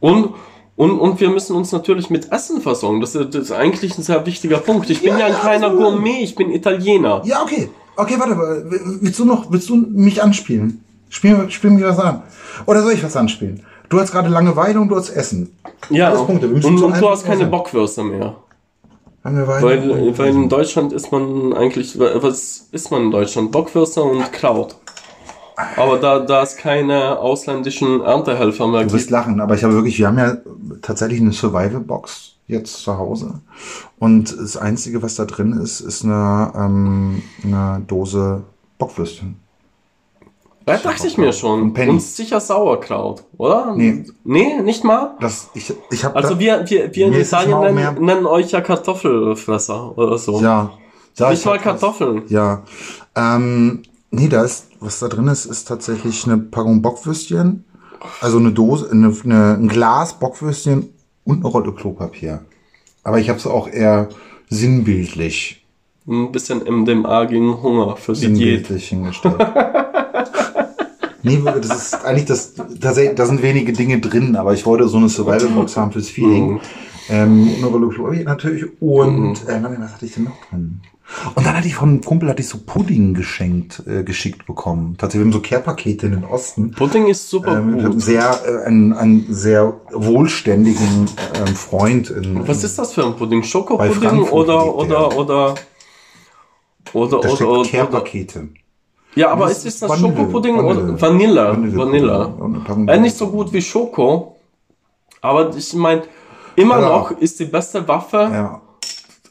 Und, 0.00 0.34
und, 0.76 0.98
und 0.98 1.20
wir 1.20 1.30
müssen 1.30 1.54
uns 1.54 1.72
natürlich 1.72 2.10
mit 2.10 2.32
Essen 2.32 2.60
versorgen. 2.60 3.00
Das 3.00 3.14
ist, 3.14 3.34
das 3.34 3.42
ist 3.44 3.52
eigentlich 3.52 3.96
ein 3.98 4.02
sehr 4.02 4.24
wichtiger 4.26 4.58
Punkt. 4.58 4.90
Ich 4.90 5.00
bin 5.00 5.10
Ja, 5.10 5.18
ja, 5.18 5.26
ein 5.26 5.32
ja, 5.32 5.38
kleiner 5.38 5.66
absolut. 5.66 5.92
Gourmet, 5.92 6.22
ich 6.22 6.34
bin 6.34 6.50
Italiener. 6.50 7.22
Ja, 7.24 7.42
okay. 7.42 7.68
Okay, 7.96 8.14
warte, 8.18 8.32
aber 8.32 8.62
willst 9.00 9.18
du 9.18 9.24
noch, 9.24 9.50
willst 9.50 9.68
du 9.68 9.76
mich 9.76 10.22
anspielen? 10.22 10.82
Spiel, 11.10 11.50
spiel 11.50 11.70
mich 11.70 11.84
was 11.84 11.98
an. 11.98 12.22
Oder 12.66 12.82
soll 12.82 12.92
ich 12.92 13.04
was 13.04 13.16
anspielen? 13.16 13.62
Du 13.90 14.00
hast 14.00 14.12
gerade 14.12 14.30
Langeweile 14.30 14.80
und 14.80 14.88
du 14.88 14.96
hast 14.96 15.10
Essen. 15.10 15.54
Ja, 15.90 16.08
Alles 16.08 16.20
und, 16.20 16.26
Punkte. 16.26 16.48
Und, 16.48 16.62
du 16.64 17.10
hast 17.10 17.26
keine. 17.26 17.44
Bockwürste 17.44 18.02
mehr. 18.02 18.36
Langeweile. 19.22 19.62
Weil, 19.62 20.18
weil 20.18 20.28
in 20.30 20.48
Deutschland 20.48 20.94
ist 20.94 21.12
man 21.12 21.52
eigentlich, 21.52 21.98
was 21.98 22.68
ist 22.72 22.90
man 22.90 23.02
in 23.02 23.10
Deutschland? 23.10 23.52
Bockwürste 23.52 24.02
und 24.02 24.32
Kraut. 24.32 24.76
Aber 25.76 25.98
da, 25.98 26.18
da 26.20 26.42
es 26.42 26.56
keine 26.56 27.18
ausländischen 27.18 28.00
Erntehelfer 28.02 28.66
mehr 28.68 28.82
Du 28.84 28.92
wirst 28.92 29.04
gibt. 29.06 29.10
lachen, 29.10 29.40
aber 29.40 29.54
ich 29.54 29.64
habe 29.64 29.74
wirklich, 29.74 29.98
wir 29.98 30.06
haben 30.08 30.18
ja 30.18 30.36
tatsächlich 30.82 31.20
eine 31.20 31.32
Survival-Box 31.32 32.36
jetzt 32.48 32.82
zu 32.82 32.98
Hause. 32.98 33.40
Und 33.98 34.36
das 34.38 34.56
Einzige, 34.56 35.02
was 35.02 35.14
da 35.14 35.24
drin 35.24 35.52
ist, 35.54 35.80
ist 35.80 36.04
eine, 36.04 36.52
ähm, 36.56 37.22
eine 37.44 37.82
Dose 37.86 38.42
Bockwürstchen. 38.78 39.36
Da 40.64 40.76
dachte 40.76 41.08
ich 41.08 41.18
mir 41.18 41.32
schon. 41.32 41.72
Und 41.72 42.00
sicher 42.02 42.38
Sauerkraut, 42.40 43.24
oder? 43.36 43.74
Nee. 43.76 44.04
Nee, 44.22 44.60
nicht 44.62 44.84
mal? 44.84 45.16
Das, 45.20 45.48
ich, 45.54 45.72
ich 45.90 46.04
habe 46.04 46.14
Also 46.14 46.38
wir, 46.38 46.68
wir, 46.70 46.94
wir 46.94 47.06
in 47.08 47.14
Italien 47.14 47.60
nennen, 47.74 48.04
nennen 48.04 48.26
euch 48.26 48.52
ja 48.52 48.60
Kartoffelfresser 48.60 49.96
oder 49.98 50.18
so. 50.18 50.40
ja, 50.40 50.70
ja, 51.18 51.30
Nicht 51.30 51.40
ich 51.40 51.46
mal 51.46 51.54
hab 51.58 51.64
das- 51.64 51.80
Kartoffeln. 51.80 52.22
Ja. 52.28 52.62
Ähm, 53.16 53.82
nee, 54.12 54.28
da 54.28 54.44
ist, 54.44 54.68
was 54.82 54.98
da 54.98 55.08
drin 55.08 55.28
ist, 55.28 55.44
ist 55.46 55.66
tatsächlich 55.68 56.24
eine 56.26 56.38
Packung 56.38 56.82
Bockwürstchen. 56.82 57.64
Also 58.20 58.38
eine 58.38 58.50
Dose, 58.52 58.88
eine, 58.90 59.14
eine, 59.24 59.54
ein 59.54 59.68
Glas 59.68 60.18
Bockwürstchen 60.18 60.88
und 61.24 61.36
eine 61.38 61.46
Rolle 61.48 61.72
Klopapier. 61.72 62.40
Aber 63.04 63.18
ich 63.20 63.28
habe 63.28 63.38
es 63.38 63.46
auch 63.46 63.68
eher 63.68 64.08
sinnbildlich, 64.50 65.64
Ein 66.08 66.32
bisschen 66.32 66.62
MDMA 66.64 67.24
gegen 67.26 67.62
Hunger 67.62 67.96
für 67.96 68.12
Diät. 68.12 68.20
sinnbildlich 68.22 68.88
hingestellt. 68.88 69.36
nee, 71.22 71.40
das 71.44 71.76
ist 71.94 72.04
eigentlich 72.04 72.26
das, 72.26 72.54
da, 72.54 72.92
se- 72.92 73.14
da 73.14 73.26
sind 73.26 73.42
wenige 73.42 73.72
Dinge 73.72 74.00
drin, 74.00 74.36
aber 74.36 74.52
ich 74.54 74.66
wollte 74.66 74.88
so 74.88 74.96
eine 74.98 75.08
Survival-Box 75.08 75.76
haben 75.76 75.92
fürs 75.92 76.08
Feeling. 76.08 76.54
Mhm. 76.54 76.60
Ähm, 77.08 77.50
eine 77.58 77.66
Rolle 77.66 77.88
Klopapier 77.88 78.24
natürlich. 78.24 78.64
Und, 78.80 79.48
äh, 79.48 79.62
warte, 79.62 79.76
was 79.80 79.92
hatte 79.94 80.06
ich 80.06 80.14
denn 80.14 80.24
noch 80.24 80.36
drin? 80.50 80.80
Und 81.34 81.46
dann 81.46 81.56
hatte 81.56 81.66
ich 81.68 81.74
von 81.74 81.88
einem 81.90 82.00
Kumpel 82.00 82.28
hatte 82.28 82.40
ich 82.42 82.48
so 82.48 82.58
Pudding 82.64 83.14
geschenkt, 83.14 83.82
äh, 83.86 84.02
geschickt 84.02 84.46
bekommen. 84.46 84.96
Tatsächlich 84.98 85.20
wir 85.28 85.34
haben 85.34 85.42
so 85.44 85.48
Care-Pakete 85.48 86.06
in 86.06 86.12
den 86.12 86.24
Osten. 86.24 86.70
Pudding 86.72 87.06
ist 87.06 87.28
super 87.28 87.58
Ähm, 87.58 87.82
gut. 87.82 88.00
sehr, 88.02 88.40
äh, 88.46 88.66
einen, 88.66 88.92
einen 88.92 89.26
sehr 89.28 89.74
wohlständigen 89.92 91.08
ähm, 91.38 91.54
Freund 91.54 92.10
in, 92.10 92.46
Was 92.48 92.64
ist 92.64 92.78
das 92.78 92.92
für 92.92 93.04
ein 93.04 93.14
Pudding? 93.16 93.42
Schokopudding 93.42 94.22
oder, 94.30 94.74
oder, 94.74 94.86
der. 94.86 95.18
oder, 95.18 95.18
oder, 95.18 95.54
da 95.54 96.92
oder, 96.92 97.18
oder, 97.32 97.48
oder. 97.48 97.68
Care-Pakete. 97.68 98.48
Ja, 99.14 99.30
aber 99.30 99.50
ist 99.50 99.58
ist 99.66 99.74
es 99.74 99.80
das 99.80 99.90
Vanille, 99.90 100.16
Schokopudding 100.16 100.56
Vanille. 100.56 100.82
oder 100.92 101.00
Vanilla? 101.00 101.50
Vanille- 101.52 101.76
Vanilla. 101.78 102.24
Packung 102.64 102.88
Äh, 102.88 102.98
nicht 103.00 103.16
so 103.16 103.28
gut 103.28 103.52
wie 103.52 103.60
Schoko. 103.60 104.36
Aber 105.20 105.54
ich 105.54 105.74
meine, 105.74 106.02
immer 106.56 106.80
Ja. 106.80 106.88
noch 106.88 107.10
ist 107.12 107.38
die 107.38 107.44
beste 107.44 107.86
Waffe, 107.86 108.16
Ja. 108.32 108.60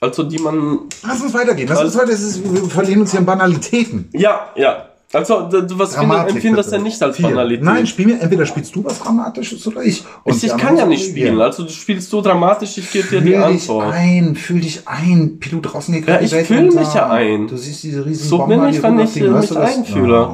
Also 0.01 0.23
die 0.23 0.39
man. 0.39 0.79
Lass 1.03 1.21
uns 1.21 1.33
weitergehen. 1.33 1.69
Lass 1.69 1.81
uns 1.83 1.95
weiter. 1.95 2.09
Es 2.11 2.21
ist, 2.21 2.43
wir 2.43 2.63
verlieren 2.63 3.01
uns 3.01 3.11
hier 3.11 3.19
in 3.21 3.25
Banalitäten. 3.25 4.09
Ja, 4.13 4.47
ja. 4.55 4.87
Also, 5.13 5.49
was 5.51 5.91
Dramatik, 5.93 6.35
empfinde 6.35 6.57
das 6.57 6.71
ja 6.71 6.77
nicht 6.77 7.03
als 7.03 7.17
Vier. 7.17 7.27
Banalität. 7.27 7.65
Nein, 7.65 7.85
spiel 7.85 8.07
mir. 8.07 8.21
Entweder 8.21 8.45
spielst 8.45 8.73
du 8.75 8.83
was 8.85 8.97
Dramatisches 8.99 9.67
oder 9.67 9.83
ich. 9.83 10.05
Und 10.23 10.37
ich, 10.37 10.45
ich 10.45 10.55
kann 10.57 10.77
ja 10.77 10.85
nicht 10.85 11.05
spielen. 11.09 11.37
ja. 11.37 11.43
Also, 11.43 11.63
du 11.63 11.69
spielst 11.69 12.09
so 12.09 12.21
dramatisch, 12.21 12.77
ich 12.77 12.89
gebe 12.91 13.07
dir 13.09 13.21
Fühl 13.21 13.21
die 13.21 13.31
dich 13.31 13.69
Antwort. 13.69 13.93
ein, 13.93 14.35
fühl 14.35 14.61
dich 14.61 14.87
ein. 14.87 15.37
Pilu 15.39 15.59
draußen 15.59 15.93
geht 15.93 16.07
Ja, 16.07 16.21
ich 16.21 16.31
Welt 16.31 16.47
fühl 16.47 16.71
mich 16.71 16.93
ja 16.93 17.09
ein. 17.09 17.47
Du 17.47 17.57
siehst 17.57 17.83
diese 17.83 18.05
riesen 18.05 18.27
So 18.27 18.45
bin 18.45 18.63
ich, 18.69 18.81
wenn 18.81 18.99
ich, 18.99 19.17
äh, 19.17 19.27
mich 19.27 19.49
das? 19.49 19.57
einfühle. 19.77 20.29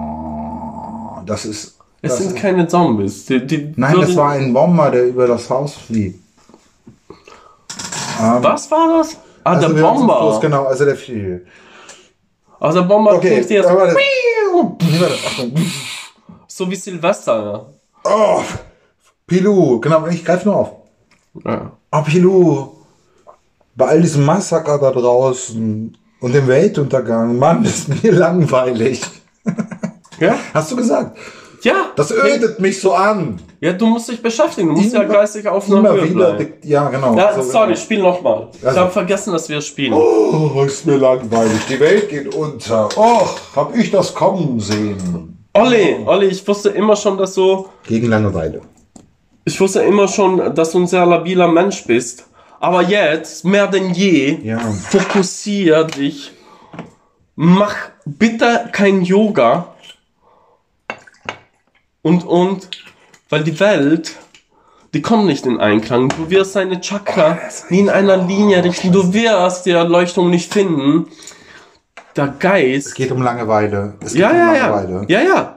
Oh, 0.00 1.22
das 1.24 1.46
ist. 1.46 1.78
Es 2.02 2.12
das 2.12 2.18
sind 2.18 2.34
ist 2.34 2.36
keine 2.36 2.68
Zombies. 2.68 3.26
Die, 3.26 3.46
die 3.46 3.72
nein, 3.76 3.96
das 3.98 4.14
war 4.14 4.30
ein 4.32 4.52
Bomber, 4.52 4.90
der 4.90 5.08
über 5.08 5.26
das 5.26 5.48
Haus 5.50 5.74
fliegt. 5.74 6.18
Was 8.42 8.70
war 8.70 8.98
das? 8.98 9.16
Ah, 9.44 9.52
Also 9.54 9.68
der 9.72 9.82
Bomber. 9.82 10.38
Genau, 10.40 10.64
also 10.66 10.84
der 10.84 10.96
fiel. 10.96 11.46
Also 12.58 12.80
der 12.80 12.86
Bomber 12.88 13.14
Okay, 13.14 13.28
klingt 13.36 13.50
jetzt 13.50 13.66
aber 13.68 13.86
das, 13.86 13.96
so 16.46 16.70
wie 16.70 16.76
Silvester. 16.76 17.66
Oh, 18.04 18.42
Pilu, 19.26 19.80
genau, 19.80 20.06
ich 20.08 20.24
greife 20.24 20.46
nur 20.48 20.56
auf. 20.56 20.72
Ja. 21.44 21.72
Oh, 21.92 22.02
Pilu, 22.02 22.68
bei 23.74 23.86
all 23.86 24.02
diesem 24.02 24.24
Massaker 24.24 24.78
da 24.78 24.90
draußen 24.90 25.96
und 26.20 26.32
dem 26.34 26.46
Weltuntergang, 26.48 27.38
Mann, 27.38 27.64
ist 27.64 27.88
mir 28.02 28.12
langweilig. 28.26 29.00
Ja? 30.18 30.34
Hast 30.52 30.70
du 30.72 30.76
gesagt? 30.76 31.16
Ja. 31.62 31.90
Das 31.96 32.10
ödet 32.10 32.58
mich 32.60 32.80
so 32.80 32.92
an. 32.94 33.40
Ja, 33.60 33.72
du 33.72 33.86
musst 33.86 34.08
dich 34.08 34.22
beschäftigen. 34.22 34.68
Du 34.68 34.80
musst 34.80 34.94
ja 34.94 35.02
Immer- 35.02 35.12
geistig 35.14 35.46
auf 35.46 35.66
einer 35.68 35.78
Immer 35.80 35.92
Höhe 35.92 36.04
wieder, 36.10 36.32
bleiben. 36.34 36.52
ja, 36.64 36.88
genau. 36.88 37.16
Ja, 37.16 37.34
So, 37.34 37.42
sorry, 37.42 37.76
spiel 37.76 38.00
nochmal. 38.00 38.48
Ich 38.58 38.66
Also- 38.66 38.80
habe 38.80 38.90
vergessen, 38.90 39.32
dass 39.32 39.48
wir 39.48 39.60
spielen. 39.60 39.92
Oh, 39.92 40.62
ist 40.66 40.86
mir 40.86 40.96
langweilig. 40.96 41.60
Die 41.68 41.78
Welt 41.80 42.08
geht 42.08 42.34
unter. 42.34 42.88
Oh, 42.96 43.26
hab 43.56 43.76
ich 43.76 43.90
das 43.90 44.14
kommen 44.14 44.58
sehen. 44.60 45.36
Olli, 45.52 45.96
Olli, 46.06 46.26
ich 46.28 46.46
wusste 46.46 46.70
immer 46.70 46.96
schon, 46.96 47.18
dass 47.18 47.34
du, 47.34 47.66
Gegen 47.86 48.06
Langeweile. 48.08 48.60
ich 49.44 49.60
wusste 49.60 49.82
immer 49.82 50.06
schon, 50.08 50.54
dass 50.54 50.70
du 50.70 50.78
ein 50.78 50.86
sehr 50.86 51.04
labiler 51.04 51.48
Mensch 51.48 51.84
bist. 51.86 52.24
Aber 52.60 52.82
jetzt, 52.82 53.44
mehr 53.44 53.66
denn 53.66 53.90
je, 53.92 54.38
Ja. 54.44 54.58
fokussier 54.58 55.84
dich. 55.84 56.32
Mach 57.34 57.74
bitte 58.04 58.68
kein 58.72 59.02
Yoga. 59.02 59.68
Und, 62.02 62.24
und, 62.26 62.70
weil 63.28 63.44
die 63.44 63.58
Welt, 63.60 64.16
die 64.94 65.02
kommt 65.02 65.26
nicht 65.26 65.46
in 65.46 65.60
Einklang. 65.60 66.08
Du 66.08 66.30
wirst 66.30 66.56
deine 66.56 66.80
Chakra 66.80 67.38
nie 67.68 67.80
in 67.80 67.88
einer 67.90 68.16
Linie 68.16 68.64
richten. 68.64 68.90
Du 68.92 69.12
wirst 69.12 69.66
die 69.66 69.70
Erleuchtung 69.70 70.30
nicht 70.30 70.52
finden. 70.52 71.06
Der 72.16 72.24
Es 72.34 72.38
Geist. 72.40 72.94
geht 72.96 73.12
um 73.12 73.22
Langeweile. 73.22 73.94
Es 74.00 74.12
geht 74.12 74.22
Ja, 74.22 74.30
um 74.30 74.36
ja, 74.36 74.54
ja. 74.54 74.66
Langeweile. 74.68 75.04
Ja, 75.08 75.20
ja. 75.22 75.56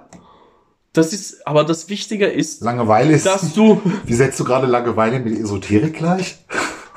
Das 0.91 1.11
ist, 1.11 1.47
aber 1.47 1.63
das 1.63 1.89
Wichtige 1.89 2.27
ist, 2.27 2.61
Langeweile 2.61 3.13
ist. 3.13 3.25
dass 3.25 3.53
du, 3.53 3.81
Wie 4.05 4.13
setzt 4.13 4.39
du 4.39 4.43
gerade 4.43 4.67
Langeweile 4.67 5.19
mit 5.19 5.39
Esoterik 5.39 5.95
gleich? 5.95 6.37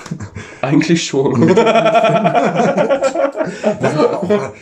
eigentlich 0.66 1.04
schon. 1.04 1.54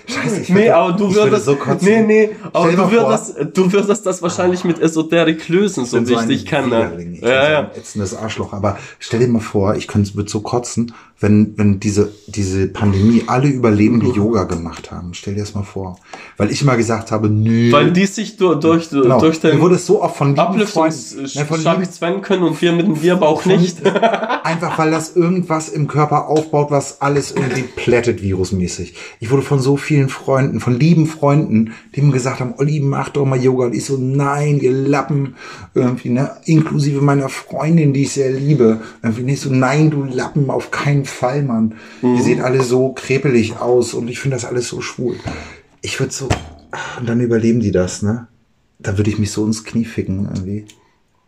Scheiße, 0.07 0.41
ich 0.43 0.49
Nee, 0.49 0.71
aber 0.71 0.93
du 0.93 1.15
würdest, 1.15 1.47
so 1.47 1.57
kotzen. 1.57 1.89
nee, 1.89 2.03
nee, 2.03 2.31
aber 2.53 2.73
du 2.73 2.91
würdest, 2.91 3.37
du 3.55 3.73
würdest 3.73 4.07
das 4.07 4.23
wahrscheinlich 4.23 4.65
mit 4.65 4.81
Esoterik 4.81 5.49
lösen, 5.49 5.87
so 5.87 6.07
wie 6.07 6.13
ich 6.13 6.21
dich 6.23 6.47
kenne. 6.47 6.93
Ich 6.93 6.97
bin 6.97 7.15
Ja, 7.15 7.21
so 7.21 7.53
ja. 7.53 7.59
ein 7.61 7.71
ätzendes 7.77 8.17
Arschloch. 8.17 8.53
Aber 8.53 8.79
stell 8.99 9.21
dir 9.21 9.29
mal 9.29 9.41
vor, 9.41 9.77
ich 9.77 9.89
könnte 9.89 10.13
so 10.27 10.41
kotzen, 10.41 10.93
wenn, 11.21 11.57
wenn 11.57 11.81
diese, 11.81 12.13
diese 12.27 12.67
Pandemie 12.67 13.25
alle 13.27 13.49
überleben, 13.49 14.01
die 14.01 14.11
Yoga 14.11 14.45
gemacht 14.45 14.91
haben. 14.91 15.15
Stell 15.15 15.35
dir 15.35 15.41
das 15.41 15.55
mal 15.55 15.63
vor. 15.63 15.99
Weil 16.37 16.51
ich 16.51 16.61
immer 16.61 16.77
gesagt 16.77 17.13
habe, 17.13 17.31
nö. 17.31 17.73
Weil 17.73 17.93
die 17.93 18.07
sich 18.07 18.37
durch, 18.37 18.61
durch, 18.61 18.91
genau. 18.91 19.21
durch 19.21 19.41
den 19.41 19.61
wurde 19.61 19.77
es 19.77 19.87
so 19.87 20.03
oft 20.03 20.17
von 20.17 20.29
lieben, 20.29 20.41
Ablüftungsschacht 20.41 21.95
zwennen 21.95 22.21
können 22.21 22.43
und 22.43 22.61
wir 22.61 22.73
mit 22.73 22.87
dem 22.87 22.97
Bierbauch 22.97 23.45
nicht. 23.45 23.79
einfach 23.87 24.79
weil 24.79 24.91
das 24.91 25.17
irgendwas 25.17 25.69
im 25.69 25.87
Körper 25.95 26.29
aufbaut, 26.29 26.71
was 26.73 27.01
alles 27.01 27.31
irgendwie 27.31 27.63
plättet, 27.63 28.21
virusmäßig. 28.21 28.95
Ich 29.21 29.31
wurde 29.31 29.43
von 29.43 29.61
so 29.61 29.77
vielen 29.77 30.09
Freunden, 30.09 30.59
von 30.59 30.79
lieben 30.79 31.07
Freunden, 31.07 31.73
die 31.95 32.03
mir 32.03 32.13
gesagt 32.13 32.41
haben, 32.41 32.55
Olli, 32.59 32.81
mach 32.81 33.11
doch 33.11 33.25
mal 33.25 33.41
Yoga. 33.41 33.67
Und 33.67 33.75
ich 33.75 33.85
so, 33.85 33.97
nein, 33.97 34.59
ihr 34.59 34.73
Lappen. 34.73 35.37
Irgendwie, 35.73 36.11
ne? 36.11 36.33
Inklusive 36.45 37.01
meiner 37.01 37.29
Freundin, 37.29 37.93
die 37.93 38.03
ich 38.03 38.13
sehr 38.13 38.33
liebe. 38.33 38.81
Irgendwie 39.03 39.23
nicht 39.23 39.41
so, 39.41 39.51
nein, 39.51 39.91
du 39.91 40.03
Lappen, 40.03 40.51
auf 40.51 40.73
keinen 40.73 41.05
Fall, 41.05 41.45
Mann. 41.45 41.77
Ihr 42.03 42.23
seht 42.23 42.41
alle 42.41 42.63
so 42.63 42.93
krepelig 42.93 43.61
aus 43.61 43.95
und 43.95 44.09
ich 44.09 44.19
finde 44.19 44.37
das 44.37 44.45
alles 44.45 44.69
so 44.69 44.81
schwul. 44.81 45.15
Ich 45.81 46.01
würde 46.01 46.13
so, 46.13 46.29
und 46.99 47.09
dann 47.09 47.21
überleben 47.21 47.61
die 47.61 47.71
das, 47.71 48.03
ne? 48.03 48.27
Da 48.81 48.99
würde 48.99 49.11
ich 49.11 49.19
mich 49.19 49.31
so 49.31 49.47
ins 49.47 49.63
Knie 49.63 49.85
ficken, 49.85 50.29
irgendwie. 50.35 50.65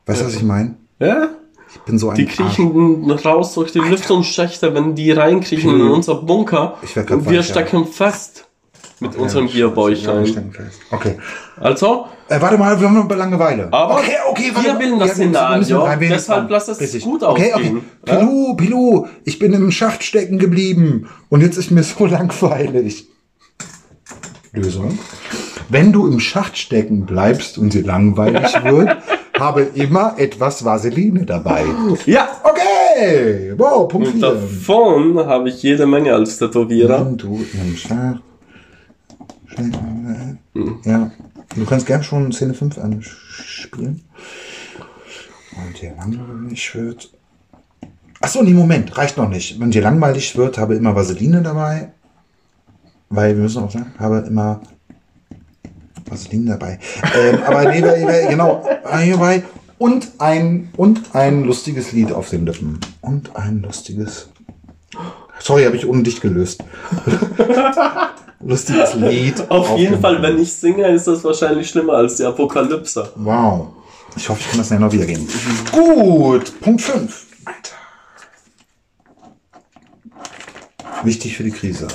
Weißt 0.06 0.20
du, 0.20 0.26
was 0.26 0.34
ich 0.34 0.42
meine? 0.42 0.74
Ja? 0.98 1.35
Ich 1.76 1.82
bin 1.82 1.98
so 1.98 2.08
ein 2.10 2.16
Die 2.16 2.26
Arsch. 2.26 2.36
kriechen 2.36 3.10
raus 3.10 3.54
durch 3.54 3.72
die 3.72 3.78
Lüftungsschächte, 3.80 4.74
wenn 4.74 4.94
die 4.94 5.12
reinkriechen 5.12 5.78
in 5.80 5.88
unser 5.88 6.16
Bunker 6.16 6.76
Ich 6.82 6.96
werd 6.96 7.06
grad 7.06 7.18
und 7.18 7.24
wir 7.30 7.38
weich, 7.38 7.48
ja. 7.48 7.52
stecken 7.54 7.86
fest 7.86 8.46
mit 8.98 9.14
unserem 9.16 9.46
Ja, 9.46 9.52
Bierbäuchlein. 9.52 10.20
wir 10.20 10.26
stecken 10.26 10.52
fest. 10.52 10.80
Okay. 10.90 11.18
Also, 11.60 12.06
Äh, 12.28 12.40
warte 12.40 12.56
mal, 12.58 12.80
wir 12.80 12.88
haben 12.88 12.94
noch 13.06 13.16
Langeweile. 13.16 13.68
Aber 13.72 13.96
okay, 13.98 14.16
okay, 14.30 14.50
wir 14.54 14.72
mal. 14.72 14.78
bilden 14.78 14.98
das 14.98 15.10
wir 15.10 15.24
wir 15.26 15.30
Szenario, 15.32 16.00
wir 16.00 16.08
deshalb 16.08 16.50
lass 16.50 16.68
es 16.68 16.80
Richtig. 16.80 17.04
gut 17.04 17.22
okay, 17.22 17.52
ausgehen. 17.52 17.82
Okay. 18.02 18.16
Pilu, 18.18 18.56
Pilu, 18.56 19.06
ich 19.24 19.38
bin 19.38 19.52
im 19.52 19.70
Schacht 19.70 20.02
stecken 20.02 20.38
geblieben 20.38 21.08
und 21.28 21.42
jetzt 21.42 21.56
ist 21.58 21.70
mir 21.70 21.82
so 21.82 22.06
langweilig. 22.16 23.06
Lösung. 24.52 24.98
Wenn 25.68 25.92
du 25.92 26.06
im 26.06 26.20
Schacht 26.20 26.56
stecken 26.56 27.04
bleibst 27.06 27.58
und 27.58 27.74
dir 27.74 27.82
langweilig 27.84 28.54
wird, 28.64 28.96
habe 29.38 29.62
immer 29.62 30.18
etwas 30.18 30.64
Vaseline 30.64 31.24
dabei. 31.26 31.64
ja, 32.06 32.28
Okay, 32.42 33.52
wow, 33.56 33.86
Punkt 33.88 34.08
und 34.08 34.12
4. 34.14 34.20
davon 34.22 35.18
habe 35.26 35.50
ich 35.50 35.62
jede 35.62 35.86
Menge 35.86 36.14
als 36.14 36.38
Tätowierer. 36.38 37.04
Wenn 37.04 37.16
du 37.18 37.44
im 37.52 37.76
Schacht 37.76 38.22
stecken 39.46 40.38
Ja, 40.84 41.10
du 41.54 41.64
kannst 41.66 41.86
gern 41.86 42.02
schon 42.02 42.32
Szene 42.32 42.54
5 42.54 42.78
anspielen. 42.78 44.02
Und 45.56 45.80
dir 45.80 45.94
langweilig 45.96 46.74
wird. 46.74 47.10
Achso, 48.20 48.42
nee, 48.42 48.52
Moment, 48.52 48.96
reicht 48.96 49.16
noch 49.16 49.28
nicht. 49.28 49.60
Wenn 49.60 49.70
dir 49.70 49.82
langweilig 49.82 50.36
wird, 50.36 50.58
habe 50.58 50.74
immer 50.74 50.94
Vaseline 50.94 51.42
dabei. 51.42 51.92
Weil 53.08 53.36
wir 53.36 53.42
müssen 53.42 53.62
auch 53.62 53.70
sagen, 53.70 53.92
habe 53.98 54.24
immer 54.26 54.60
Vaseline 56.08 56.50
dabei. 56.52 56.78
ähm, 57.14 57.42
aber 57.44 57.70
nee, 57.70 57.82
genau, 58.28 58.64
hierbei. 59.02 59.42
Und 59.78 60.12
ein, 60.18 60.70
und 60.76 61.14
ein 61.14 61.44
lustiges 61.44 61.92
Lied 61.92 62.10
auf 62.12 62.30
den 62.30 62.46
Lippen. 62.46 62.80
Und 63.02 63.36
ein 63.36 63.62
lustiges. 63.62 64.30
Sorry, 65.38 65.64
habe 65.64 65.76
ich 65.76 65.86
ohne 65.86 66.02
dich 66.02 66.20
gelöst. 66.20 66.64
lustiges 68.40 68.94
Lied. 68.94 69.50
Auf 69.50 69.76
jeden 69.76 69.94
den 69.94 70.00
Fall, 70.00 70.16
Lippen. 70.16 70.36
wenn 70.36 70.42
ich 70.42 70.52
singe, 70.52 70.88
ist 70.88 71.06
das 71.06 71.22
wahrscheinlich 71.24 71.68
schlimmer 71.68 71.94
als 71.94 72.16
die 72.16 72.24
Apokalypse. 72.24 73.12
Wow. 73.16 73.68
Ich 74.16 74.28
hoffe, 74.30 74.40
ich 74.40 74.48
kann 74.48 74.58
das 74.58 74.70
nachher 74.70 74.80
noch 74.80 74.92
wiedergeben. 74.92 75.28
Gut, 75.72 76.58
Punkt 76.60 76.80
5. 76.80 77.26
Alter. 77.44 77.76
Wichtig 81.04 81.36
für 81.36 81.44
die 81.44 81.50
Krise. 81.50 81.86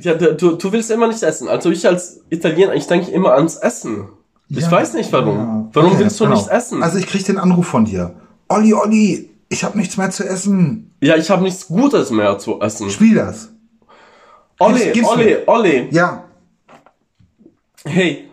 Ja, 0.00 0.14
du, 0.14 0.56
du 0.56 0.72
willst 0.72 0.90
immer 0.90 1.08
nicht 1.08 1.22
essen. 1.22 1.48
Also 1.48 1.70
ich 1.70 1.86
als 1.86 2.20
Italiener, 2.30 2.74
ich 2.74 2.86
denke 2.86 3.10
immer 3.10 3.34
ans 3.34 3.56
Essen. 3.56 4.08
Ich 4.48 4.58
Ja, 4.60 4.70
weiß 4.70 4.94
nicht 4.94 5.12
warum. 5.12 5.36
ja. 5.38 5.68
Warum 5.72 5.92
Okay, 5.92 6.00
willst 6.04 6.18
du 6.20 6.24
genau. 6.24 6.36
nicht 6.36 6.48
essen? 6.48 6.82
Also 6.82 6.98
ich 6.98 7.06
krieg 7.06 7.24
den 7.24 7.38
Anruf 7.38 7.66
von 7.68 7.84
dir. 7.84 8.14
Olli, 8.48 8.74
Olli, 8.74 9.30
ich 9.48 9.62
habe 9.64 9.78
nichts 9.78 9.96
mehr 9.96 10.10
zu 10.10 10.24
essen. 10.24 10.92
ja, 11.00 11.16
ich 11.16 11.30
habe 11.30 11.42
nichts 11.42 11.66
Gutes 11.68 12.10
mehr 12.10 12.38
zu 12.38 12.60
essen. 12.60 12.90
Spiel 12.90 13.14
das. 13.16 13.50
Olli, 14.58 14.90
gib's 14.92 15.08
Olli, 15.08 15.24
mir. 15.24 15.42
Olli. 15.46 15.88
Ja. 15.90 16.24
Hey, 17.84 18.28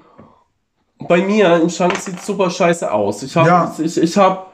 bei 1.07 1.21
mir 1.23 1.55
im 1.61 1.69
Schrank 1.69 1.95
sieht 1.97 2.19
super 2.21 2.49
scheiße 2.49 2.91
aus. 2.91 3.23
Ich 3.23 3.35
habe, 3.35 3.47
Ja. 3.47 3.75
ich, 3.77 3.97
ich 4.01 4.17
habe, 4.17 4.46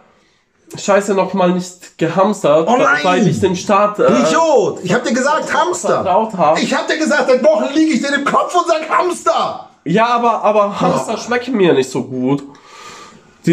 Scheiße 0.75 1.13
nochmal 1.13 1.51
nicht 1.51 1.97
gehamstert, 1.97 2.67
Oh 2.67 2.77
weil 3.03 3.27
ich 3.27 3.39
den 3.39 3.55
Start 3.55 3.99
äh, 3.99 4.07
Idiot! 4.07 4.79
Ich 4.83 4.93
hab 4.93 5.03
dir 5.03 5.13
gesagt 5.13 5.53
Hamster! 5.53 6.03
habe. 6.03 6.59
Ich 6.59 6.73
hab 6.73 6.87
dir 6.87 6.97
gesagt, 6.97 7.25
seit 7.27 7.43
Wochen 7.43 7.73
liege 7.73 7.93
ich 7.93 8.01
dir 8.01 8.13
im 8.13 8.25
Kopf 8.25 8.55
und 8.55 8.67
sag 8.67 8.89
Hamster! 8.89 9.69
Ja, 9.85 10.07
aber, 10.07 10.43
aber 10.43 10.79
Hamster 10.81 11.17
schmecken 11.17 11.55
mir 11.55 11.73
nicht 11.73 11.89
so 11.89 12.03
gut. 12.03 12.43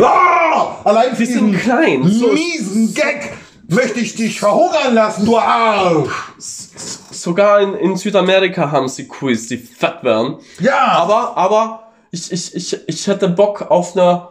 Ah! 0.03 0.77
Allein 0.85 1.15
für 1.15 1.25
Die 1.25 1.33
sind 1.33 1.49
diesen 1.49 1.61
klein. 1.61 2.01
Miesen 2.03 2.95
Gag 2.95 3.33
möchte 3.69 4.01
ich 4.01 4.15
dich 4.15 4.41
verhungern 4.41 4.95
lassen, 4.95 5.27
du 5.27 5.37
Arsch! 5.37 6.09
sogar 7.11 7.61
in, 7.61 7.75
in 7.75 7.97
Südamerika 7.97 8.71
haben 8.71 8.89
sie 8.89 9.07
Quiz, 9.07 9.49
die 9.49 9.59
fett 9.59 10.03
werden. 10.03 10.37
Ja! 10.61 10.93
Aber, 10.93 11.37
aber 11.37 11.83
ich, 12.11 12.33
ich, 12.33 12.55
ich, 12.55 12.89
ich 12.89 13.07
hätte 13.07 13.29
Bock 13.29 13.71
auf 13.71 13.97
einer 13.97 14.31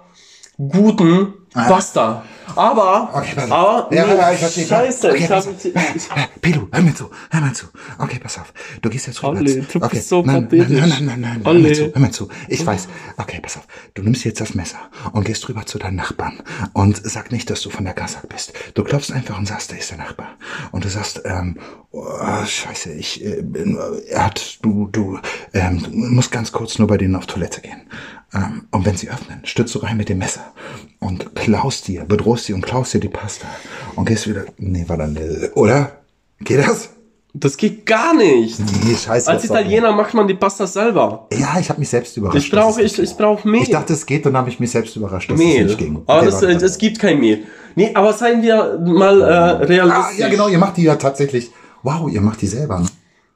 guten 0.58 1.34
Pasta. 1.54 2.24
Aber, 2.56 3.10
Ah. 3.14 3.20
Okay, 3.20 3.32
pass 3.36 3.46
auf. 3.46 3.52
aber, 3.52 3.96
Ja, 3.96 4.06
nee, 4.08 4.16
ja, 4.16 4.32
ich 4.32 4.40
verstehe. 4.40 4.66
scheiße, 4.68 5.10
Okay, 5.10 5.18
ich 5.18 5.66
ich, 5.96 6.12
Äh, 6.12 6.28
Pedro, 6.42 6.68
hör 6.72 6.82
mir 6.82 6.94
zu, 6.96 7.10
hör 7.30 7.42
mir 7.42 7.54
zu. 7.54 7.66
Okay, 7.98 8.20
pass 8.22 8.38
auf. 8.40 8.54
Du 8.82 8.90
gehst 8.90 9.08
jetzt 9.08 9.22
rüber. 9.24 9.40
Olli, 9.40 9.62
du 9.62 9.78
okay. 9.78 9.90
bist 9.92 10.10
so 10.10 10.22
nein, 10.24 10.44
pathetisch. 10.44 10.80
nein, 10.80 10.90
nein, 10.90 11.06
nein, 11.06 11.22
nein, 11.22 11.42
hör 11.46 11.54
mir 11.54 11.74
zu, 11.74 11.92
hör 11.94 12.00
mir 12.02 12.12
zu. 12.12 12.30
Ich 12.48 12.66
weiß. 12.66 12.88
Okay, 13.18 13.40
pass 13.42 13.58
auf. 13.58 13.68
Du 13.94 14.02
nimmst 14.04 14.24
jetzt 14.26 14.42
das 14.42 14.54
Messer 14.56 14.80
und 15.14 15.26
gehst 15.26 15.48
rüber 15.50 15.66
zu 15.66 15.80
deinen 15.80 15.96
Nachbarn 15.98 16.42
und 16.74 17.00
sag 17.04 17.32
nicht, 17.32 17.50
dass 17.50 17.62
du 17.62 17.70
von 17.70 17.86
der 17.86 17.94
Gasak 17.94 18.28
bist. 18.30 18.54
Du 18.74 18.84
klopfst 18.84 19.12
einfach 19.12 19.38
und 19.38 19.48
sagst, 19.48 19.72
da 19.72 19.76
ist 19.76 19.92
der 19.92 19.98
Nachbar. 19.98 20.30
Und 20.72 20.86
du 20.86 20.90
sagst, 20.90 21.22
ähm, 21.26 21.58
oh, 21.92 22.06
scheiße, 22.46 22.92
ich 22.94 23.24
bin, 23.42 23.78
äh, 23.78 24.10
er 24.12 24.26
hat, 24.26 24.60
du, 24.62 24.88
du, 24.92 25.20
ähm, 25.54 25.82
du 25.84 25.90
musst 25.92 26.32
ganz 26.32 26.52
kurz 26.52 26.80
nur 26.80 26.88
bei 26.88 26.98
denen 26.98 27.16
auf 27.16 27.26
Toilette 27.28 27.62
gehen. 27.62 27.82
Ähm, 28.32 28.68
und 28.70 28.86
wenn 28.86 28.96
sie 28.96 29.10
öffnen, 29.10 29.42
stürzt 29.44 29.74
du 29.74 29.80
rein 29.80 29.98
mit 29.98 30.08
dem 30.08 30.20
Messer 30.20 30.54
und 31.00 31.34
klaust 31.36 31.88
dir, 31.88 32.06
bedrohst 32.06 32.39
sie 32.44 32.54
und 32.54 32.62
klaust 32.62 32.94
dir 32.94 33.00
die 33.00 33.10
Pasta 33.10 33.48
und 33.96 34.06
gehst 34.06 34.28
wieder. 34.28 34.46
Nee, 34.58 34.86
war 34.88 34.98
dann, 34.98 35.18
oder? 35.56 35.92
Geht 36.40 36.60
das? 36.60 36.90
das 37.34 37.58
geht 37.58 37.86
gar 37.86 38.16
nicht. 38.16 38.60
Nee, 38.60 38.96
scheiße. 38.96 39.30
Als 39.30 39.44
Italiener 39.44 39.92
macht 39.92 40.14
man 40.14 40.28
die 40.28 40.34
Pasta 40.34 40.66
selber. 40.66 41.28
Ja, 41.34 41.60
ich 41.60 41.70
habe 41.70 41.80
mich 41.80 41.90
selbst 41.90 42.18
überrascht. 42.18 42.38
Ich 42.38 42.52
brauche, 42.52 42.82
es 42.82 42.94
ich, 42.98 43.04
ich 43.04 43.16
brauche 43.16 43.48
Mehl. 43.48 43.62
Ich 43.62 43.70
dachte, 43.70 43.94
es 43.94 44.06
geht, 44.06 44.26
dann 44.26 44.36
habe 44.36 44.50
ich 44.50 44.60
mich 44.60 44.72
selbst 44.72 44.96
überrascht, 44.96 45.30
dass 45.30 45.40
es 45.40 45.46
Mehl. 45.46 45.66
nicht 45.66 45.78
ging. 45.78 46.02
Aber 46.08 46.28
Okay, 46.28 46.54
es 46.54 46.78
gibt 46.78 47.00
kein 47.00 47.20
Mehl. 47.20 47.44
Nee, 47.76 47.92
aber 47.94 48.14
seien 48.14 48.42
wir 48.42 48.80
mal 48.84 49.22
äh, 49.22 49.26
ah, 49.26 49.52
realistisch. 49.58 50.18
ja, 50.18 50.28
genau, 50.28 50.48
ihr 50.48 50.58
macht 50.58 50.78
die 50.78 50.84
ja 50.84 50.96
tatsächlich. 50.96 51.52
Wow, 51.84 52.10
ihr 52.12 52.22
macht 52.22 52.42
die 52.42 52.48
selber. 52.48 52.80
Ne? 52.80 52.88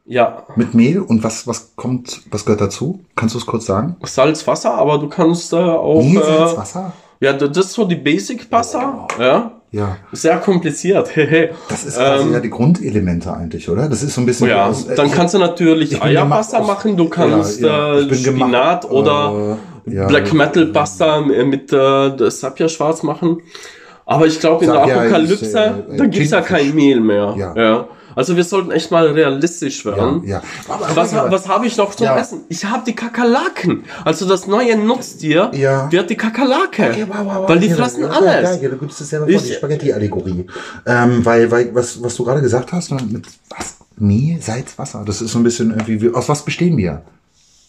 Ja, 0.06 0.44
Mit 0.58 0.74
Mehl 0.74 1.00
und 1.00 1.24
was, 1.24 1.48
was 1.48 1.76
kommt, 1.78 2.24
was 2.30 2.44
gehört 2.44 2.60
dazu? 2.60 3.00
Kannst 3.16 3.36
du 3.36 3.40
es 3.40 3.46
kurz 3.46 3.66
sagen? 3.66 3.96
Salz, 4.04 4.46
Wasser, 4.46 4.74
aber 4.74 4.98
du 4.98 5.08
kannst 5.08 5.54
äh, 5.54 5.58
auch. 5.58 6.04
Mehl, 6.04 6.18
äh, 6.18 6.26
Salz, 6.26 6.58
Wasser? 6.58 6.94
Ja, 7.24 7.34
das 7.34 7.58
ist 7.66 7.74
so 7.74 7.86
die 7.86 7.96
Basic 7.96 8.50
Pasta. 8.50 9.08
Ja. 9.20 9.52
Ja. 9.72 9.98
Sehr 10.12 10.38
kompliziert. 10.38 11.10
Das 11.70 11.84
ist 11.86 11.98
quasi 11.98 12.24
Ähm, 12.28 12.34
ja 12.34 12.40
die 12.40 12.50
Grundelemente 12.50 13.34
eigentlich, 13.34 13.68
oder? 13.70 13.88
Das 13.90 14.04
ist 14.04 14.14
so 14.14 14.22
ein 14.22 14.26
bisschen. 14.26 14.50
ja, 14.50 14.68
aus- 14.68 14.88
äh, 14.88 14.96
dann 14.96 15.10
kannst 15.10 15.34
du 15.34 15.40
natürlich 15.40 16.02
Eierpasta 16.02 16.62
machen, 16.62 16.96
du 16.96 17.08
kannst 17.10 17.62
Ja, 17.62 17.68
ja, 17.96 18.00
äh, 18.00 18.06
bin 18.06 18.24
gemacht, 18.24 18.50
Spinat 18.50 18.92
oder 18.92 19.58
äh, 19.88 19.96
ja, 19.96 20.08
Black 20.08 20.32
Metal 20.34 20.66
Pasta 20.68 21.22
mit 21.22 21.74
äh, 21.74 22.30
Sapia 22.30 22.68
schwarz 22.70 23.02
machen. 23.04 23.42
Aber 24.06 24.28
ich 24.28 24.40
glaube, 24.40 24.66
in 24.66 24.72
der 24.72 24.82
Apokalypse, 24.84 25.58
äh, 25.58 25.94
äh, 25.94 25.98
da 25.98 26.06
gibt's 26.06 26.32
ja 26.32 26.42
kein 26.42 26.76
Mehl 26.76 27.00
mehr. 27.00 27.34
Ja. 27.38 27.88
Also 28.16 28.36
wir 28.36 28.44
sollten 28.44 28.72
echt 28.72 28.92
mal 28.92 29.08
realistisch 29.08 29.86
werden. 29.86 30.24
Ja, 30.24 30.38
ja. 30.38 30.44
Aber, 30.68 30.96
Was, 30.96 31.14
aber- 31.14 31.32
was 31.32 31.48
habe 31.48 31.66
ich 31.68 31.78
noch 31.78 31.94
zum 31.96 32.06
Ja. 32.06 32.18
Essen? 32.18 32.42
Ich 32.50 32.64
habe 32.66 32.84
die 32.86 32.94
Kakerlaken. 32.96 33.84
Also 34.06 34.28
das 34.28 34.48
neue 34.48 34.78
Nutztier 34.78 35.52
Ja. 35.54 35.92
wird 35.92 36.10
die 36.10 36.16
Kakerlake. 36.18 36.90
Okay, 36.90 37.06
wow, 37.08 37.18
wow, 37.24 37.36
wow. 37.38 37.50
weil 37.50 37.60
die 37.60 37.68
Ja, 37.68 37.76
fressen 37.76 38.02
ja, 38.04 38.10
alles. 38.10 38.56
Ja, 38.58 38.62
ja, 38.64 38.70
du 38.70 38.78
gibst 38.78 39.00
es 39.02 39.10
selber 39.10 39.26
vor, 39.26 39.36
Ich- 39.36 39.44
die 39.44 39.54
Spaghetti-Allegorie. 39.54 40.46
Ähm, 40.86 41.26
weil, 41.26 41.50
weil, 41.52 41.74
was, 41.76 42.02
was 42.02 42.16
du 42.16 42.24
gerade 42.24 42.42
gesagt 42.42 42.72
hast, 42.72 42.92
ne, 42.92 42.98
mit 43.10 43.26
was? 43.50 43.78
Mehl, 43.98 44.42
Salz, 44.42 44.78
Wasser. 44.78 45.04
Das 45.06 45.22
ist 45.22 45.32
so 45.32 45.40
ein 45.40 45.44
bisschen 45.44 45.70
irgendwie, 45.72 46.02
wie- 46.02 46.14
aus 46.14 46.28
was 46.28 46.44
bestehen 46.44 46.76
wir? 46.78 47.04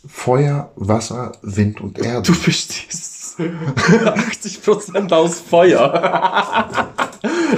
Feuer, 0.07 0.71
Wasser, 0.77 1.33
Wind 1.43 1.81
und 1.81 1.99
Erde. 1.99 2.23
Du 2.31 2.39
bestehst 2.45 3.14
80% 3.39 5.13
aus 5.13 5.41
Feuer. 5.41 6.89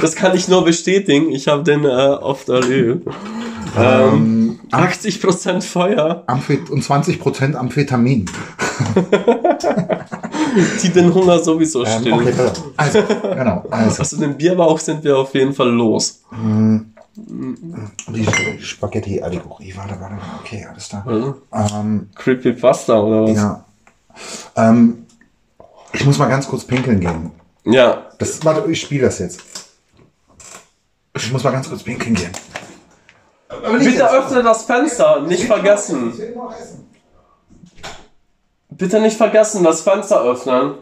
das 0.01 0.15
kann 0.15 0.35
ich 0.37 0.49
nur 0.49 0.65
bestätigen. 0.65 1.31
Ich 1.31 1.49
habe 1.49 1.63
den 1.63 1.85
äh, 1.85 1.89
oft 1.89 2.49
erlebt. 2.49 3.07
Ähm, 3.79 4.59
80% 4.71 5.61
Feuer, 5.63 6.25
Amphet 6.27 6.71
und 6.71 6.83
20% 6.83 7.55
Amphetamin. 7.55 8.25
die 10.83 10.89
den 10.91 11.13
Hunger 11.13 11.39
sowieso 11.41 11.85
Ähm, 11.85 12.01
stillen. 12.01 12.21
okay, 12.21 12.35
also, 12.77 13.03
genau. 13.35 13.65
Also, 13.71 13.99
Also 14.03 14.17
den 14.19 14.37
Bierbauch 14.37 14.79
sind 14.79 15.05
wir 15.05 15.19
auf 15.19 15.35
jeden 15.35 15.53
Fall 15.53 15.71
los. 15.71 16.23
die 18.09 18.27
Spaghetti-Allegorie. 18.61 19.75
Warte, 19.77 19.97
warte, 20.01 20.17
okay, 20.41 20.67
alles 20.71 20.89
da. 20.89 21.05
Ähm, 21.53 22.09
Creepypasta 22.15 22.99
oder 23.01 23.23
was? 23.25 23.37
ja. 23.37 23.65
Ähm, 24.57 25.06
ich 25.97 26.05
muss 26.05 26.19
mal 26.19 26.29
ganz 26.29 26.47
kurz 26.47 26.65
pinkeln 26.65 27.01
gehen. 27.01 27.31
ja. 27.65 28.03
Das, 28.19 28.45
warte, 28.45 28.71
ich 28.71 28.81
spiele 28.81 29.07
das 29.07 29.19
jetzt. 29.19 29.41
Ich 31.15 31.33
muss 31.33 31.43
mal 31.43 31.51
ganz 31.53 31.69
kurz 31.69 31.83
pinkeln 31.83 32.15
gehen. 32.15 32.33
Bitte 33.79 34.11
öffne 34.11 34.43
das 34.43 34.65
Fenster, 34.65 35.21
nicht 35.23 35.45
vergessen. 35.45 36.13
Bitte 38.69 39.01
nicht 39.01 39.17
vergessen, 39.17 39.65
das 39.65 39.81
Fenster 39.81 40.23
öffnen. 40.23 40.75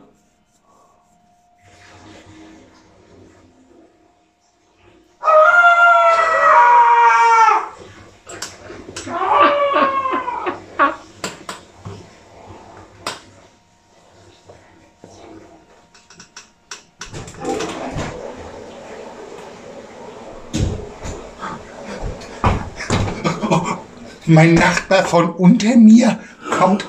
Mein 24.35 24.55
Nachbar 24.55 25.05
von 25.05 25.30
unter 25.30 25.76
mir 25.76 26.18
kommt 26.59 26.85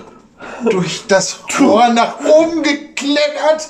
durch 0.68 1.06
das 1.08 1.42
Tor 1.48 1.90
nach 1.90 2.18
oben 2.26 2.64
geklettert. 2.64 3.70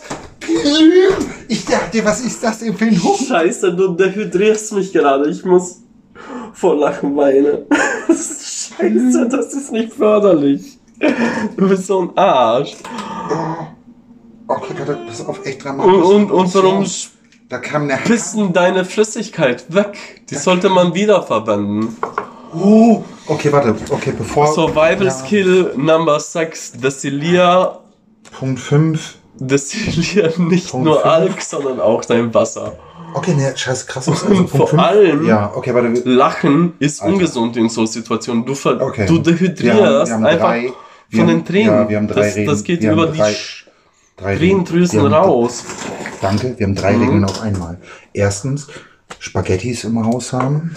Ich 1.49 1.65
dachte, 1.65 2.05
was 2.05 2.21
ist 2.21 2.41
das 2.41 2.59
denn 2.59 2.77
für 2.77 2.85
ein 2.85 3.03
Hund? 3.03 3.27
Scheiße, 3.27 3.75
du 3.75 3.89
dehydrierst 3.89 4.71
mich 4.71 4.93
gerade. 4.93 5.29
Ich 5.29 5.43
muss 5.43 5.81
vor 6.53 6.77
Lachen 6.77 7.17
weinen. 7.17 7.65
Scheiße, 8.07 9.27
das 9.29 9.53
ist 9.53 9.73
nicht 9.73 9.91
förderlich. 9.91 10.79
Du 11.57 11.67
bist 11.67 11.87
so 11.87 11.99
ein 11.99 12.17
Arsch. 12.17 12.77
Okay, 14.47 14.73
warte, 14.77 14.99
das 15.05 15.19
ist 15.19 15.27
auf 15.27 15.45
echt 15.45 15.65
dramatisch. 15.65 15.93
Und, 15.93 16.03
und, 16.03 16.31
und 16.31 16.55
warum 16.55 16.85
Da 17.49 17.57
kam 17.57 17.83
eine 17.83 17.97
pissen 17.97 18.53
deine 18.53 18.85
Flüssigkeit 18.85 19.65
weg? 19.67 20.23
Die 20.29 20.35
sollte 20.35 20.69
man 20.69 20.93
wiederverwenden. 20.93 21.97
Oh, 22.53 23.03
okay, 23.27 23.51
warte. 23.51 23.75
Okay, 23.89 24.13
bevor. 24.17 24.47
Survival 24.47 25.05
Ja. 25.05 25.11
Skill 25.11 25.73
Number 25.75 26.19
6. 26.19 26.73
Destillier, 26.73 27.79
Punkt 28.37 28.59
5. 28.59 29.15
destillier 29.39 30.31
nicht 30.37 30.69
Punkt 30.71 30.85
nur 30.85 30.95
fünf. 31.01 31.05
Alk, 31.05 31.41
sondern 31.41 31.79
auch 31.79 32.03
dein 32.05 32.33
Wasser. 32.33 32.77
Okay, 33.13 33.33
ne, 33.33 33.53
scheiße, 33.55 33.85
krass. 33.85 34.07
Was 34.09 34.23
Und 34.23 34.49
vor 34.49 34.67
fünf? 34.67 34.81
allem- 34.81 35.25
Ja, 35.25 35.51
okay, 35.55 35.73
warte. 35.73 35.87
Lachen 36.09 36.73
ist 36.79 37.01
Alter. 37.01 37.13
ungesund 37.13 37.55
in 37.57 37.69
so 37.69 37.85
Situationen. 37.85 38.45
Du, 38.45 38.53
Okay. 38.79 39.05
du 39.05 39.19
dehydrierst 39.19 40.11
haben 40.11 40.25
einfach 40.25 40.47
drei- 40.49 40.73
von 41.13 41.27
den 41.27 41.45
Tränen. 41.45 41.73
Ja, 41.73 41.89
wir 41.89 41.97
haben 41.97 42.07
drei 42.09 42.21
das, 42.27 42.35
Reden. 42.35 42.47
das 42.49 42.63
geht 42.63 42.81
wir 42.81 42.91
über 42.91 43.03
haben 43.03 43.13
die 43.13 43.19
drei, 43.19 43.35
drei. 44.17 44.35
Tränendrüsen 44.37 45.01
haben- 45.01 45.13
raus. 45.13 45.63
Danke, 46.21 46.55
wir 46.57 46.65
haben 46.67 46.75
drei 46.75 46.97
Regeln 46.97 47.23
auf 47.23 47.41
einmal. 47.41 47.77
Erstens, 48.13 48.67
Spaghettis 49.19 49.83
im 49.85 50.03
Haus 50.05 50.33
haben. 50.33 50.75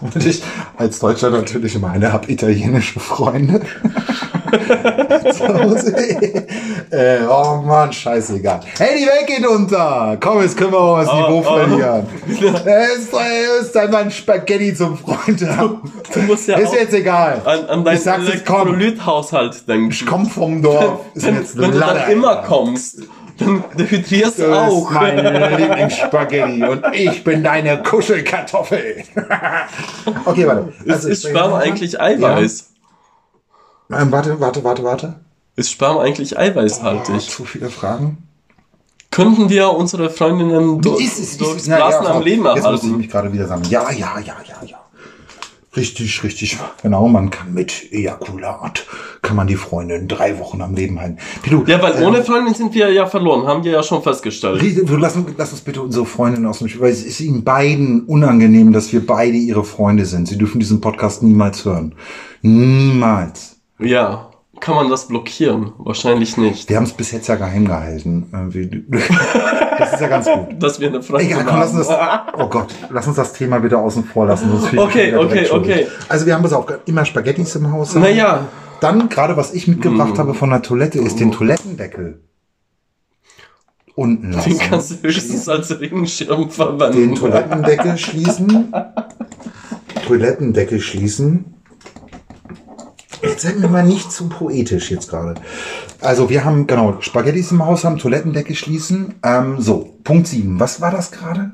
Und 0.00 0.24
ich 0.24 0.42
als 0.76 0.98
Deutscher 0.98 1.30
natürlich 1.30 1.78
meine, 1.78 2.12
habe 2.12 2.30
italienische 2.30 3.00
Freunde. 3.00 3.60
Äh, 6.90 7.20
oh 7.28 7.62
Mann, 7.64 7.92
scheißegal. 7.92 8.60
Hey, 8.76 8.98
die 8.98 9.06
Welt 9.06 9.26
geht 9.26 9.46
unter. 9.46 10.16
Komm, 10.18 10.42
jetzt 10.42 10.56
können 10.56 10.72
wir 10.72 10.80
auch 10.80 10.98
das 10.98 11.12
Niveau 11.12 11.38
oh. 11.38 11.42
verlieren. 11.42 12.06
Es 12.28 12.98
ist, 12.98 13.12
es 13.12 13.66
ist 13.68 13.76
einfach 13.76 14.00
ein 14.00 14.10
Spaghetti 14.10 14.74
zum 14.74 14.98
Freund 14.98 15.40
haben. 15.46 15.92
Du 16.12 16.20
musst 16.22 16.48
ja 16.48 16.58
Ist 16.58 16.72
jetzt 16.72 16.94
egal. 16.94 17.42
an, 17.44 17.66
an 17.66 17.78
ich 17.80 17.84
deinen 17.84 18.00
sag's 18.00 18.26
jetzt, 18.26 18.44
komm. 18.44 18.74
Elektrolythaushalt 18.74 19.68
denken. 19.68 19.90
Ich 19.90 20.04
komm 20.04 20.26
vom 20.26 20.62
Dorf. 20.62 21.00
Ist 21.14 21.26
wenn, 21.26 21.36
wenn 21.62 21.70
du 21.70 21.78
dann 21.78 22.10
immer 22.10 22.42
kommst, 22.42 23.02
dann 23.40 23.64
dehydrierst 23.76 24.38
du 24.38 24.42
Das 24.48 24.70
auch. 24.70 24.90
ist 24.90 24.94
mein 24.94 25.16
Lieblingsspaghetti 25.56 26.62
und 26.64 26.84
ich 26.92 27.24
bin 27.24 27.42
deine 27.42 27.82
Kuschelkartoffel. 27.82 29.02
okay, 30.24 30.46
warte. 30.46 30.72
Ist, 30.84 30.90
Also, 30.92 31.08
ist 31.08 31.24
ich- 31.24 31.30
Sperma 31.30 31.58
eigentlich 31.58 32.00
Eiweiß? 32.00 32.70
Ähm, 33.92 34.12
warte, 34.12 34.38
warte, 34.40 34.62
warte, 34.62 34.84
warte. 34.84 35.14
Ist 35.56 35.72
Sperma 35.72 36.02
eigentlich 36.02 36.36
Oh, 36.36 36.40
eiweißhaltig? 36.40 37.28
zu 37.28 37.44
viele 37.44 37.70
Fragen. 37.70 38.18
könnten 39.10 39.50
wir 39.50 39.70
unsere 39.72 40.08
Freundinnen 40.10 40.80
durch, 40.80 41.00
Ist 41.04 41.14
es- 41.18 41.30
ist 41.32 41.40
durchs 41.40 41.62
es- 41.62 41.66
ja, 41.66 41.76
Blasen 41.76 41.98
am 41.98 42.04
pass 42.06 42.16
auf. 42.18 42.24
Leben 42.24 42.44
Jetzt 42.44 42.54
muss 42.54 42.58
ich 42.58 42.64
erhalten. 42.64 42.96
mich 42.98 43.08
gerade 43.10 43.32
wieder 43.32 43.46
sammeln. 43.48 43.68
Ja, 43.70 43.90
ja, 43.90 43.96
ja, 44.20 44.20
ja, 44.20 44.36
ja, 44.46 44.54
ja, 44.62 44.66
ja. 44.66 44.79
Richtig, 45.76 46.24
richtig. 46.24 46.58
Genau, 46.82 47.06
man 47.06 47.30
kann 47.30 47.54
mit 47.54 47.92
Ejakulat, 47.92 48.86
kann 49.22 49.36
man 49.36 49.46
die 49.46 49.54
Freundin 49.54 50.08
drei 50.08 50.36
Wochen 50.40 50.60
am 50.62 50.74
Leben 50.74 50.98
halten. 50.98 51.18
Pilu, 51.44 51.62
Ja, 51.66 51.80
weil 51.80 51.94
ähm, 51.96 52.08
ohne 52.08 52.24
Freundin 52.24 52.54
sind 52.54 52.74
wir 52.74 52.90
ja 52.92 53.06
verloren, 53.06 53.46
haben 53.46 53.62
wir 53.62 53.70
ja 53.72 53.82
schon 53.84 54.02
festgestellt. 54.02 54.60
Lass, 54.98 55.14
uns- 55.14 55.30
lass 55.36 55.52
uns 55.52 55.60
bitte 55.60 55.80
unsere 55.80 56.06
Freundin 56.06 56.44
aus 56.46 56.58
dem 56.58 56.66
Spiel, 56.68 56.80
weil 56.82 56.90
es 56.90 57.04
ist 57.04 57.20
ihnen 57.20 57.44
beiden 57.44 58.02
unangenehm, 58.06 58.72
dass 58.72 58.92
wir 58.92 59.06
beide 59.06 59.36
ihre 59.36 59.62
Freunde 59.62 60.06
sind. 60.06 60.26
Sie 60.26 60.38
dürfen 60.38 60.58
diesen 60.58 60.80
Podcast 60.80 61.22
niemals 61.22 61.64
hören. 61.64 61.94
Niemals. 62.42 63.56
Ja. 63.78 64.29
Kann 64.60 64.74
man 64.74 64.90
das 64.90 65.08
blockieren? 65.08 65.72
Wahrscheinlich 65.78 66.36
nicht. 66.36 66.68
Wir 66.68 66.76
haben 66.76 66.84
es 66.84 66.92
bis 66.92 67.10
jetzt 67.12 67.26
ja 67.28 67.36
geheim 67.36 67.66
gehalten. 67.66 68.26
Äh, 68.32 68.98
Das 69.78 69.94
ist 69.94 70.00
ja 70.00 70.08
ganz 70.08 70.26
gut. 70.26 70.62
Dass 70.62 70.78
wir 70.78 70.88
eine 70.88 71.02
Freundin 71.02 71.30
Egal, 71.30 71.44
komm, 71.46 71.58
lass 71.60 71.72
uns 71.72 71.88
das, 71.88 71.98
oh 72.36 72.46
Gott, 72.48 72.74
lass 72.90 73.06
uns 73.06 73.16
das 73.16 73.32
Thema 73.32 73.60
bitte 73.60 73.78
außen 73.78 74.04
vor 74.04 74.26
lassen. 74.26 74.52
Okay, 74.76 75.16
okay, 75.16 75.48
okay. 75.50 75.86
Also 76.10 76.26
wir 76.26 76.34
haben 76.34 76.44
es 76.44 76.52
auch 76.52 76.70
immer 76.84 77.06
Spaghettis 77.06 77.54
im 77.56 77.72
Haus. 77.72 77.94
Naja. 77.94 78.46
Dann, 78.80 79.08
gerade 79.08 79.38
was 79.38 79.54
ich 79.54 79.66
mitgebracht 79.68 80.14
Mm. 80.14 80.18
habe 80.18 80.34
von 80.34 80.50
der 80.50 80.60
Toilette, 80.60 80.98
ist 80.98 81.18
den 81.18 81.32
Toilettendeckel 81.32 82.20
unten 83.94 84.22
Den 84.30 84.32
lassen. 84.32 84.58
kannst 84.58 84.90
du 84.90 84.94
höchstens 85.02 85.48
als 85.48 85.78
Regenschirm 85.80 86.50
verwenden. 86.50 86.98
Den 86.98 87.14
Toilettendeckel 87.14 87.96
schließen. 87.98 88.72
Toilettendeckel 90.06 90.80
schließen. 90.80 91.54
Jetzt 93.22 93.42
seid 93.42 93.58
mir 93.58 93.68
mal 93.68 93.84
nicht 93.84 94.10
zu 94.12 94.28
poetisch 94.28 94.90
jetzt 94.90 95.10
gerade. 95.10 95.34
Also 96.00 96.30
wir 96.30 96.44
haben, 96.44 96.66
genau, 96.66 96.96
Spaghettis 97.00 97.50
im 97.52 97.64
Haus 97.64 97.84
haben, 97.84 97.98
Toilettendeckel 97.98 98.54
schließen. 98.56 99.14
Ähm, 99.22 99.56
so, 99.60 99.90
Punkt 100.04 100.26
7. 100.26 100.58
Was 100.58 100.80
war 100.80 100.90
das 100.90 101.10
gerade? 101.10 101.50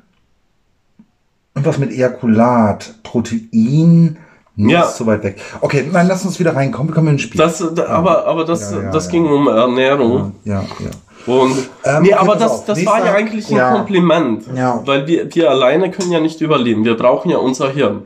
Irgendwas 1.54 1.78
mit 1.78 1.90
Ejakulat, 1.90 2.94
Protein, 3.02 4.18
nicht 4.56 4.72
Ja. 4.72 4.86
so 4.88 5.06
weit 5.06 5.22
weg. 5.24 5.40
Okay, 5.60 5.88
nein, 5.90 6.06
lass 6.06 6.24
uns 6.24 6.38
wieder 6.38 6.54
reinkommen. 6.54 6.88
Wir 6.88 6.94
kommen 6.94 7.08
ins 7.08 7.22
Spiel. 7.22 7.38
Das, 7.38 7.62
da- 7.74 7.86
aber, 7.88 8.26
aber 8.26 8.44
das, 8.44 8.70
Ja, 8.72 8.82
ja, 8.82 8.90
das 8.90 9.08
ging 9.08 9.26
um 9.26 9.48
Ernährung. 9.48 10.32
ja, 10.44 10.62
ja. 10.62 10.90
Und, 11.32 11.56
Ähm, 11.84 12.02
nee, 12.04 12.12
aber 12.14 12.36
das, 12.36 12.64
das 12.66 12.86
war 12.86 13.04
ja 13.04 13.12
eigentlich 13.14 13.48
ein 13.50 13.56
ja. 13.56 13.72
Kompliment. 13.72 14.44
Ja. 14.54 14.80
Weil 14.84 15.08
wir, 15.08 15.34
wir 15.34 15.50
alleine 15.50 15.90
können 15.90 16.12
ja 16.12 16.20
nicht 16.20 16.40
überleben. 16.40 16.84
Wir 16.84 16.96
brauchen 16.96 17.30
ja 17.30 17.38
unser 17.38 17.68
Hirn. 17.70 18.02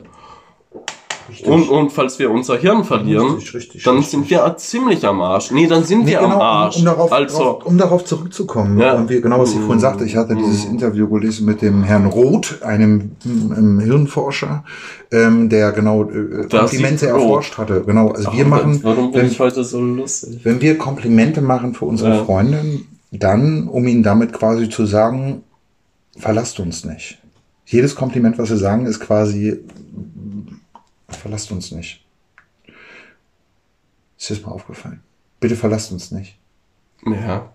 Richtig. 1.31 1.47
Und, 1.47 1.69
und 1.69 1.91
falls 1.91 2.19
wir 2.19 2.29
unser 2.29 2.57
Hirn 2.57 2.83
verlieren, 2.83 3.35
Richtig, 3.35 3.53
richtig, 3.55 3.83
dann 3.83 4.01
sind 4.03 4.29
wir 4.29 4.53
ziemlich 4.57 5.05
am 5.05 5.21
Arsch. 5.21 5.51
Nee, 5.51 5.65
dann 5.67 5.83
sind 5.83 6.03
Nee, 6.05 6.11
wir 6.11 6.19
genau, 6.19 6.35
am 6.35 6.41
Arsch. 6.41 6.75
Um, 6.75 6.81
um, 6.81 6.85
darauf, 6.85 7.11
also, 7.11 7.37
drauf, 7.37 7.65
um 7.65 7.77
darauf 7.77 8.05
zurückzukommen, 8.05 8.77
Ja. 8.79 8.93
und 8.95 9.09
wie, 9.09 9.21
genau 9.21 9.39
was 9.39 9.53
ich 9.53 9.59
vorhin 9.59 9.79
sagte, 9.79 10.03
ich 10.03 10.15
hatte 10.17 10.35
dieses 10.35 10.65
Interview 10.65 11.07
gelesen 11.07 11.45
mit 11.45 11.61
dem 11.61 11.83
Herrn 11.83 12.05
Roth, 12.05 12.61
einem, 12.63 13.11
ähm, 13.25 13.79
Hirnforscher, 13.79 14.63
ähm, 15.11 15.47
der 15.49 15.71
genau 15.71 16.03
äh, 16.03 16.47
Komplimente 16.49 17.07
erforscht 17.07 17.57
hatte. 17.57 17.83
Genau, 17.85 18.09
also 18.09 18.33
wir 18.33 18.45
Oh, 18.45 18.49
machen, 18.49 18.79
warum 18.83 19.11
bin 19.11 19.21
wenn, 19.21 19.27
ich 19.31 19.39
heute 19.39 19.63
so 19.63 19.79
lustig? 19.81 20.39
wenn 20.43 20.59
wir 20.61 20.77
Komplimente 20.77 21.41
machen 21.41 21.73
für 21.73 21.85
unsere 21.85 22.09
Ja. 22.17 22.23
Freundin, 22.25 22.85
dann, 23.11 23.67
um 23.67 23.87
ihnen 23.87 24.03
damit 24.03 24.33
quasi 24.33 24.69
zu 24.69 24.85
sagen, 24.85 25.43
verlasst 26.17 26.59
uns 26.59 26.85
nicht. 26.85 27.17
Jedes 27.65 27.95
Kompliment, 27.95 28.37
was 28.37 28.49
wir 28.49 28.57
sagen, 28.57 28.85
ist 28.85 28.99
quasi, 28.99 29.59
verlasst 31.15 31.51
uns 31.51 31.71
nicht. 31.71 32.05
Ist 34.17 34.29
dir 34.29 34.35
das 34.35 34.45
mal 34.45 34.51
aufgefallen? 34.51 35.01
Bitte 35.39 35.55
verlasst 35.55 35.91
uns 35.91 36.11
nicht. 36.11 36.37
Ja. 37.05 37.49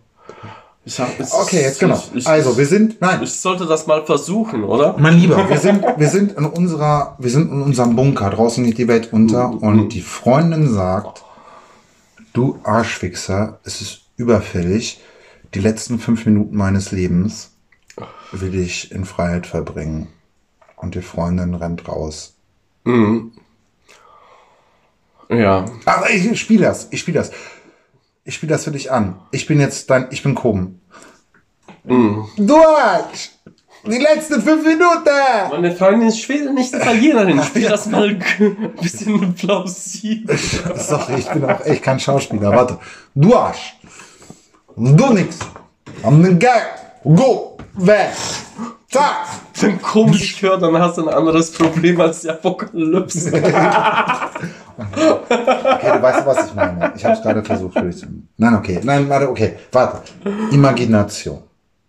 Ich 0.85 0.99
hab, 1.01 1.19
es- 1.19 1.33
Okay, 1.33 1.63
jetzt 1.63 1.81
genau. 1.81 2.01
Ich, 2.13 2.21
ich, 2.21 2.27
Also, 2.29 2.57
wir 2.57 2.67
sind, 2.67 3.01
nein, 3.01 3.23
ich 3.23 3.33
sollte 3.33 3.67
das 3.67 3.87
mal 3.87 4.05
versuchen, 4.05 4.65
oder? 4.65 4.97
mein 4.99 5.19
Lieber, 5.19 5.49
wir 5.49 5.59
sind, 5.59 5.83
wir 5.97 6.09
sind 6.09 6.33
in 6.33 6.45
unserer, 6.45 7.17
wir 7.19 7.31
sind 7.31 7.51
in 7.51 7.63
unserem 7.63 7.97
Bunker. 7.97 8.31
Draußen 8.31 8.65
geht 8.65 8.79
die 8.79 8.89
Welt 8.89 9.13
unter 9.13 9.51
und 9.51 9.91
die 9.91 10.01
Freundin 10.01 10.73
sagt, 10.73 11.25
du 12.33 12.59
Arschfixer, 12.65 13.59
es 13.65 13.81
ist 13.81 14.03
überfällig. 14.17 15.01
Die 15.55 15.61
letzten 15.61 15.99
fünf 15.99 16.27
Minuten 16.27 16.57
meines 16.57 16.91
Lebens 16.93 17.53
will 18.33 18.55
ich 18.57 18.91
in 18.93 19.05
Freiheit 19.05 19.47
verbringen. 19.47 20.09
Und 20.77 20.95
die 20.95 21.03
Freundin 21.03 21.55
rennt 21.55 21.89
raus. 21.89 22.35
Mhm. 22.85 23.33
Ja. 25.29 25.65
Aber 25.85 26.11
ich 26.11 26.41
spiele 26.41 26.67
das, 26.67 26.89
ich 26.91 27.01
spiele 27.01 27.19
das. 27.19 27.33
Ich 28.25 28.35
spiele 28.35 28.53
das 28.53 28.65
für 28.65 28.73
dich 28.73 28.91
an. 28.91 29.21
Ich 29.31 29.47
bin 29.47 29.61
jetzt 29.61 29.89
dein, 29.89 30.09
ich 30.11 30.23
bin 30.23 30.35
Koben. 30.35 30.81
Mhm. 31.85 32.27
Du 32.37 32.57
Arsch! 32.57 33.31
Die 33.85 33.99
letzten 33.99 34.43
fünf 34.43 34.65
Minuten! 34.65 35.11
Meine 35.51 35.75
Freundin 35.77 36.09
ist 36.09 36.21
Schwede, 36.21 36.53
nicht 36.53 36.75
Italienerin. 36.75 37.41
Spiel 37.45 37.69
das 37.69 37.87
mal 37.87 38.09
ein 38.09 38.73
bisschen 38.83 39.35
plausibel. 39.35 40.37
Sorry, 40.37 41.19
ich 41.19 41.29
bin 41.31 41.45
auch 41.45 41.65
echt 41.65 41.83
kein 41.85 42.01
Schauspieler. 42.01 42.51
Warte. 42.51 42.79
Du 43.15 43.37
Arsch. 43.37 43.77
Du 44.75 45.13
nix. 45.13 45.39
Am 46.03 46.21
den 46.23 46.39
Geil. 46.39 46.67
Go. 47.05 47.59
Weg. 47.75 48.11
Zack. 48.91 49.27
Wenn 49.61 49.81
komisch 49.81 50.43
hört, 50.43 50.63
dann 50.63 50.77
hast 50.79 50.99
du 50.99 51.09
ein 51.09 51.15
anderes 51.15 51.53
Problem 51.53 52.01
als 52.01 52.23
die 52.23 52.31
Apokalypse. 52.31 53.31
Okay, 54.79 55.93
du 55.95 56.03
weißt, 56.03 56.27
was 56.27 56.49
ich 56.49 56.55
meine. 56.55 56.93
Ich 56.97 57.05
habe 57.05 57.15
es 57.15 57.23
gerade 57.23 57.43
versucht 57.43 57.77
durchzunehmen. 57.81 58.29
Nein, 58.37 58.55
okay. 58.55 58.81
Nein, 58.83 59.09
warte, 59.09 59.31
okay. 59.31 59.55
Warte. 59.73 60.01
Imagination. 60.51 61.39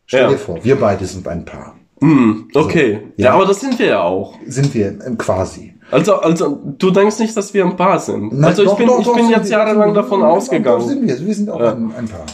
Stell 0.05 0.23
Ja. 0.23 0.29
dir 0.29 0.37
vor, 0.37 0.63
wir 0.63 0.79
beide 0.79 1.05
sind 1.05 1.27
ein 1.27 1.43
Paar. 1.43 1.75
Hm, 1.99 2.47
okay. 2.55 3.07
Ja. 3.17 3.25
Ja. 3.25 3.33
aber 3.33 3.45
das 3.45 3.59
sind 3.59 3.77
wir 3.79 3.87
ja 3.87 4.01
auch. 4.01 4.35
Sind 4.45 4.73
wir 4.73 4.87
ähm, 5.05 5.17
quasi. 5.17 5.73
Also, 5.91 6.15
also, 6.19 6.59
du 6.77 6.91
denkst 6.91 7.17
nicht, 7.19 7.35
dass 7.35 7.53
wir 7.53 7.65
ein 7.65 7.75
Paar 7.75 7.99
sind. 7.99 8.33
Nein, 8.33 8.43
also, 8.45 8.63
ich 8.63 8.69
doch, 8.69 8.77
bin, 8.77 8.87
doch, 8.87 8.99
ich 8.99 9.05
doch, 9.05 9.15
bin 9.15 9.29
jetzt 9.29 9.49
jahrelang 9.49 9.93
davon 9.93 10.19
Doch, 10.21 10.27
ausgegangen. 10.27 10.87
sind 10.87 11.07
wir. 11.07 11.19
Wir 11.25 11.35
sind 11.35 11.49
auch 11.49 11.59
ein, 11.61 11.91
ein 11.97 12.07
Paar. 12.07 12.25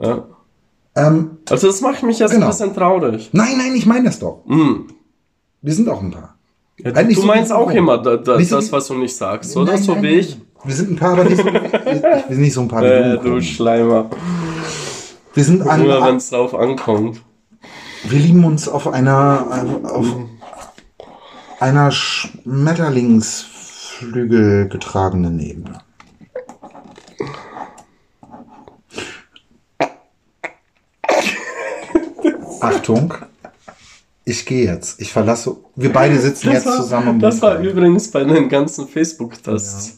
Ja. 0.00 0.24
Ähm, 0.96 1.38
Also, 1.48 1.66
das 1.68 1.80
macht 1.80 2.02
mich 2.02 2.18
jetzt 2.18 2.32
Genau. 2.32 2.46
ein 2.46 2.50
bisschen 2.50 2.74
traurig. 2.74 3.30
nein, 3.32 3.54
nein, 3.58 3.74
ich 3.74 3.86
meine 3.86 4.04
das 4.04 4.18
doch. 4.18 4.42
Hm. 4.46 4.88
Wir 5.62 5.72
sind 5.74 5.88
auch 5.88 6.00
ein 6.02 6.10
Paar. 6.10 6.35
Ja, 6.78 6.90
du 6.92 7.14
so 7.14 7.22
meinst 7.22 7.50
wie- 7.50 7.54
auch 7.54 7.70
immer 7.70 7.96
da, 7.98 8.16
da, 8.16 8.38
so 8.40 8.56
das, 8.56 8.70
was 8.72 8.86
du 8.88 8.94
nicht 8.94 9.14
sagst, 9.16 9.56
oder? 9.56 9.72
Nein, 9.72 9.82
so 9.82 9.92
nein, 9.94 10.02
wie 10.02 10.08
ich. 10.16 10.36
Wir 10.64 10.74
sind 10.74 10.90
ein 10.92 10.96
Paar, 10.96 11.12
aber 11.12 11.24
nicht 11.24 11.36
so, 11.38 11.44
wir 11.46 12.24
sind 12.28 12.40
nicht 12.40 12.52
so 12.54 12.60
ein 12.62 12.68
Paar 12.68 12.82
Äh, 12.84 13.16
du. 13.18 13.36
du. 13.36 13.40
Schleimer. 13.42 14.10
Wir 15.34 15.44
sind 15.44 15.58
Nur 15.64 15.68
wenn 15.68 15.90
an, 15.90 16.16
es 16.16 16.30
drauf 16.30 16.54
ankommt. 16.54 17.20
wir 18.04 18.18
lieben 18.18 18.44
uns 18.44 18.68
auf 18.68 18.88
einer, 18.88 19.46
auf 19.90 20.06
einer 21.60 21.90
Schmetterlingsflügel 21.90 24.68
getragenen 24.68 25.40
Ebene. 25.40 25.80
Achtung. 32.60 33.14
Ich 34.28 34.44
gehe 34.44 34.64
jetzt. 34.66 35.00
Ich 35.00 35.12
verlasse. 35.12 35.56
Wir 35.76 35.92
beide 35.92 36.18
sitzen 36.18 36.50
jetzt 36.50 36.66
war, 36.66 36.76
zusammen 36.76 37.08
im 37.10 37.20
Das 37.20 37.40
war 37.40 37.58
übrigens 37.60 38.10
bei 38.10 38.24
den 38.24 38.48
ganzen 38.48 38.88
Facebook-Tests. 38.88 39.94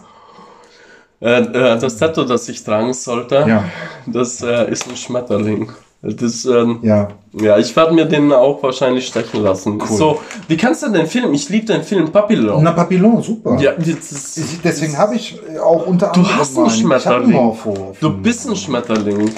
Äh, 1.20 1.40
äh, 1.40 1.78
das 1.78 1.96
Tattoo, 1.96 2.24
das 2.24 2.46
ich 2.50 2.62
tragen 2.62 2.92
sollte, 2.92 3.36
Ja. 3.48 3.64
das 4.06 4.42
äh, 4.42 4.70
ist 4.70 4.86
ein 4.88 4.96
Schmetterling. 4.96 5.72
Das, 6.02 6.44
ähm, 6.44 6.78
ja. 6.82 7.08
Ja. 7.32 7.58
ich 7.58 7.74
werde 7.74 7.92
mir 7.94 8.04
den 8.04 8.30
auch 8.32 8.62
wahrscheinlich 8.62 9.06
stechen 9.08 9.42
lassen. 9.42 9.80
So, 9.88 10.20
wie 10.46 10.56
kannst 10.56 10.82
du 10.84 10.90
den 10.90 11.06
Film? 11.08 11.32
Ich 11.32 11.48
liebe 11.48 11.64
den 11.66 11.82
Film 11.82 12.12
Papillon. 12.12 12.62
Na, 12.62 12.70
Papillon, 12.72 13.20
super. 13.22 13.58
ja, 13.58 13.72
ist, 13.72 14.38
Ich- 14.38 14.60
Deswegen 14.62 14.96
habe 14.96 15.16
ich 15.16 15.40
auch 15.60 15.86
unter 15.86 16.08
du 16.12 16.20
anderem. 16.20 16.38
hast 16.38 16.56
einen 16.56 16.66
einen 16.68 16.76
Schmetterling. 16.78 17.30
Morpho. 17.32 17.96
Du 18.00 18.12
bist 18.12 18.46
ein 18.48 18.54
Schmetterling. 18.54 19.32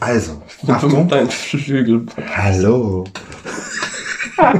Also, 0.00 0.32
Du 0.32 0.45
Achtung. 0.66 1.08
deinen 1.08 1.30
Flügel. 1.30 2.06
Hallo. 2.34 3.04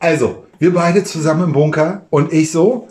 also, 0.00 0.44
wir 0.58 0.72
beide 0.74 1.04
zusammen 1.04 1.44
im 1.44 1.52
Bunker 1.52 2.02
und 2.10 2.32
ich 2.32 2.50
so. 2.50 2.88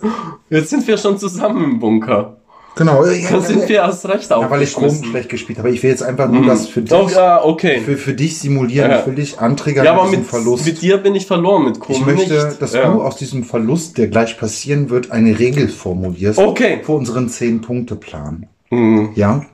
Jetzt 0.50 0.70
sind 0.70 0.88
wir 0.88 0.98
schon 0.98 1.18
zusammen 1.18 1.64
im 1.64 1.80
Bunker. 1.80 2.38
Genau. 2.76 3.06
Ja, 3.06 3.30
Dann 3.30 3.42
sind 3.44 3.70
wir 3.70 3.76
erst 3.78 4.08
recht 4.10 4.32
ja, 4.32 4.50
weil 4.50 4.64
ich 4.64 4.74
Chrom 4.74 4.90
schlecht 5.04 5.30
gespielt 5.30 5.60
habe. 5.60 5.70
Ich 5.70 5.84
will 5.84 5.92
jetzt 5.92 6.02
einfach 6.02 6.28
nur 6.28 6.44
das 6.46 6.68
für 6.68 6.82
dich, 6.82 6.92
Oh, 6.92 7.08
ja, 7.08 7.44
okay. 7.44 7.82
für, 7.82 7.98
für 7.98 8.14
dich 8.14 8.40
simulieren. 8.40 8.90
Ja. 8.90 9.00
Ich 9.02 9.06
will 9.06 9.14
dich 9.14 9.40
antriggern 9.40 9.86
Ja, 9.86 9.94
aber 9.94 10.10
mit, 10.10 10.26
Verlust. 10.26 10.66
mit 10.66 10.82
dir 10.82 10.98
bin 10.98 11.14
ich 11.14 11.28
verloren, 11.28 11.66
mit 11.66 11.80
Chrom 11.80 11.98
ich 11.98 12.06
möchte, 12.06 12.34
nicht. 12.48 12.62
dass 12.62 12.72
du 12.72 12.80
aus 12.80 13.18
diesem 13.18 13.44
Verlust, 13.44 14.00
der 14.00 14.08
gleich 14.08 14.40
passieren 14.40 14.90
wird, 14.90 15.12
eine 15.12 15.38
Regel 15.38 15.68
formulierst. 15.70 16.40
Okay. 16.40 16.80
Für 16.84 16.94
unseren 16.94 17.28
10-Punkte-Plan. 17.30 18.48
Mhm. 18.72 19.10
Ja? 19.14 19.46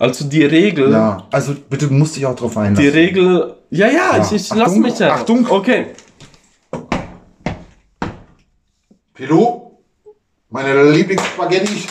Also 0.00 0.24
die 0.24 0.44
Regel, 0.44 0.92
Ja. 0.92 1.26
Also 1.30 1.54
bitte 1.68 1.88
musst 1.88 2.16
dich 2.16 2.24
auch 2.24 2.34
drauf 2.34 2.56
einlassen. 2.56 2.82
die 2.82 2.88
Regel, 2.88 3.54
ja, 3.68 3.86
ja, 3.86 4.18
ich, 4.18 4.32
ich 4.32 4.54
lass 4.54 4.74
mich 4.74 4.98
ja. 4.98 5.12
Achtung. 5.12 5.46
Okay. 5.46 5.88
Pilot, 9.12 9.72
meine 10.48 10.90
Lieblingsspaghetti. 10.90 11.84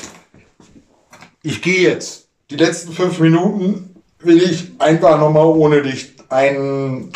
Ich 1.44 1.62
gehe 1.62 1.82
jetzt. 1.88 2.28
Die 2.50 2.56
letzten 2.56 2.94
fünf 2.94 3.20
Minuten 3.20 4.02
will 4.18 4.42
ich 4.42 4.72
einfach 4.80 5.20
nochmal 5.20 5.46
ohne 5.46 5.84
dich 5.84 6.16
einen 6.30 7.12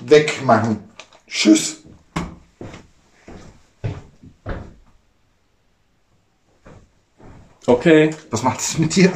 wegmachen. 0.00 0.80
Tschüss. 1.28 1.84
Okay. 7.64 8.10
Was 8.30 8.42
macht 8.42 8.58
es 8.58 8.76
mit 8.76 8.96
dir? 8.96 9.12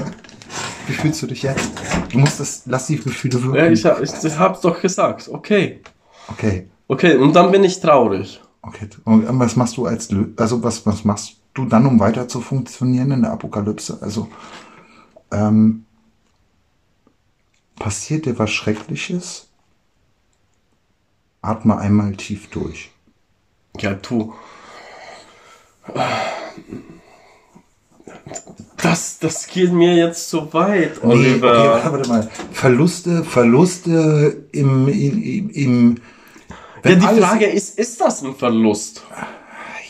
Wie 0.86 0.92
fühlst 0.92 1.22
du 1.22 1.26
dich 1.26 1.42
jetzt? 1.42 1.70
Du 2.12 2.18
musst 2.18 2.38
das, 2.40 2.62
lass 2.66 2.86
die 2.86 2.96
Gefühle 2.98 3.42
wirken. 3.42 3.56
Ja, 3.56 3.66
ich, 3.68 3.84
ich, 3.84 4.24
ich 4.24 4.38
hab's 4.38 4.60
doch 4.60 4.80
gesagt. 4.80 5.28
Okay. 5.28 5.80
Okay, 6.28 6.68
Okay, 6.88 7.16
und 7.16 7.34
dann 7.34 7.50
bin 7.50 7.64
ich 7.64 7.80
traurig. 7.80 8.40
okay. 8.62 8.88
Und 9.04 9.26
was 9.40 9.56
machst 9.56 9.76
du 9.76 9.86
als, 9.86 10.08
also 10.36 10.62
was, 10.62 10.84
was 10.86 11.04
machst 11.04 11.36
du 11.54 11.64
dann, 11.64 11.86
um 11.86 11.98
weiter 11.98 12.28
zu 12.28 12.40
funktionieren 12.40 13.10
in 13.10 13.22
der 13.22 13.32
Apokalypse? 13.32 13.98
Also, 14.00 14.28
ähm, 15.32 15.84
passiert 17.76 18.26
dir 18.26 18.38
was 18.38 18.50
Schreckliches? 18.50 19.48
Atme 21.42 21.78
einmal 21.78 22.16
tief 22.16 22.48
durch. 22.50 22.90
Ja, 23.78 23.94
du. 23.94 24.34
Das, 28.90 29.18
das 29.18 29.46
geht 29.46 29.72
mir 29.72 29.94
jetzt 29.94 30.30
zu 30.30 30.52
weit, 30.52 31.02
Nee, 31.04 31.12
okay, 31.12 31.42
Oliver. 31.42 31.80
warte, 31.92 32.08
mal. 32.08 32.28
Verluste, 32.52 33.24
Verluste 33.24 34.44
im, 34.52 34.88
im, 34.88 35.50
im 35.50 35.96
ja, 36.84 36.94
die 36.94 37.20
Frage 37.20 37.46
ist, 37.46 37.78
ist 37.78 38.00
das 38.00 38.22
ein 38.22 38.34
Verlust? 38.36 39.02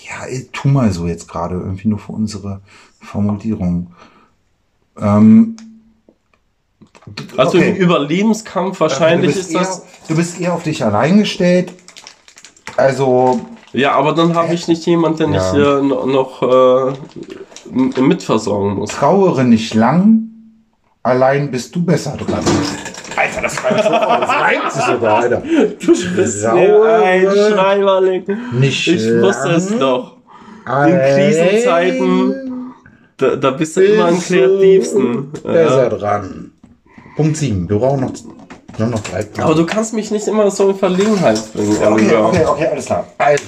Ja, 0.08 0.26
ey, 0.26 0.48
tu 0.52 0.68
mal 0.68 0.90
so 0.92 1.06
jetzt 1.06 1.28
gerade, 1.28 1.56
irgendwie 1.56 1.88
nur 1.88 1.98
für 1.98 2.12
unsere 2.12 2.60
Formulierung. 3.00 3.92
Ähm, 4.98 5.56
Also 7.36 7.58
Okay. 7.58 7.70
im 7.70 7.76
Überlebenskampf 7.76 8.78
du, 8.78 8.80
wahrscheinlich 8.80 9.34
bist 9.34 9.50
ist 9.50 9.54
eher, 9.54 9.60
das. 9.60 9.82
du 10.08 10.16
bist 10.16 10.40
eher 10.40 10.54
auf 10.54 10.62
dich 10.62 10.82
allein 10.84 11.18
gestellt. 11.18 11.72
Also, 12.76 13.40
Ja, 13.72 13.92
aber 13.92 14.14
dann 14.14 14.34
habe 14.34 14.54
ich 14.54 14.68
nicht 14.68 14.86
jemanden, 14.86 15.18
den 15.18 15.32
Ja. 15.34 15.52
ich 15.52 15.58
äh, 15.58 15.82
no- 15.82 16.06
noch 16.06 16.42
äh, 16.42 16.94
mitversorgen 17.72 18.74
muss. 18.74 18.90
trauere 18.90 19.44
nicht 19.44 19.74
lang, 19.74 20.22
allein 21.02 21.50
bist 21.50 21.74
du 21.74 21.84
besser 21.84 22.16
dran. 22.16 22.44
Alter, 23.16 23.40
das 23.42 23.64
reimt 23.64 23.82
so, 23.82 23.90
das 23.90 24.28
reimt 24.40 24.72
sich 24.72 24.82
sogar, 24.84 25.16
Alter. 25.18 25.42
Du 25.80 25.86
bist 26.16 26.44
ein 26.44 27.26
Schreiberling. 27.52 28.24
Nicht 28.52 28.88
Ich 28.88 29.04
wusste 29.22 29.48
es 29.52 29.78
doch. 29.78 30.16
In 30.66 30.98
Krisenzeiten, 30.98 32.74
da, 33.16 33.36
da 33.36 33.50
bist 33.52 33.76
du 33.76 33.80
immer 33.82 34.06
am 34.08 34.20
kreativsten. 34.20 35.32
du 35.32 35.40
Besser 35.42 35.82
Ja. 35.84 35.88
dran. 35.88 36.52
Punkt 37.16 37.36
7. 37.36 37.68
Wir 37.70 37.78
brauchen 37.78 38.00
noch, 38.00 38.12
nur 38.78 38.88
noch 38.88 39.00
drei 39.00 39.22
Punkte. 39.22 39.42
Aber 39.44 39.54
du 39.54 39.64
kannst 39.64 39.94
mich 39.94 40.10
nicht 40.10 40.26
immer 40.28 40.50
so 40.50 40.68
in 40.70 40.76
Verlegenheit 40.76 41.40
bringen, 41.54 41.76
Okay, 41.82 42.14
okay, 42.16 42.44
okay, 42.46 42.66
alles 42.66 42.84
klar. 42.86 43.06
Also. 43.16 43.44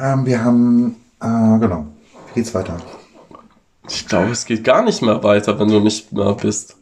Ähm, 0.00 0.26
wir 0.26 0.42
haben, 0.44 0.96
äh, 1.20 1.58
genau. 1.58 1.86
Wie 2.28 2.40
geht's 2.40 2.54
weiter? 2.54 2.76
Ich 3.88 4.06
glaube, 4.06 4.30
es 4.32 4.44
geht 4.44 4.64
gar 4.64 4.82
nicht 4.82 5.00
mehr 5.02 5.22
weiter, 5.22 5.58
wenn 5.58 5.68
du 5.68 5.80
nicht 5.80 6.12
mehr 6.12 6.32
bist. 6.34 6.76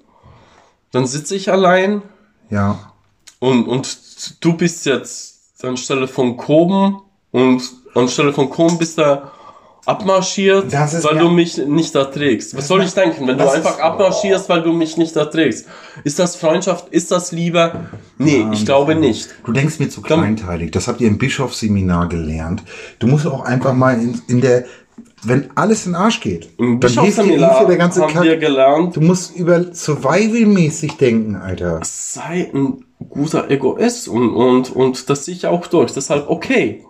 Dann 0.93 1.07
sitze 1.07 1.37
ich 1.37 1.51
allein 1.51 2.03
Ja. 2.51 2.93
und, 3.39 3.67
und 3.69 4.45
du 4.45 4.57
bist 4.57 4.87
jetzt 4.87 5.65
anstelle 5.65 6.09
von 6.09 6.37
Koben 6.37 7.01
und 7.33 7.63
anstelle 7.95 8.33
von 8.33 8.51
Koben 8.51 8.79
bist 8.79 8.99
du 8.99 9.23
abmarschiert, 9.87 10.73
weil 10.73 11.17
ja- 11.17 11.23
du 11.23 11.31
mich 11.31 11.57
nicht 11.59 11.95
erträgst. 11.95 12.57
Was 12.57 12.69
soll 12.69 12.83
ich 12.83 12.93
denken, 12.93 13.27
wenn 13.27 13.39
du 13.39 13.51
einfach 13.51 13.79
abmarschierst, 13.79 14.49
weil 14.49 14.63
du 14.63 14.73
mich 14.73 14.97
nicht 14.97 15.15
erträgst? 15.17 15.67
Ist 16.05 16.19
das 16.19 16.37
Freundschaft? 16.37 16.89
Ist 16.91 17.11
das 17.13 17.33
Liebe? 17.33 17.73
Nee, 18.19 18.45
ich 18.53 18.65
glaube 18.67 18.95
nicht. 18.95 19.29
Du 19.45 19.53
denkst 19.53 19.79
mir 19.79 19.89
zu 19.89 20.03
kleinteilig. 20.03 20.73
Das 20.73 20.89
habt 20.89 21.01
ihr 21.01 21.09
im 21.09 21.19
Bischofsseminar 21.19 22.09
gelernt. 22.09 22.63
Du 22.99 23.07
musst 23.07 23.27
auch 23.27 23.45
einfach 23.45 23.73
mal 23.75 23.95
in, 24.01 24.21
in 24.29 24.41
der, 24.41 24.65
wenn 25.23 25.51
alles 25.55 25.87
in 25.87 25.93
den 25.93 25.97
Arsch 26.01 26.21
geht, 26.21 26.51
Im 26.59 26.81
dann 26.81 26.91
hilft 26.91 27.19
dir, 27.19 27.25
dir 27.25 27.67
der 27.69 27.77
ganze 27.77 28.03
haben 28.03 28.23
wir 28.23 28.33
Kack. 28.33 28.41
gelernt, 28.41 28.97
Du 28.97 29.01
musst 29.01 29.37
über 29.37 29.73
Survival-mäßig 29.73 30.97
denken, 30.99 31.37
Alter. 31.37 31.81
sei 31.85 32.51
ein 32.53 32.85
guter 33.11 33.51
Egoist 33.51 34.09
und, 34.09 34.31
und, 34.35 34.71
und 34.75 35.09
das 35.11 35.25
sehe 35.25 35.35
ich 35.35 35.47
auch 35.47 35.67
durch. 35.67 35.93
Deshalb 35.93 36.29
okay, 36.31 36.85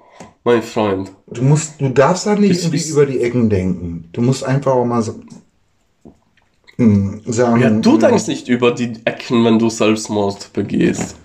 mein 0.46 0.62
Freund. 0.62 1.12
Du 1.26 1.42
musst, 1.42 1.80
du 1.80 1.88
darfst 1.90 2.24
da 2.26 2.34
nicht 2.36 2.52
Ist- 2.52 2.62
irgendwie 2.64 2.76
ist- 2.78 2.90
über 2.90 3.04
die 3.04 3.20
Ecken 3.20 3.50
denken. 3.50 4.08
Du 4.12 4.22
musst 4.22 4.44
einfach 4.44 4.72
auch 4.72 4.84
mal 4.84 5.02
so, 5.02 5.16
hm, 6.76 7.20
sagen. 7.26 7.60
Ja, 7.60 7.70
du 7.70 7.98
denkst 7.98 8.28
nicht 8.28 8.48
über 8.48 8.70
die 8.72 8.92
Ecken, 9.04 9.44
wenn 9.44 9.58
du 9.58 9.68
Selbstmord 9.68 10.52
begehst. 10.52 11.16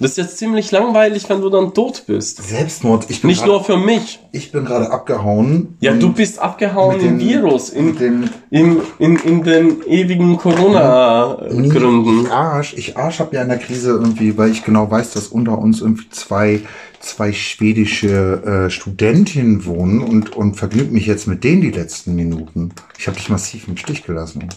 Das 0.00 0.10
ist 0.12 0.16
jetzt 0.18 0.38
ziemlich 0.38 0.70
langweilig, 0.72 1.28
wenn 1.28 1.40
du 1.40 1.48
dann 1.50 1.72
tot 1.72 2.04
bist. 2.06 2.42
Selbstmord. 2.46 3.06
Ich 3.08 3.20
bin 3.22 3.28
Nicht 3.28 3.40
grad- 3.40 3.48
nur 3.48 3.64
für 3.64 3.76
mich. 3.76 4.18
Ich 4.32 4.52
bin 4.52 4.64
gerade 4.64 4.90
abgehauen. 4.90 5.76
Ja, 5.80 5.92
du 5.94 6.12
bist 6.12 6.38
abgehauen 6.38 7.00
im 7.00 7.18
Virus, 7.18 7.70
in, 7.70 7.96
den- 7.96 8.30
in, 8.50 8.78
in, 8.98 9.16
in 9.16 9.42
den 9.42 9.82
ewigen 9.86 10.36
Corona-Gründen. 10.36 12.26
Ich 12.26 12.30
Arsch, 12.32 12.74
ich 12.76 12.96
Arsch 12.96 13.18
habe 13.20 13.36
ja 13.36 13.42
in 13.42 13.48
der 13.48 13.58
Krise 13.58 13.90
irgendwie, 13.90 14.36
weil 14.36 14.50
ich 14.50 14.64
genau 14.64 14.90
weiß, 14.90 15.12
dass 15.12 15.28
unter 15.28 15.58
uns 15.58 15.80
irgendwie 15.80 16.08
zwei, 16.10 16.60
zwei 17.00 17.32
schwedische 17.32 18.66
äh, 18.66 18.70
Studentinnen 18.70 19.64
wohnen 19.64 20.00
und, 20.02 20.36
und 20.36 20.54
vergnügt 20.54 20.92
mich 20.92 21.06
jetzt 21.06 21.26
mit 21.26 21.44
denen 21.44 21.62
die 21.62 21.70
letzten 21.70 22.14
Minuten. 22.14 22.72
Ich 22.98 23.06
habe 23.06 23.16
dich 23.16 23.28
massiv 23.28 23.68
im 23.68 23.76
Stich 23.76 24.04
gelassen. 24.04 24.48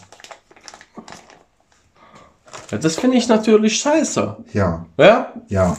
Ja, 2.72 2.78
das 2.78 2.96
finde 2.96 3.18
ich 3.18 3.28
natürlich 3.28 3.80
scheiße. 3.80 4.38
Ja, 4.54 4.86
Ja? 4.98 5.34
ja. 5.48 5.78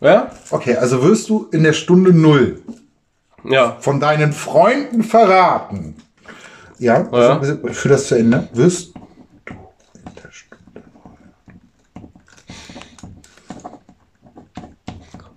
Ja? 0.00 0.30
Okay, 0.50 0.76
also 0.76 1.02
wirst 1.04 1.28
du 1.28 1.48
in 1.52 1.62
der 1.62 1.72
Stunde 1.72 2.12
null 2.12 2.60
Ja. 3.44 3.76
von 3.80 4.00
deinen 4.00 4.32
Freunden 4.32 5.02
verraten. 5.04 5.94
Ja, 6.78 7.06
Ja. 7.12 7.38
Also, 7.38 7.68
für 7.68 7.88
das 7.88 8.08
zu 8.08 8.16
Ende. 8.18 8.48
Wirst 8.52 8.94
du 9.44 9.52
in 9.94 10.14
der 10.22 10.30
Stunde 10.32 10.82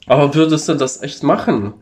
Aber 0.08 0.34
würdest 0.34 0.68
du 0.70 0.74
das 0.76 1.01
echt 1.01 1.22
machen? 1.24 1.74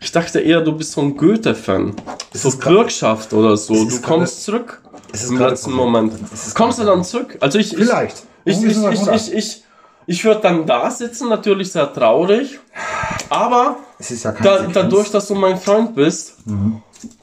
Ich 0.00 0.12
dachte 0.12 0.40
eher, 0.40 0.60
du 0.60 0.72
bist 0.76 0.92
so 0.92 1.00
ein 1.00 1.16
Goethe-Fan. 1.16 1.94
So 2.34 2.50
Bürgschaft 2.58 3.32
oder 3.32 3.56
so. 3.56 3.86
Du 3.88 4.00
kommst 4.02 4.44
zurück 4.44 4.82
es 5.12 5.24
ist 5.24 5.30
im 5.30 5.38
letzten. 5.38 5.72
Moment. 5.72 6.12
Kommst 6.54 6.78
du 6.80 6.84
dann 6.84 7.04
zurück? 7.04 7.38
Also 7.40 7.58
ich, 7.58 7.70
Vielleicht. 7.74 8.24
Ich, 8.44 8.62
ich, 8.62 8.76
ich, 8.76 9.06
ich, 9.08 9.32
ich, 9.32 9.62
ich, 10.06 10.24
würde 10.24 10.40
dann 10.40 10.66
da 10.66 10.90
sitzen, 10.90 11.28
natürlich 11.28 11.72
sehr 11.72 11.92
traurig. 11.92 12.60
Aber 13.30 13.76
ja 14.08 14.32
da, 14.32 14.66
dadurch, 14.72 15.10
dass 15.10 15.28
du 15.28 15.34
mein 15.34 15.58
Freund 15.58 15.94
bist, 15.94 16.36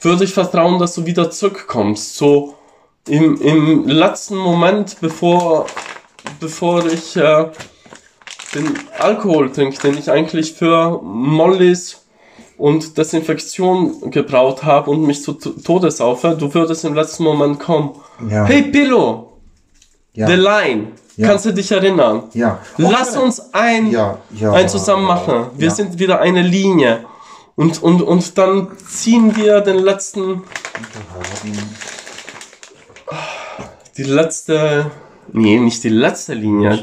würde 0.01 0.23
ich 0.23 0.33
vertrauen, 0.33 0.79
dass 0.79 0.95
du 0.95 1.05
wieder 1.05 1.29
zurückkommst. 1.29 2.17
So 2.17 2.55
im, 3.07 3.41
im 3.41 3.87
letzten 3.87 4.35
Moment, 4.35 4.97
bevor, 5.01 5.65
bevor 6.39 6.85
ich 6.85 7.15
äh, 7.15 7.49
den 8.53 8.77
Alkohol 8.99 9.51
trinke, 9.51 9.79
den 9.81 9.97
ich 9.97 10.09
eigentlich 10.11 10.53
für 10.53 11.01
Mollys 11.01 12.01
und 12.57 12.97
Desinfektion 12.97 14.11
gebraut 14.11 14.63
habe 14.63 14.91
und 14.91 15.03
mich 15.03 15.23
zu 15.23 15.33
Tode 15.33 15.89
saufe, 15.89 16.35
du 16.37 16.53
würdest 16.53 16.85
im 16.85 16.93
letzten 16.93 17.23
Moment 17.23 17.59
kommen. 17.59 17.95
Ja. 18.29 18.45
Hey 18.45 18.63
Pillow, 18.63 19.31
ja. 20.13 20.27
The 20.27 20.35
Line, 20.35 20.87
Ja. 21.17 21.27
kannst 21.27 21.45
du 21.45 21.51
dich 21.53 21.71
erinnern? 21.71 22.23
Ja. 22.33 22.59
Lass 22.77 23.15
Okay. 23.15 23.25
uns 23.25 23.53
ein, 23.53 23.91
Ja, 23.91 24.17
ja, 24.31 24.53
ein 24.53 24.69
zusammen 24.69 25.05
machen. 25.05 25.47
Wir 25.57 25.71
sind 25.71 25.99
wieder 25.99 26.19
eine 26.21 26.41
Linie. 26.41 27.05
Und, 27.55 27.83
und, 27.83 28.01
und 28.01 28.37
dann 28.37 28.69
ziehen 28.87 29.35
wir 29.35 29.61
den 29.61 29.79
letzten. 29.79 30.43
Die 33.97 34.03
letzte. 34.03 34.89
Nee, 35.33 35.59
nicht 35.59 35.83
die 35.83 35.89
letzte 35.89 36.33
Linie. 36.33 36.81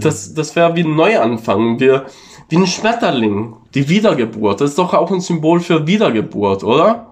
Das, 0.00 0.34
das 0.34 0.56
wäre 0.56 0.74
wie 0.76 0.84
ein 0.84 0.94
Neuanfang. 0.96 1.78
Wir, 1.80 2.06
wie 2.48 2.56
ein 2.56 2.66
Schmetterling. 2.66 3.54
Die 3.74 3.88
Wiedergeburt. 3.88 4.60
Das 4.60 4.70
ist 4.70 4.78
doch 4.78 4.92
auch 4.94 5.10
ein 5.10 5.20
Symbol 5.20 5.60
für 5.60 5.86
Wiedergeburt, 5.86 6.64
oder? 6.64 7.06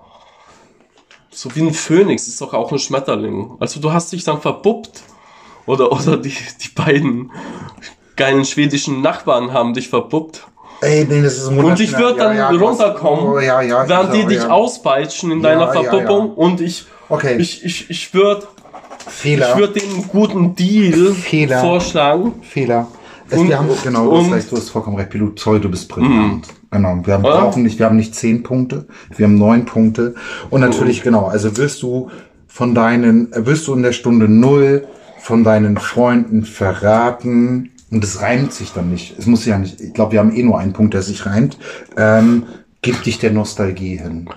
So 1.31 1.55
wie 1.55 1.61
ein 1.63 1.73
Phönix 1.73 2.27
ist 2.27 2.41
doch 2.41 2.53
auch 2.53 2.73
ein 2.73 2.79
Schmetterling. 2.81 3.53
Also 3.61 3.81
du 3.81 3.93
hast 3.93 4.13
dich 4.13 4.25
dann 4.25 4.41
verbuppt. 4.41 5.03
Oder, 5.69 5.93
oder 5.93 6.17
die, 6.17 6.31
die 6.31 6.69
beiden 6.75 7.31
geilen 8.17 8.45
schwedischen 8.45 9.01
Nachbarn 9.03 9.53
haben 9.53 9.75
dich 9.75 9.89
verbuppt. 9.89 10.47
Ey, 10.81 11.07
nee, 11.09 11.23
das 11.23 11.35
ist 11.39 11.49
ein 11.49 11.59
Und 11.59 11.79
ich 11.81 11.97
würde 11.97 12.19
dann 12.19 12.37
ja, 12.37 12.51
ja, 12.53 12.59
runterkommen, 12.59 13.25
Oh, 13.35 13.39
ja, 13.39 13.61
während 13.89 14.15
die 14.15 14.25
dich 14.27 14.45
auspeitschen 14.45 15.31
in 15.31 15.43
deiner 15.43 15.73
Verpuppung 15.73 16.35
und 16.35 16.61
ich, 16.61 16.87
Okay. 17.09 17.37
ich, 17.39 17.65
ich, 17.65 17.91
ich 17.91 18.15
würde 18.15 18.47
Fehler. 19.07 19.59
ich 19.59 19.73
den 19.73 20.09
guten 20.09 20.55
Deal 20.55 21.13
Fehler. 21.15 21.61
vorschlagen. 21.61 22.35
Fehler. 22.43 22.87
Es, 23.31 23.39
Und- 23.39 23.49
wir 23.49 23.59
haben, 23.59 23.69
genau, 23.83 24.05
du 24.07 24.17
hast 24.17 24.25
und- 24.27 24.31
Mhm. 24.31 24.51
du 24.51 24.57
hast 24.57 24.71
vollkommen 24.71 24.97
recht. 24.97 25.11
Pilot 25.11 25.39
Zoll, 25.39 25.61
du 25.61 25.69
bist 25.69 25.89
brillant. 25.89 26.47
Genau. 26.71 26.99
Wir 27.05 27.15
haben, 27.15 27.25
Oder? 27.25 27.41
brauchen 27.41 27.63
nicht, 27.63 27.79
wir 27.79 27.87
haben 27.87 27.97
nicht 27.97 28.15
zehn 28.15 28.43
Punkte, 28.43 28.87
wir 29.17 29.27
haben 29.27 29.37
neun 29.37 29.65
Punkte. 29.65 30.15
Und 30.51 30.61
Mhm. 30.61 30.69
natürlich, 30.69 31.03
genau, 31.03 31.27
also 31.27 31.57
wirst 31.57 31.83
du 31.83 32.11
von 32.47 32.75
deinen, 32.75 33.29
wirst 33.35 33.67
du 33.69 33.75
in 33.75 33.83
der 33.83 33.93
Stunde 33.93 34.29
null 34.29 34.87
von 35.29 35.45
deinen 35.45 35.77
Freunden 35.77 36.43
verraten. 36.43 37.71
Und 37.91 38.03
es 38.03 38.23
reimt 38.23 38.55
sich 38.55 38.73
dann 38.73 38.91
nicht. 38.91 39.19
Es 39.19 39.27
muss 39.27 39.45
ja 39.45 39.59
nicht, 39.59 39.79
ich 39.79 39.93
glaube, 39.93 40.13
wir 40.13 40.21
haben 40.21 40.35
eh 40.35 40.43
nur 40.43 40.59
einen 40.59 40.73
Punkt, 40.73 40.95
der 40.95 41.03
sich 41.03 41.27
reimt. 41.27 41.59
Ähm, 41.99 42.45
gib 42.81 43.03
dich 43.03 43.19
der 43.19 43.31
Nostalgie 43.33 43.99
hin. 43.99 44.31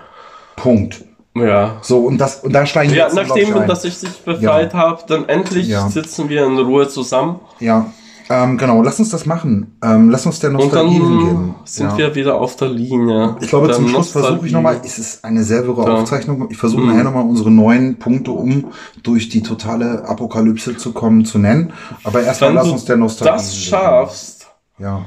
Punkt. 0.54 1.02
Ja. 1.34 1.78
So, 1.80 2.00
und 2.00 2.18
das, 2.18 2.40
und 2.44 2.52
da 2.52 2.66
steigen 2.66 2.92
wir 2.92 2.98
Ja, 2.98 3.08
nachdem, 3.14 3.56
ein. 3.56 3.66
dass 3.66 3.86
ich 3.86 4.00
dich 4.00 4.20
befreit 4.20 4.74
habe, 4.74 5.02
dann 5.08 5.26
endlich 5.30 5.66
Ja. 5.68 5.88
sitzen 5.88 6.28
wir 6.28 6.44
in 6.44 6.58
Ruhe 6.58 6.86
zusammen. 6.88 7.40
Ja, 7.58 7.86
ähm, 8.30 8.56
genau, 8.58 8.82
lass 8.82 8.98
uns 8.98 9.10
das 9.10 9.26
machen. 9.26 9.76
Ähm, 9.82 10.10
lass 10.10 10.24
uns 10.26 10.38
der 10.40 10.50
Und 10.50 10.56
Nostalgie 10.56 10.98
dann 10.98 11.08
hingeben. 11.18 11.54
sind 11.64 11.90
ja. 11.90 11.98
wir 11.98 12.14
wieder 12.14 12.34
auf 12.40 12.56
der 12.56 12.68
Linie. 12.68 13.36
Ich 13.40 13.48
glaube, 13.48 13.66
Der 13.68 13.76
zum 13.76 13.88
Schluss 13.88 14.10
versuche 14.10 14.46
ich 14.46 14.52
nochmal, 14.52 14.80
es 14.84 14.98
ist 14.98 15.24
eine 15.24 15.42
sehr 15.44 15.66
wirre 15.66 15.84
Ja. 15.84 15.94
Aufzeichnung, 15.96 16.48
ich 16.50 16.56
versuche 16.56 16.82
Mhm. 16.82 16.88
nachher 16.88 17.04
nochmal 17.04 17.24
unsere 17.24 17.50
neuen 17.50 17.98
Punkte, 17.98 18.30
um 18.32 18.66
durch 19.02 19.28
die 19.28 19.42
totale 19.42 20.04
Apokalypse 20.08 20.76
zu 20.76 20.92
kommen, 20.92 21.24
zu 21.24 21.38
nennen. 21.38 21.72
Aber 22.04 22.22
erstmal 22.22 22.50
Wenn 22.50 22.56
lass 22.56 22.66
du 22.66 22.72
uns 22.72 22.84
der 22.84 22.96
Nostalgie 22.96 23.32
das 23.38 23.50
hingeben. 23.52 23.70
schaffst, 23.70 24.46
Ja, 24.78 25.04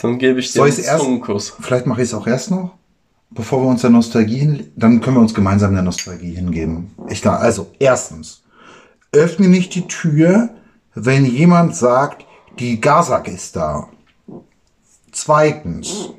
dann 0.00 0.18
gebe 0.18 0.40
ich 0.40 0.52
dir 0.52 0.58
Soll 0.58 0.70
einen 0.70 0.98
Zungenkuss. 1.00 1.54
vielleicht 1.60 1.86
mache 1.86 2.02
ich 2.02 2.08
es 2.08 2.14
auch 2.14 2.26
erst 2.26 2.50
noch, 2.50 2.72
bevor 3.30 3.62
wir 3.62 3.68
uns 3.68 3.80
der 3.82 3.90
Nostalgie 3.90 4.38
hin, 4.38 4.70
dann 4.76 5.00
können 5.00 5.16
wir 5.16 5.20
uns 5.20 5.34
gemeinsam 5.34 5.74
der 5.74 5.82
Nostalgie 5.82 6.34
hingeben. 6.34 6.92
Ich 7.08 7.20
da, 7.20 7.36
also, 7.36 7.66
erstens, 7.78 8.42
öffne 9.12 9.48
nicht 9.48 9.74
die 9.74 9.86
Tür, 9.86 10.50
wenn 10.94 11.24
jemand 11.24 11.76
sagt, 11.76 12.24
die 12.58 12.80
Gazak 12.80 13.28
ist 13.28 13.56
da. 13.56 13.88
Zweitens, 15.12 16.10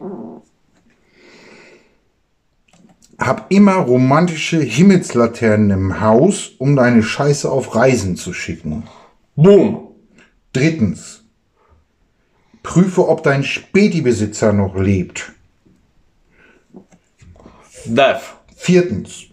hab 3.17 3.51
immer 3.51 3.75
romantische 3.75 4.59
Himmelslaternen 4.59 5.71
im 5.71 6.01
Haus, 6.01 6.49
um 6.57 6.75
deine 6.75 7.03
Scheiße 7.03 7.49
auf 7.49 7.75
Reisen 7.75 8.17
zu 8.17 8.33
schicken. 8.33 8.83
Boom. 9.35 9.91
Drittens, 10.53 11.23
prüfe, 12.63 13.07
ob 13.07 13.23
dein 13.23 13.43
Späti-Besitzer 13.43 14.53
noch 14.53 14.75
lebt. 14.75 15.33
Death. 17.85 18.21
Viertens. 18.55 19.25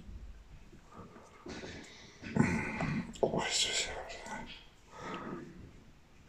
Oh, 3.21 3.41
ist 3.49 3.69
das- 3.69 3.93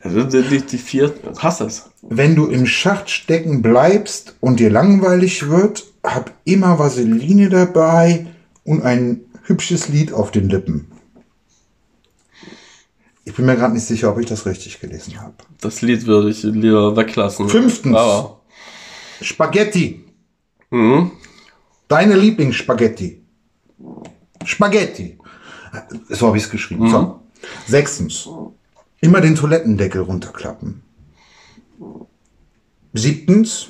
Also 0.03 0.23
die, 0.23 0.41
die, 0.41 0.61
die 0.61 0.77
vier. 0.77 1.13
Hast 1.37 1.61
es. 1.61 1.89
Wenn 2.01 2.35
du 2.35 2.47
im 2.47 2.65
Schacht 2.65 3.09
stecken 3.09 3.61
bleibst 3.61 4.35
und 4.41 4.59
dir 4.59 4.69
langweilig 4.69 5.47
wird, 5.49 5.85
hab 6.03 6.33
immer 6.43 6.77
Vaseline 6.77 7.49
dabei 7.49 8.27
und 8.65 8.83
ein 8.83 9.21
hübsches 9.43 9.87
Lied 9.87 10.11
auf 10.11 10.31
den 10.31 10.49
Lippen. 10.49 10.91
Ich 13.25 13.33
bin 13.33 13.45
mir 13.45 13.55
gerade 13.55 13.73
nicht 13.73 13.85
sicher, 13.85 14.11
ob 14.11 14.19
ich 14.19 14.25
das 14.25 14.45
richtig 14.45 14.81
gelesen 14.81 15.21
habe. 15.21 15.35
Das 15.61 15.81
Lied 15.81 16.05
würde 16.05 16.29
ich 16.29 16.43
lieber 16.43 16.97
weglassen. 16.97 17.47
Fünftens. 17.47 17.95
Aber. 17.95 18.41
Spaghetti. 19.21 20.03
Mhm. 20.69 21.11
Deine 21.87 22.15
Lieblingsspaghetti. 22.17 23.23
Spaghetti. 24.43 25.17
So 26.09 26.27
habe 26.27 26.37
ich 26.37 26.43
es 26.43 26.49
geschrieben. 26.49 26.89
So. 26.89 27.21
Sechstens. 27.65 28.27
Immer 29.03 29.19
den 29.19 29.35
Toilettendeckel 29.35 29.99
runterklappen. 30.01 30.81
Siebtens. 32.93 33.67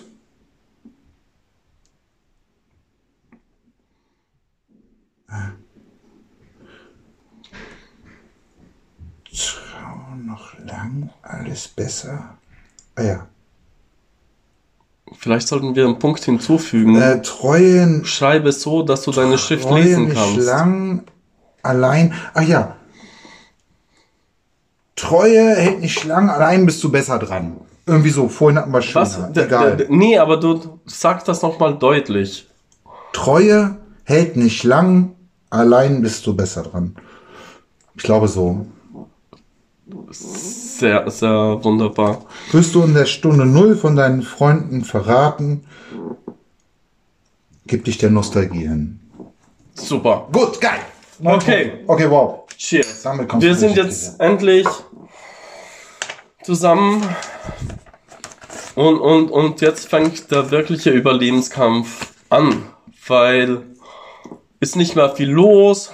Trau 9.33 10.15
noch 10.23 10.53
lang, 10.59 11.09
alles 11.23 11.67
besser. 11.67 12.37
Ah 12.93 13.01
ja. 13.01 13.27
Vielleicht 15.17 15.47
sollten 15.47 15.73
wir 15.73 15.85
einen 15.85 15.97
Punkt 15.97 16.23
hinzufügen. 16.23 16.95
Äh, 16.95 17.23
treuen 17.23 18.05
Schreibe 18.05 18.51
so, 18.51 18.83
dass 18.83 19.01
du 19.01 19.11
deine 19.11 19.39
Schrift 19.39 19.67
lesen 19.71 20.09
nicht 20.09 20.15
kannst. 20.15 20.45
lang 20.45 21.03
allein. 21.63 22.13
Ach 22.35 22.43
ja. 22.43 22.75
Treue 25.03 25.55
hält 25.55 25.81
nicht 25.81 26.05
lang, 26.05 26.29
allein 26.29 26.65
bist 26.65 26.81
du 26.83 26.89
besser 26.89 27.19
dran. 27.19 27.57
Irgendwie 27.85 28.09
so, 28.09 28.29
vorhin 28.29 28.57
hatten 28.57 28.71
wir 28.71 28.81
schon. 28.81 29.01
Was? 29.01 29.19
D- 29.33 29.41
Egal. 29.41 29.85
nee, 29.89 30.17
aber 30.17 30.37
du 30.37 30.79
sag 30.85 31.25
das 31.25 31.41
nochmal 31.41 31.77
deutlich. 31.77 32.47
Treue 33.11 33.77
hält 34.05 34.37
nicht 34.37 34.63
lang, 34.63 35.15
allein 35.49 36.01
bist 36.01 36.25
du 36.25 36.33
besser 36.33 36.63
dran. 36.63 36.95
Ich 37.97 38.03
glaube 38.03 38.29
so. 38.29 38.65
Sehr, 40.11 41.11
sehr 41.11 41.59
wunderbar. 41.63 42.25
Wirst 42.53 42.73
du 42.73 42.83
in 42.83 42.93
der 42.93 43.05
Stunde 43.05 43.45
Null 43.45 43.75
von 43.75 43.97
deinen 43.97 44.21
Freunden 44.21 44.85
verraten, 44.85 45.65
gib 47.67 47.83
dich 47.83 47.97
der 47.97 48.09
Nostalgie 48.09 48.67
hin. 48.69 49.01
Super. 49.73 50.29
Gut, 50.31 50.61
geil. 50.61 50.79
Okay. 51.21 51.73
Okay, 51.87 52.09
wow. 52.09 52.39
Cheers. 52.57 53.01
Damit 53.03 53.27
kommst 53.27 53.45
Wir 53.45 53.55
sind 53.55 53.75
jetzt 53.75 54.19
endlich 54.21 54.65
zusammen 56.43 57.03
und, 58.75 58.99
und, 58.99 59.29
und 59.31 59.61
jetzt 59.61 59.87
fängt 59.89 60.31
der 60.31 60.51
wirkliche 60.51 60.89
Überlebenskampf 60.91 62.13
an, 62.29 62.63
weil 63.07 63.63
ist 64.59 64.75
nicht 64.75 64.95
mehr 64.95 65.09
viel 65.09 65.29
los. 65.29 65.91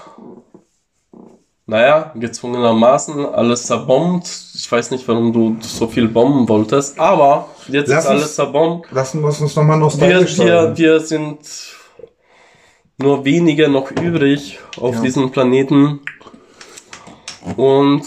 Naja, 1.66 2.12
gezwungenermaßen 2.16 3.28
alles 3.28 3.68
zerbombt. 3.68 4.28
Ich 4.56 4.72
weiß 4.72 4.89
nicht, 4.89 5.08
warum 5.08 5.32
du 5.34 5.58
so 5.62 5.88
viel 5.88 6.08
bomben 6.08 6.50
wolltest, 6.50 7.00
aber 7.00 7.47
jetzt 7.68 7.89
Lass 7.89 8.06
ist 8.06 8.10
uns- 8.10 8.22
alles 8.22 8.36
zerbombt. 8.36 8.91
Lassen 8.91 9.22
wir 9.22 9.28
uns 9.28 9.39
nochmal 9.56 9.78
Wir, 9.78 9.84
nostalgisch 9.84 10.38
wir, 10.39 10.64
sein. 10.64 10.78
wir 10.78 11.00
sind 11.00 11.39
nur 12.97 13.24
wenige 13.24 13.70
noch 13.70 13.91
übrig 13.91 14.58
auf 14.82 14.95
Ja. 14.95 15.02
diesem 15.02 15.30
Planeten. 15.32 16.00
Und, 17.56 18.04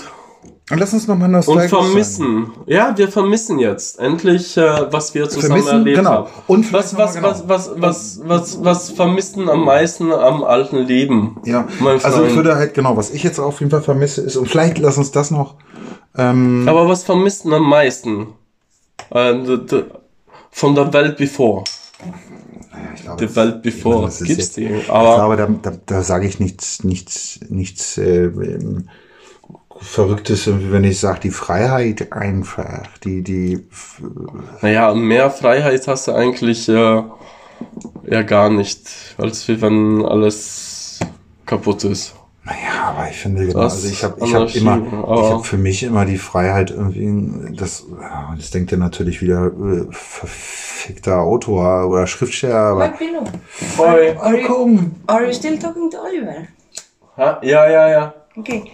Und 0.70 0.78
lass 0.78 0.92
uns 0.92 1.08
nochmal 1.08 1.26
und 1.26 1.32
nostalgisch 1.32 1.70
sein. 1.70 1.82
vermissen. 1.84 2.52
Ja, 2.66 2.96
wir 2.96 3.08
vermissen 3.08 3.58
jetzt 3.58 3.98
endlich, 3.98 4.56
äh, 4.56 4.92
was 4.92 5.12
wir 5.12 5.28
zusammen 5.28 5.62
Vermissen, 5.62 5.78
erlebt 5.80 5.96
genau. 5.98 6.10
haben. 6.10 6.28
Und 6.46 6.72
was, 6.72 6.96
was, 6.96 7.14
mal 7.16 7.24
was, 7.24 7.48
was, 7.48 7.70
was, 7.76 8.20
was, 8.24 8.64
was 8.64 8.90
vermissen 8.90 9.48
am 9.50 9.64
meisten 9.64 10.12
am 10.12 10.44
alten 10.44 10.78
Leben? 10.78 11.36
Ja, 11.44 11.66
also 12.02 12.24
ich 12.24 12.34
würde 12.36 12.54
halt, 12.54 12.74
genau, 12.74 12.96
was 12.96 13.10
ich 13.10 13.22
jetzt 13.24 13.38
auf 13.40 13.58
jeden 13.60 13.70
Fall 13.70 13.82
vermisse 13.82 14.22
ist, 14.22 14.36
und 14.36 14.48
vielleicht 14.48 14.78
lass 14.78 14.96
uns 14.98 15.10
das 15.10 15.30
noch, 15.30 15.56
ähm, 16.16 16.66
Aber 16.68 16.88
was 16.88 17.02
vermissen 17.04 17.52
am 17.52 17.68
meisten? 17.68 18.28
Äh, 19.10 19.34
von 20.50 20.74
der 20.74 20.92
Welt 20.92 21.16
bevor. 21.16 21.64
ich 22.94 23.02
glaube, 23.02 23.18
Die 23.18 23.26
das- 23.26 23.36
Welt 23.36 23.66
ich 23.66 23.84
ist 23.84 24.24
Gibt's 24.24 24.52
die? 24.52 24.66
Ich 24.66 24.90
Aber 24.90 25.16
glaube, 25.16 25.36
da, 25.36 25.70
da, 25.70 25.76
da 25.86 26.02
sage 26.02 26.26
ich 26.26 26.38
nichts, 26.38 26.84
nichts, 26.84 27.40
nichts 27.48 27.98
äh, 27.98 28.30
ähm, 29.82 29.86
Verrücktes, 29.86 30.48
wenn 30.48 30.84
ich 30.84 31.00
sage, 31.00 31.20
die 31.20 31.30
Freiheit 31.30 32.12
einfach, 32.12 32.86
die, 33.04 33.22
die, 33.22 33.66
Naja, 34.60 34.94
mehr 34.94 35.30
Freiheit 35.30 35.86
hast 35.88 36.08
du 36.08 36.12
eigentlich 36.12 36.68
äh, 36.68 37.02
ja 38.06 38.22
gar 38.22 38.50
nicht, 38.50 38.88
als 39.18 39.48
wenn 39.48 40.04
alles 40.04 41.00
kaputt 41.46 41.84
ist. 41.84 42.14
naja, 42.44 42.88
aber 42.88 43.08
ich 43.10 43.16
finde, 43.16 43.46
genau, 43.46 43.60
Das 43.60 43.74
also 43.74 43.88
ich 43.88 44.02
habe 44.02 44.24
ich 44.24 44.34
hab 44.34 44.54
immer, 44.54 44.78
ich 44.78 45.30
habe 45.30 45.44
für 45.44 45.58
mich 45.58 45.82
immer 45.82 46.04
die 46.04 46.18
Freiheit 46.18 46.70
irgendwie, 46.70 47.54
das, 47.56 47.84
ja, 48.00 48.34
das 48.36 48.50
denkt 48.50 48.72
ja 48.72 48.78
natürlich 48.78 49.20
wieder 49.22 49.46
äh, 49.46 49.86
verfickter 49.90 51.20
Autor 51.20 51.88
oder 51.88 52.06
Schriftsteller, 52.06 52.54
aber? 52.56 52.92
Hoi. 53.78 54.16
Are 54.18 54.40
you, 54.40 54.78
are 55.06 55.26
you 55.26 55.32
still 55.32 55.58
talking 55.58 55.90
to 55.90 55.98
Oliver? 55.98 56.48
Ha? 57.16 57.40
Ja, 57.42 57.68
ja, 57.68 57.88
ja. 57.88 58.14
Okay. 58.36 58.64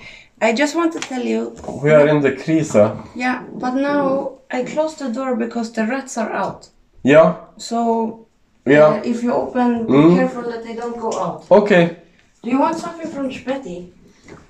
I 0.40 0.52
just 0.52 0.74
want 0.76 0.92
to 0.92 1.00
tell 1.00 1.22
you. 1.24 1.52
We 1.82 1.90
are 1.92 2.06
in 2.08 2.20
the 2.20 2.32
Krise. 2.32 2.74
Yeah, 3.16 3.42
but 3.54 3.74
now 3.74 4.38
I 4.50 4.62
closed 4.64 4.98
the 4.98 5.08
door 5.12 5.36
because 5.36 5.72
the 5.72 5.84
rats 5.86 6.16
are 6.16 6.32
out. 6.32 6.68
Ja, 7.02 7.48
So 7.56 8.26
ja. 8.66 8.88
uh, 8.90 9.00
if 9.04 9.22
you 9.22 9.32
open, 9.32 9.86
be 9.86 9.92
Mm. 9.92 10.16
careful 10.16 10.42
that 10.50 10.62
they 10.62 10.74
don't 10.74 10.98
go 10.98 11.08
out. 11.12 11.44
Okay. 11.50 11.96
Do 12.42 12.50
you 12.50 12.60
want 12.60 12.76
something 12.78 13.10
from 13.10 13.30
Spetty? 13.30 13.92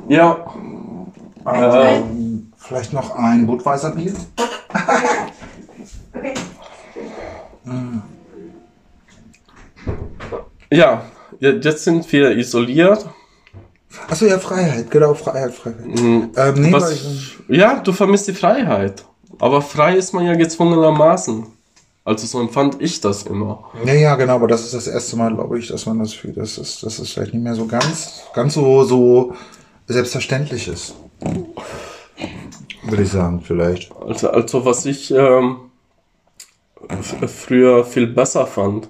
Ja. 0.09 0.37
Äh, 1.47 2.03
vielleicht 2.59 2.93
noch 2.93 3.15
ein 3.17 3.47
Budweiser 3.47 3.91
Bier? 3.95 4.13
Okay. 6.15 6.35
ja, 10.71 11.03
Ja, 11.41 11.51
jetzt 11.51 11.85
sind 11.85 12.11
wir 12.13 12.37
isoliert. 12.37 13.07
Achso, 14.09 14.27
ja, 14.27 14.39
Freiheit, 14.39 14.91
genau, 14.91 15.15
Freiheit, 15.15 15.55
Freiheit. 15.55 15.87
Mhm. 15.87 16.31
Ähm, 16.37 16.55
nee, 16.57 16.73
Was, 16.73 16.93
ich, 16.93 17.39
ja, 17.49 17.81
du 17.81 17.93
vermisst 17.93 18.29
die 18.29 18.35
Freiheit. 18.35 19.05
Aber 19.39 19.63
frei 19.63 19.97
ist 19.97 20.13
man 20.15 20.25
ja 20.25 20.35
gezwungenermaßen. 20.35 21.47
Also 22.05 22.27
so 22.27 22.41
empfand 22.41 22.81
ich 22.81 23.01
das 23.03 23.25
immer. 23.25 23.71
ja, 23.85 23.93
ja, 23.93 24.17
genau, 24.17 24.37
aber 24.37 24.49
das 24.49 24.65
ist 24.65 24.73
das 24.73 24.87
erste 24.87 25.17
Mal, 25.17 25.35
glaube 25.35 25.59
ich, 25.59 25.69
dass 25.69 25.85
man 25.85 25.99
das 25.99 26.15
fühlt. 26.15 26.39
Das 26.39 26.57
ist, 26.57 26.83
das 26.83 26.99
ist 26.99 27.13
vielleicht 27.13 27.35
nicht 27.35 27.43
mehr 27.43 27.55
so 27.55 27.67
ganz, 27.67 28.23
ganz 28.33 28.55
so, 28.55 28.83
so 28.85 29.35
selbstverständlich 29.87 30.69
ist. 30.69 30.95
Würde 32.83 33.03
ich 33.03 33.11
sagen, 33.11 33.43
vielleicht. 33.43 33.93
Also, 34.01 34.31
also 34.31 34.65
was 34.65 34.87
ich 34.87 35.11
ähm, 35.11 35.59
früher 37.27 37.85
viel 37.85 38.07
besser 38.07 38.47
fand, 38.47 38.89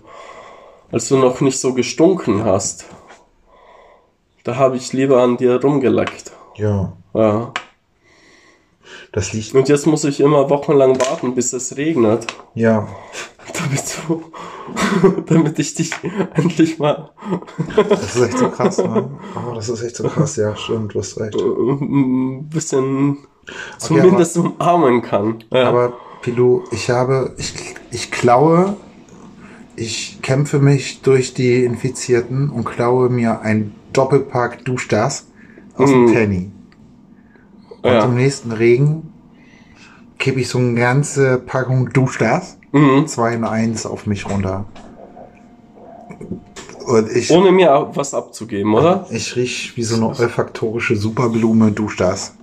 als 0.92 1.08
du 1.08 1.18
noch 1.18 1.40
nicht 1.40 1.58
so 1.58 1.74
gestunken 1.74 2.44
hast, 2.44 2.84
da 4.44 4.56
habe 4.56 4.76
ich 4.76 4.92
lieber 4.92 5.22
an 5.22 5.36
dir 5.36 5.60
rumgeleckt. 5.60 6.32
Ja. 6.56 6.92
Ja. 7.14 7.52
Das 9.12 9.32
liegt. 9.32 9.54
Und 9.54 9.68
jetzt 9.68 9.86
muss 9.86 10.04
ich 10.04 10.20
immer 10.20 10.50
wochenlang 10.50 10.98
warten, 11.00 11.34
bis 11.34 11.52
es 11.52 11.76
regnet, 11.76 12.26
Ja. 12.54 12.88
damit 13.54 13.98
du, 14.06 14.22
damit 15.26 15.58
ich 15.58 15.74
dich 15.74 15.90
endlich 16.34 16.78
mal 16.78 17.10
Das 17.78 18.16
ist 18.16 18.22
echt 18.22 18.38
so 18.38 18.48
krass, 18.50 18.78
ne? 18.78 19.10
Aber 19.34 19.54
das 19.54 19.68
ist 19.68 19.82
echt 19.82 19.96
so 19.96 20.04
krass, 20.04 20.36
ja, 20.36 20.54
stimmt, 20.54 20.94
du 20.94 20.98
hast 21.00 21.18
recht. 21.18 21.34
ein 21.34 22.48
bisschen 22.48 23.18
zumindest 23.78 24.36
umarmen 24.36 25.00
kann. 25.02 25.42
Ja. 25.52 25.68
Aber 25.68 25.94
Pilou, 26.20 26.64
ich 26.70 26.90
habe, 26.90 27.34
ich, 27.38 27.54
ich 27.90 28.10
klaue, 28.10 28.76
ich 29.76 30.20
kämpfe 30.20 30.58
mich 30.58 31.00
durch 31.02 31.32
die 31.32 31.64
Infizierten 31.64 32.50
und 32.50 32.64
klaue 32.64 33.08
mir 33.08 33.40
ein 33.40 33.74
Doppelpack 33.92 34.64
Duschdas 34.64 35.26
aus 35.76 35.90
dem 35.90 36.12
Penny. 36.12 36.50
Und 37.82 37.90
Ja. 37.92 38.04
im 38.04 38.14
nächsten 38.16 38.52
Regen 38.52 39.12
kippe 40.18 40.40
ich 40.40 40.48
so 40.48 40.58
eine 40.58 40.74
ganze 40.74 41.38
Packung 41.38 41.90
Duschdas, 41.92 42.58
Mhm. 42.72 43.06
zwei 43.06 43.34
in 43.34 43.44
eins 43.44 43.86
auf 43.86 44.06
mich 44.06 44.28
runter. 44.28 44.64
Ich, 47.14 47.30
Ohne 47.30 47.52
mir 47.52 47.90
was 47.94 48.14
abzugeben, 48.14 48.74
oder? 48.74 49.06
ich 49.10 49.36
riech 49.36 49.76
wie 49.76 49.82
so 49.82 49.96
eine 49.96 50.06
olfaktorische 50.08 50.96
Superblume 50.96 51.70
Duschdas. 51.70 52.34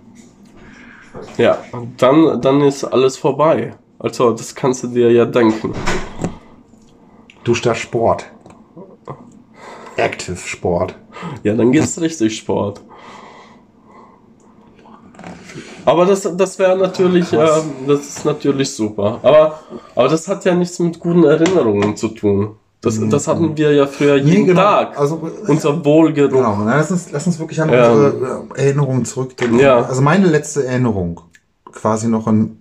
Ja, 1.37 1.57
dann, 1.97 2.41
dann 2.41 2.61
ist 2.61 2.83
alles 2.83 3.17
vorbei. 3.17 3.73
Also, 3.97 4.31
das 4.31 4.53
kannst 4.53 4.83
du 4.83 4.87
dir 4.87 5.11
ja 5.11 5.25
denken. 5.25 5.73
Duschdas 7.43 7.77
Sport. 7.79 8.31
Active 9.97 10.37
Sport. 10.37 10.95
Ja, 11.43 11.53
dann 11.53 11.71
geht's 11.71 11.99
richtig 11.99 12.37
Sport. 12.37 12.81
Aber 15.85 16.05
das, 16.05 16.27
das 16.35 16.57
wäre 16.59 16.77
natürlich, 16.77 17.31
äh, 17.31 17.47
das 17.87 17.99
ist 18.01 18.25
natürlich 18.25 18.71
super. 18.71 19.19
Aber, 19.21 19.59
aber 19.95 20.07
das 20.07 20.27
hat 20.27 20.43
ja 20.45 20.55
nichts 20.55 20.79
mit 20.79 20.99
guten 20.99 21.23
Erinnerungen 21.23 21.95
zu 21.95 22.09
tun. 22.09 22.55
Das, 22.81 22.99
das 23.09 23.27
hatten 23.27 23.57
wir 23.57 23.73
ja 23.73 23.87
früher 23.87 24.15
jeden 24.17 24.45
genau. 24.45 24.61
Tag. 24.61 24.99
Also, 24.99 25.19
Unser 25.47 25.83
Wohlgeruch. 25.83 26.31
Genau, 26.31 26.57
na, 26.63 26.75
lass 26.77 26.91
uns, 26.91 27.11
lass 27.11 27.25
uns 27.25 27.39
wirklich 27.39 27.59
an 27.61 27.69
Ja. 27.71 27.91
unsere 27.91 28.47
äh, 28.55 28.61
Erinnerungen 28.63 29.05
zurückdenken. 29.05 29.59
Ja. 29.59 29.81
Also 29.81 30.01
meine 30.01 30.27
letzte 30.27 30.65
Erinnerung, 30.65 31.21
quasi 31.71 32.07
noch 32.07 32.27
in 32.27 32.59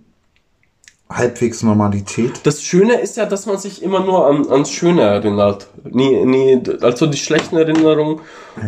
halbwegs 1.09 1.61
Normalität. 1.61 2.41
Das 2.43 2.63
Schöne 2.63 2.99
ist 2.99 3.15
ja, 3.17 3.25
dass 3.25 3.45
man 3.45 3.57
sich 3.57 3.83
immer 3.83 3.99
nur 3.99 4.27
an, 4.27 4.49
ans 4.49 4.71
Schöne 4.71 5.01
erinnert. 5.03 5.67
Nie, 5.83 6.25
nie, 6.25 6.61
also 6.81 7.05
die 7.05 7.17
schlechten 7.17 7.57
Erinnerungen, 7.57 8.21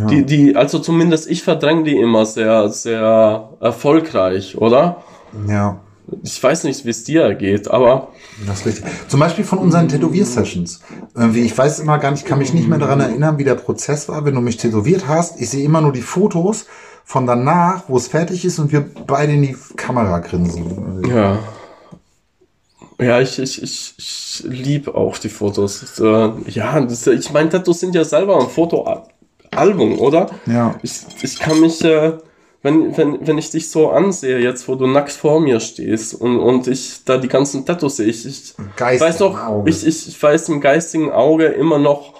die, 0.09 0.23
die, 0.23 0.55
also 0.55 0.79
zumindest 0.79 1.27
ich 1.29 1.43
verdränge 1.43 1.83
die 1.83 1.97
immer 1.97 2.25
sehr, 2.25 2.69
sehr 2.69 3.49
erfolgreich, 3.59 4.57
oder? 4.57 5.03
Ja, 5.47 5.79
Ich 6.21 6.41
weiß 6.41 6.63
nicht, 6.65 6.85
wie 6.85 6.89
es 6.91 7.03
dir 7.03 7.33
geht, 7.33 7.69
aber 7.71 8.09
das 8.45 8.59
ist 8.59 8.65
richtig. 8.67 8.85
Zum 9.07 9.19
Beispiel 9.19 9.43
von 9.43 9.57
unseren 9.57 9.87
Tätowier-Sessions. 9.89 10.81
Irgendwie, 11.15 11.41
ich 11.41 11.57
weiß 11.57 11.79
immer 11.79 11.97
gar 11.97 12.11
nicht, 12.11 12.25
kann 12.25 12.37
mich 12.39 12.53
nicht 12.53 12.67
mehr 12.67 12.79
daran 12.79 12.99
erinnern, 12.99 13.39
wie 13.39 13.43
der 13.45 13.55
Prozess 13.55 14.07
war, 14.09 14.25
wenn 14.25 14.35
du 14.35 14.41
mich 14.41 14.57
tätowiert 14.57 15.07
hast. 15.07 15.41
Ich 15.41 15.49
sehe 15.49 15.65
immer 15.65 15.81
nur 15.81 15.91
die 15.91 16.01
Fotos 16.01 16.65
von 17.03 17.25
danach, 17.25 17.83
wo 17.87 17.97
es 17.97 18.07
fertig 18.07 18.45
ist 18.45 18.59
und 18.59 18.71
wir 18.71 18.85
beide 19.07 19.33
in 19.33 19.41
die 19.41 19.57
Kamera 19.75 20.19
grinsen. 20.19 21.03
ja. 21.09 21.39
Ja, 22.99 23.21
ich, 23.21 23.37
ich, 23.37 23.61
ich, 23.61 23.93
ich 23.97 24.43
liebe 24.43 24.95
auch 24.95 25.17
die 25.17 25.29
Fotos. 25.29 25.99
Äh, 25.99 26.29
ja, 26.47 26.79
das, 26.81 27.05
ich 27.07 27.31
meine, 27.31 27.49
Tattoos 27.49 27.79
sind 27.79 27.93
ja 27.93 28.03
selber 28.03 28.39
ein 28.39 28.49
Fotoalbum, 28.49 29.99
oder? 29.99 30.29
Ja. 30.47 30.75
Ich, 30.81 31.05
ich 31.21 31.39
kann 31.39 31.59
mich, 31.59 31.83
äh, 31.83 32.13
wenn, 32.63 32.97
wenn, 32.97 33.27
wenn 33.27 33.37
ich 33.37 33.51
dich 33.51 33.69
so 33.69 33.91
ansehe, 33.91 34.39
jetzt 34.39 34.67
wo 34.67 34.75
du 34.75 34.87
nackt 34.87 35.11
vor 35.11 35.39
mir 35.39 35.59
stehst 35.59 36.15
und, 36.15 36.39
und 36.39 36.67
ich 36.67 37.03
da 37.05 37.17
die 37.17 37.27
ganzen 37.27 37.65
Tattoos 37.65 37.97
sehe, 37.97 38.07
ich, 38.07 38.25
ich 38.25 38.55
weiß 38.79 39.19
doch, 39.19 39.65
ich, 39.65 39.85
ich, 39.85 40.21
weiß 40.21 40.49
im 40.49 40.59
geistigen 40.59 41.11
Auge 41.11 41.45
immer 41.45 41.77
noch 41.77 42.15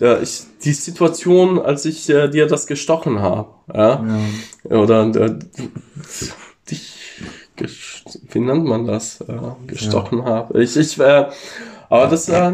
äh, 0.00 0.22
ich, 0.22 0.44
die 0.64 0.72
Situation, 0.72 1.58
als 1.58 1.84
ich 1.84 2.08
äh, 2.08 2.28
dir 2.28 2.46
das 2.46 2.66
gestochen 2.66 3.20
habe. 3.20 3.50
Ja? 3.72 4.04
Oder 4.64 5.06
äh, 5.14 5.38
dich, 6.70 6.94
wie 7.56 8.40
nennt 8.40 8.64
man 8.64 8.86
das, 8.86 9.20
äh, 9.20 9.38
gestochen 9.66 10.24
habe. 10.24 10.62
Ich, 10.62 10.76
ich, 10.76 10.98
äh, 10.98 11.26
aber 11.88 12.06
das, 12.08 12.28
äh, 12.28 12.52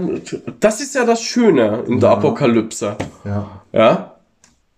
das 0.59 0.81
ist 0.81 0.95
ja 0.95 1.05
das 1.05 1.23
Schöne 1.23 1.85
in 1.87 2.01
der 2.01 2.11
Apokalypse. 2.11 2.97
Ja. 3.25 3.63
Ja? 3.73 4.15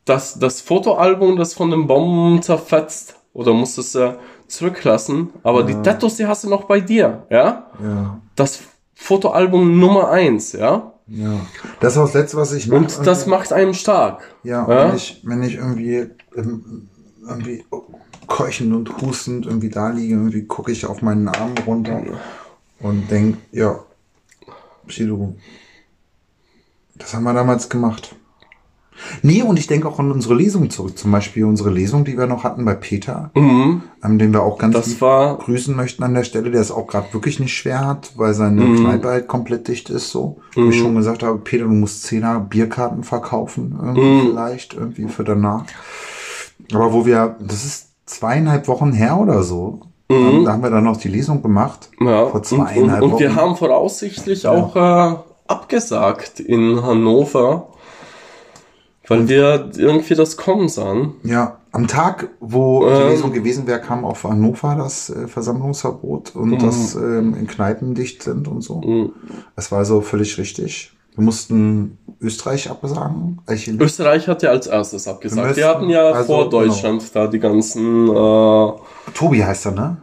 Das, 0.05 0.39
das 0.39 0.61
Fotoalbum, 0.61 1.37
das 1.37 1.55
von 1.55 1.71
den 1.71 1.87
Bomben 1.87 2.43
zerfetzt, 2.43 3.17
oder 3.35 3.53
musst 3.53 3.79
es 3.79 3.95
äh, 3.95 4.15
zurücklassen, 4.47 5.31
aber 5.43 5.63
die 5.63 5.75
Tattoos, 5.75 6.17
die 6.17 6.27
hast 6.27 6.45
du 6.45 6.49
noch 6.49 6.65
bei 6.65 6.81
dir, 6.81 7.25
ja? 7.31 7.71
Ja. 7.83 8.21
Das 8.37 8.61
Fotoalbum 8.95 9.81
Nummer 9.81 10.11
eins, 10.11 10.53
ja? 10.53 10.93
Ja. 11.07 11.41
Das 11.81 11.95
ist 11.95 11.99
auch 11.99 12.05
das 12.05 12.15
Letzte, 12.15 12.37
was 12.37 12.53
ich 12.53 12.69
mache. 12.69 12.81
Und 12.81 13.07
das 13.07 13.27
macht 13.27 13.53
einen 13.53 13.75
stark. 13.75 14.23
Ja, 14.45 14.69
Ja? 14.69 14.89
Wenn, 14.89 14.97
ich, 14.97 15.21
wenn 15.25 15.43
ich 15.43 15.55
irgendwie, 15.57 16.11
irgendwie 17.27 17.65
keuchend 18.27 18.75
und 18.75 19.01
hustend 19.03 19.47
irgendwie 19.47 19.69
da 19.71 19.91
liege, 19.91 20.15
irgendwie 20.15 20.45
gucke 20.45 20.73
ich 20.73 20.87
auf 20.87 21.03
meinen 21.03 21.29
Arm 21.29 21.55
runter 21.67 22.03
und 22.81 23.11
denke, 23.11 23.39
ja, 23.53 23.79
Shido, 24.87 25.35
das 26.97 27.15
haben 27.15 27.25
wir 27.25 27.33
damals 27.35 27.69
gemacht. 27.69 28.15
Nee, 29.23 29.43
und 29.43 29.59
ich 29.59 29.67
denke 29.67 29.89
auch 29.89 29.99
an 29.99 30.13
unsere 30.13 30.35
Lesung 30.35 30.71
zurück. 30.71 30.97
Zum 30.97 31.11
Beispiel 31.11 31.45
unsere 31.45 31.71
Lesung, 31.71 32.05
die 32.05 32.17
wir 32.17 32.27
noch 32.27 32.45
hatten 32.45 32.65
bei 32.65 32.75
Peter, 32.75 33.31
Mhm. 33.35 33.83
ähm, 34.05 34.19
den 34.19 34.33
wir 34.33 34.43
auch 34.43 34.59
ganz 34.59 34.99
grüßen 34.99 35.75
möchten 35.75 36.03
an 36.05 36.15
der 36.15 36.23
Stelle, 36.25 36.51
der 36.51 36.61
es 36.61 36.71
auch 36.71 36.87
gerade 36.87 37.13
wirklich 37.13 37.41
nicht 37.41 37.55
schwer 37.57 37.85
hat, 37.87 38.13
weil 38.17 38.35
seine 38.35 38.61
Mhm. 38.65 38.77
Kneipe 38.77 39.09
halt 39.09 39.29
komplett 39.29 39.67
dicht 39.67 39.91
ist 39.91 40.11
so. 40.11 40.41
Wo 40.55 40.69
ich 40.69 40.79
schon 40.79 40.95
gesagt 40.95 41.23
habe, 41.23 41.39
Peter, 41.39 41.65
du 41.65 41.71
musst 41.71 42.05
Zehner 42.05 42.39
Bierkarten 42.41 43.03
verkaufen, 43.03 43.75
irgendwie 43.81 44.03
Mhm. 44.27 44.29
vielleicht, 44.31 44.75
irgendwie 44.75 45.09
für 45.09 45.25
danach. 45.25 45.65
Aber 46.73 46.93
wo 46.93 47.05
wir, 47.07 47.37
das 47.41 47.65
ist 47.65 47.89
zweieinhalb 48.13 48.69
Wochen 48.69 48.93
her 48.93 49.19
oder 49.19 49.43
so, 49.43 49.81
ähm, 50.09 50.45
da 50.45 50.53
haben 50.53 50.63
wir 50.63 50.71
dann 50.71 50.85
noch 50.85 50.97
die 50.99 51.09
Lesung 51.09 51.43
gemacht. 51.43 51.91
Mhm. 51.99 52.09
Ja, 52.09 52.27
Vor 52.27 52.35
und, 52.37 52.47
zweieinhalb 52.47 53.03
und, 53.03 53.13
und 53.15 53.21
wir 53.21 53.31
Wochen. 53.31 53.37
haben 53.37 53.57
voraussichtlich 53.57 54.47
auch 54.47 54.77
äh, 54.77 55.17
abgesagt 55.49 56.41
in 56.41 56.83
Hannover, 56.83 57.69
weil 59.09 59.29
wir 59.29 59.71
irgendwie 59.77 60.15
das 60.15 60.37
kommen 60.37 60.69
sahen. 60.69 61.15
Ja, 61.25 61.59
am 61.73 61.89
Tag, 61.89 62.29
wo 62.41 62.87
Ähm. 62.87 62.95
die 62.97 63.09
Lesung 63.11 63.33
gewesen 63.33 63.67
wäre, 63.67 63.81
kam 63.81 64.05
auf 64.05 64.25
Hannover 64.25 64.75
das 64.77 65.11
äh, 65.11 65.27
Versammlungsverbot 65.27 66.37
und 66.37 66.51
Mhm. 66.51 66.59
dass 66.59 66.95
ähm, 66.95 67.35
in 67.39 67.47
Kneipen 67.47 67.95
dicht 67.95 68.23
sind 68.23 68.47
und 68.49 68.61
so. 68.63 69.11
Das 69.57 69.73
war 69.73 69.79
also 69.79 70.01
völlig 70.03 70.37
richtig. 70.39 70.93
Wir 71.15 71.25
mussten 71.25 71.99
Österreich 72.21 72.71
absagen. 72.71 73.41
Eichel- 73.47 73.81
Österreich 73.81 74.27
hat 74.29 74.43
ja 74.43 74.51
als 74.51 74.67
erstes 74.67 75.07
abgesagt. 75.07 75.51
Wir 75.51 75.57
Wir 75.57 75.69
hatten 75.69 75.91
ja 75.91 76.11
also, 76.11 76.25
vor 76.33 76.49
Deutschland 76.49 77.05
da 77.15 77.27
die 77.27 77.39
ganzen, 77.39 78.09
äh, 78.09 78.73
Tobi 79.15 79.45
heißt 79.45 79.67
er, 79.67 79.73
ne? 79.73 79.97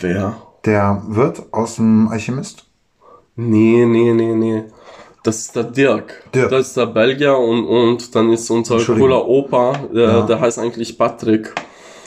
wer? 0.00 0.36
Der 0.64 1.02
Wirt 1.08 1.42
aus 1.52 1.76
dem 1.76 2.08
Alchemist. 2.08 2.64
Nee, 3.36 3.84
nee, 3.86 4.12
nee, 4.12 4.34
nee. 4.34 4.64
Das 5.22 5.38
ist 5.40 5.56
der 5.56 5.64
Dirk. 5.64 6.22
Dirk. 6.34 6.50
Das 6.50 6.68
ist 6.68 6.76
der 6.76 6.86
Belgier 6.86 7.36
und, 7.36 7.64
und 7.66 8.14
dann 8.14 8.32
ist 8.32 8.50
unser 8.50 8.78
cooler 8.78 9.26
Opa, 9.26 9.72
der, 9.94 10.02
Ja. 10.08 10.20
der 10.26 10.40
heißt 10.40 10.58
eigentlich 10.58 10.98
Patrick. 10.98 11.54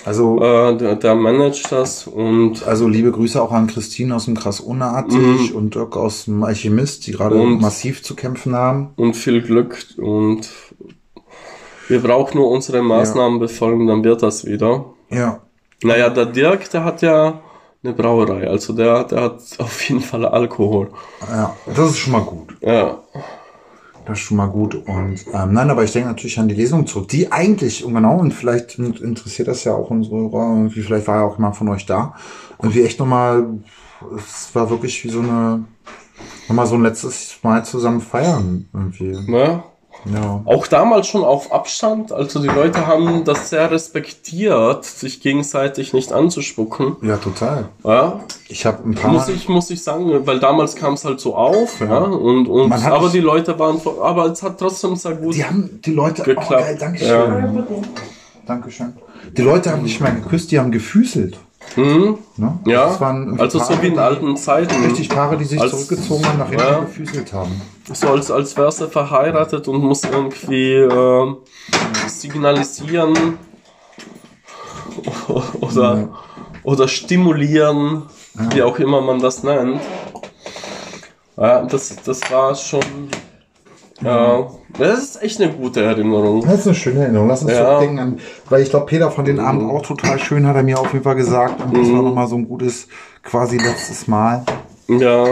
Also, 0.08 0.42
Äh, 0.42 0.78
der, 0.78 0.96
der 0.96 1.16
managt 1.16 1.72
das 1.72 2.08
und 2.08 2.66
also 2.66 2.88
liebe 2.88 3.12
Grüße 3.12 3.42
auch 3.42 3.52
an 3.52 3.68
Christine 3.68 4.16
aus 4.16 4.26
dem 4.26 4.36
Krass 4.36 4.60
Unartig 4.62 5.54
und 5.54 5.76
Dirk 5.76 5.98
aus 5.98 6.26
dem 6.26 6.44
Alchemist, 6.44 7.06
die 7.08 7.12
gerade 7.12 7.36
Mhm. 7.36 7.60
Massiv 7.60 8.04
zu 8.04 8.16
kämpfen 8.16 8.56
haben. 8.56 8.92
und 8.96 9.16
viel 9.16 9.42
Glück 9.42 9.86
und 9.98 10.50
wir 11.90 12.00
brauchen 12.02 12.38
nur 12.38 12.50
unsere 12.52 12.82
Maßnahmen 12.82 13.40
befolgen, 13.40 13.88
dann 13.88 14.04
wird 14.04 14.22
das 14.24 14.46
wieder. 14.46 14.86
Ja. 15.10 15.40
Naja, 15.84 16.10
der 16.10 16.26
Dirk, 16.26 16.70
der 16.72 16.84
hat 16.84 17.02
ja 17.02 17.42
eine 17.84 17.94
Brauerei, 17.94 18.50
also 18.50 18.74
der, 18.74 19.04
der 19.06 19.22
hat 19.22 19.40
auf 19.60 19.82
jeden 19.90 20.02
Fall 20.02 20.26
Alkohol. 20.26 20.90
Ja, 21.30 21.56
das 21.66 21.92
ist 21.92 21.98
schon 22.00 22.14
mal 22.14 22.22
gut. 22.24 22.56
Ja, 22.62 22.98
Das 24.08 24.20
ist 24.20 24.24
schon 24.24 24.38
mal 24.38 24.48
gut. 24.48 24.76
Und 24.76 25.26
ähm, 25.34 25.54
nein, 25.54 25.70
aber 25.70 25.84
ich 25.84 25.92
denke 25.92 26.08
natürlich 26.08 26.40
an 26.40 26.48
die 26.48 26.56
Lesung 26.56 26.88
zurück, 26.88 27.10
die 27.10 27.30
eigentlich, 27.32 27.84
und 27.84 27.94
genau, 27.94 28.18
und 28.18 28.34
vielleicht 28.34 28.80
interessiert 28.80 29.50
das 29.50 29.66
ja 29.66 29.74
auch 29.74 29.90
unsere 29.90 30.16
irgendwie, 30.16 30.82
vielleicht 30.82 31.08
war 31.08 31.18
ja 31.18 31.24
auch 31.24 31.38
jemand 31.38 31.58
von 31.58 31.68
euch 31.68 31.86
da. 31.86 32.16
Irgendwie 32.58 32.84
echt 32.84 33.00
nochmal, 33.00 33.46
es 34.16 34.50
war 34.56 34.70
wirklich 34.70 35.04
wie 35.04 35.10
so 35.10 35.20
eine, 35.20 35.66
nochmal 36.48 36.68
so 36.68 36.76
ein 36.76 36.84
letztes 36.84 37.38
Mal 37.44 37.66
zusammen 37.66 38.00
feiern 38.00 38.70
irgendwie. 38.74 39.12
ne? 39.30 39.64
Ja. 40.06 40.42
Auch 40.46 40.68
damals 40.68 41.08
schon 41.08 41.24
auf 41.24 41.52
Abstand. 41.52 42.12
Also 42.12 42.40
die 42.42 42.48
Leute 42.48 42.88
haben 42.88 43.24
das 43.26 43.50
sehr 43.50 43.70
respektiert, 43.72 44.86
sich 44.86 45.20
gegenseitig 45.22 45.94
nicht 45.94 46.14
anzuspucken. 46.14 46.96
Ja, 47.02 47.18
total. 47.18 47.66
Ja, 47.84 48.22
Ich 48.48 48.66
habe 48.66 48.88
ein 48.88 48.96
paar 48.96 49.12
muss 49.12 49.28
ich, 49.28 49.50
muss 49.50 49.70
ich 49.70 49.84
sagen, 49.84 50.26
weil 50.26 50.40
damals 50.40 50.76
kam 50.76 50.94
es 50.94 51.04
halt 51.04 51.20
so 51.20 51.36
auf, 51.36 51.80
ja, 51.82 51.98
und, 51.98 52.48
und 52.48 52.72
hat 52.74 52.92
aber 52.94 53.08
es- 53.08 53.12
die 53.12 53.20
Leute 53.20 53.58
waren, 53.60 53.82
aber 54.02 54.26
es 54.28 54.42
hat 54.44 54.60
trotzdem 54.60 54.96
sehr 54.96 55.16
gut. 55.16 55.36
die 55.36 55.44
haben 55.44 55.80
die 55.84 55.92
Leute, 55.94 56.22
oh 56.22 56.26
Geklappt. 56.26 56.50
geil, 56.50 56.78
Dankeschön. 56.80 57.10
Ja. 57.10 57.66
Dankeschön. 58.46 58.94
Die 59.36 59.42
Leute 59.42 59.72
haben 59.72 59.84
nicht 59.84 60.00
mehr 60.00 60.12
geküsst, 60.14 60.52
die 60.52 60.60
haben 60.60 60.72
gefüßelt. 60.72 61.38
Mhm, 61.76 62.18
Ne? 62.38 62.60
ja, 62.66 62.86
Das 62.88 63.02
waren 63.02 63.24
irgendwie 63.24 63.42
also 63.42 63.60
so 63.60 63.66
Paare, 63.66 63.82
wie 63.84 63.88
in 63.88 64.00
alten 64.00 64.38
Zeiten. 64.38 64.84
Richtig 64.86 65.10
Paare, 65.10 65.38
die 65.38 65.46
sich 65.46 65.62
Als- 65.62 65.72
zurückgezogen 65.72 66.26
haben, 66.26 66.40
nach 66.40 66.50
hinten 66.50 66.64
Ja. 66.64 66.80
gefüßelt 66.80 67.34
haben. 67.34 67.62
So 67.94 68.10
als, 68.10 68.32
als 68.32 68.58
wärst 68.58 68.82
du 68.82 68.88
verheiratet 68.88 69.68
und 69.68 69.82
musst 69.84 70.06
irgendwie 70.12 70.74
äh, 70.74 71.36
signalisieren 72.08 73.38
oder, 75.62 76.10
oder 76.64 76.88
stimulieren, 76.88 78.04
wie 78.52 78.62
auch 78.64 78.78
immer 78.80 79.02
man 79.02 79.20
das 79.20 79.44
nennt. 79.44 79.82
Ja, 81.38 81.62
das, 81.64 81.96
das 82.04 82.20
war 82.32 82.56
schon. 82.56 82.82
Ja, 84.02 84.48
das 84.78 85.00
ist 85.00 85.22
echt 85.24 85.42
eine 85.42 85.52
gute 85.54 85.84
Erinnerung. 85.84 86.42
Das 86.44 86.60
ist 86.60 86.68
eine 86.68 86.76
schöne 86.76 87.02
Erinnerung. 87.02 87.28
Lass 87.28 87.42
uns 87.42 87.52
Ja. 87.52 87.66
zurückdenken 87.66 88.00
an, 88.00 88.20
weil 88.50 88.62
ich 88.62 88.70
glaube, 88.70 88.86
Peter 88.86 89.10
von 89.12 89.26
den 89.26 89.40
Abend 89.40 89.64
auch 89.72 89.82
total 89.82 90.20
schön, 90.20 90.46
hat 90.46 90.56
er 90.56 90.64
mir 90.64 90.80
auf 90.80 90.92
jeden 90.94 91.04
Fall 91.04 91.16
gesagt. 91.16 91.62
Und 91.64 91.76
das 91.76 91.92
war 91.92 92.02
nochmal 92.04 92.28
so 92.28 92.36
ein 92.36 92.48
gutes, 92.48 92.88
quasi 93.24 93.58
letztes 93.58 94.08
Mal. 94.08 94.44
Ja, 94.88 95.26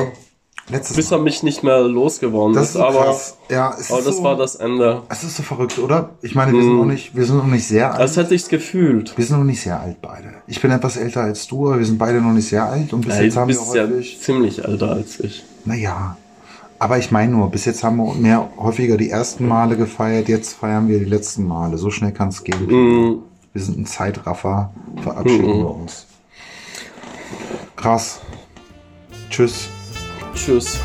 Letztes 0.67 0.97
bis 0.97 1.11
er 1.11 1.19
mich 1.19 1.43
nicht 1.43 1.61
mehr 1.63 1.81
losgeworden 1.81 2.55
Das 2.55 2.71
ist, 2.71 2.77
aber, 2.77 3.03
krass. 3.03 3.37
Ja, 3.51 3.75
es 3.79 3.91
aber 3.91 4.01
das 4.01 4.17
so, 4.17 4.23
war 4.23 4.35
das 4.35 4.55
Ende. 4.55 5.03
Es 5.09 5.23
ist 5.23 5.37
so 5.37 5.43
verrückt, 5.43 5.77
oder? 5.77 6.09
Ich 6.23 6.33
meine, 6.33 6.53
wir 6.53 6.63
sind 6.63 6.75
noch 6.75 6.85
nicht, 6.85 7.15
wir 7.15 7.23
sind 7.23 7.37
noch 7.37 7.45
nicht 7.45 7.67
sehr 7.67 7.91
alt. 7.91 7.99
Als 8.01 8.17
hätte 8.17 8.33
ich 8.33 8.41
es 8.41 8.49
gefühlt. 8.49 9.15
wir 9.15 9.23
sind 9.23 9.37
noch 9.37 9.43
nicht 9.45 9.61
sehr 9.61 9.79
alt 9.79 9.97
beide. 10.01 10.33
Ich 10.47 10.59
bin 10.59 10.71
etwas 10.71 10.97
älter 10.97 11.21
als 11.21 11.45
du, 11.45 11.67
aber 11.67 11.77
wir 11.77 11.85
sind 11.85 11.99
beide 11.99 12.19
noch 12.19 12.31
nicht 12.33 12.49
sehr 12.49 12.65
alt. 12.65 12.93
Und 12.93 13.01
bis 13.05 13.15
Ey, 13.15 13.25
jetzt 13.25 13.37
haben 13.37 13.47
wir 13.47 13.55
bist 13.55 13.75
ja 13.75 13.83
häufig, 13.83 14.19
ziemlich 14.19 14.65
älter 14.65 14.89
als 14.89 15.19
ich. 15.19 15.43
naja. 15.65 16.17
Aber 16.77 16.97
ich 16.97 17.11
meine 17.11 17.31
nur, 17.31 17.49
bis 17.49 17.65
jetzt 17.65 17.83
haben 17.83 17.97
wir 17.97 18.13
mehr 18.15 18.49
häufiger 18.57 18.97
die 18.97 19.09
ersten 19.09 19.47
Male 19.47 19.77
gefeiert, 19.77 20.27
jetzt 20.27 20.53
feiern 20.53 20.87
wir 20.87 20.99
die 20.99 21.05
letzten 21.05 21.47
Male. 21.47 21.77
So 21.77 21.89
schnell 21.89 22.11
kann 22.11 22.29
es 22.29 22.43
gehen. 22.43 22.65
Mhm. 22.67 23.19
Wir 23.53 23.61
sind 23.61 23.79
ein 23.79 23.85
Zeitraffer, 23.85 24.73
verabschieden 25.01 25.59
wir 25.59 25.73
uns. 25.73 26.05
Krass. 27.77 28.19
Tschüss. 29.29 29.69
Tschüss. 30.33 30.79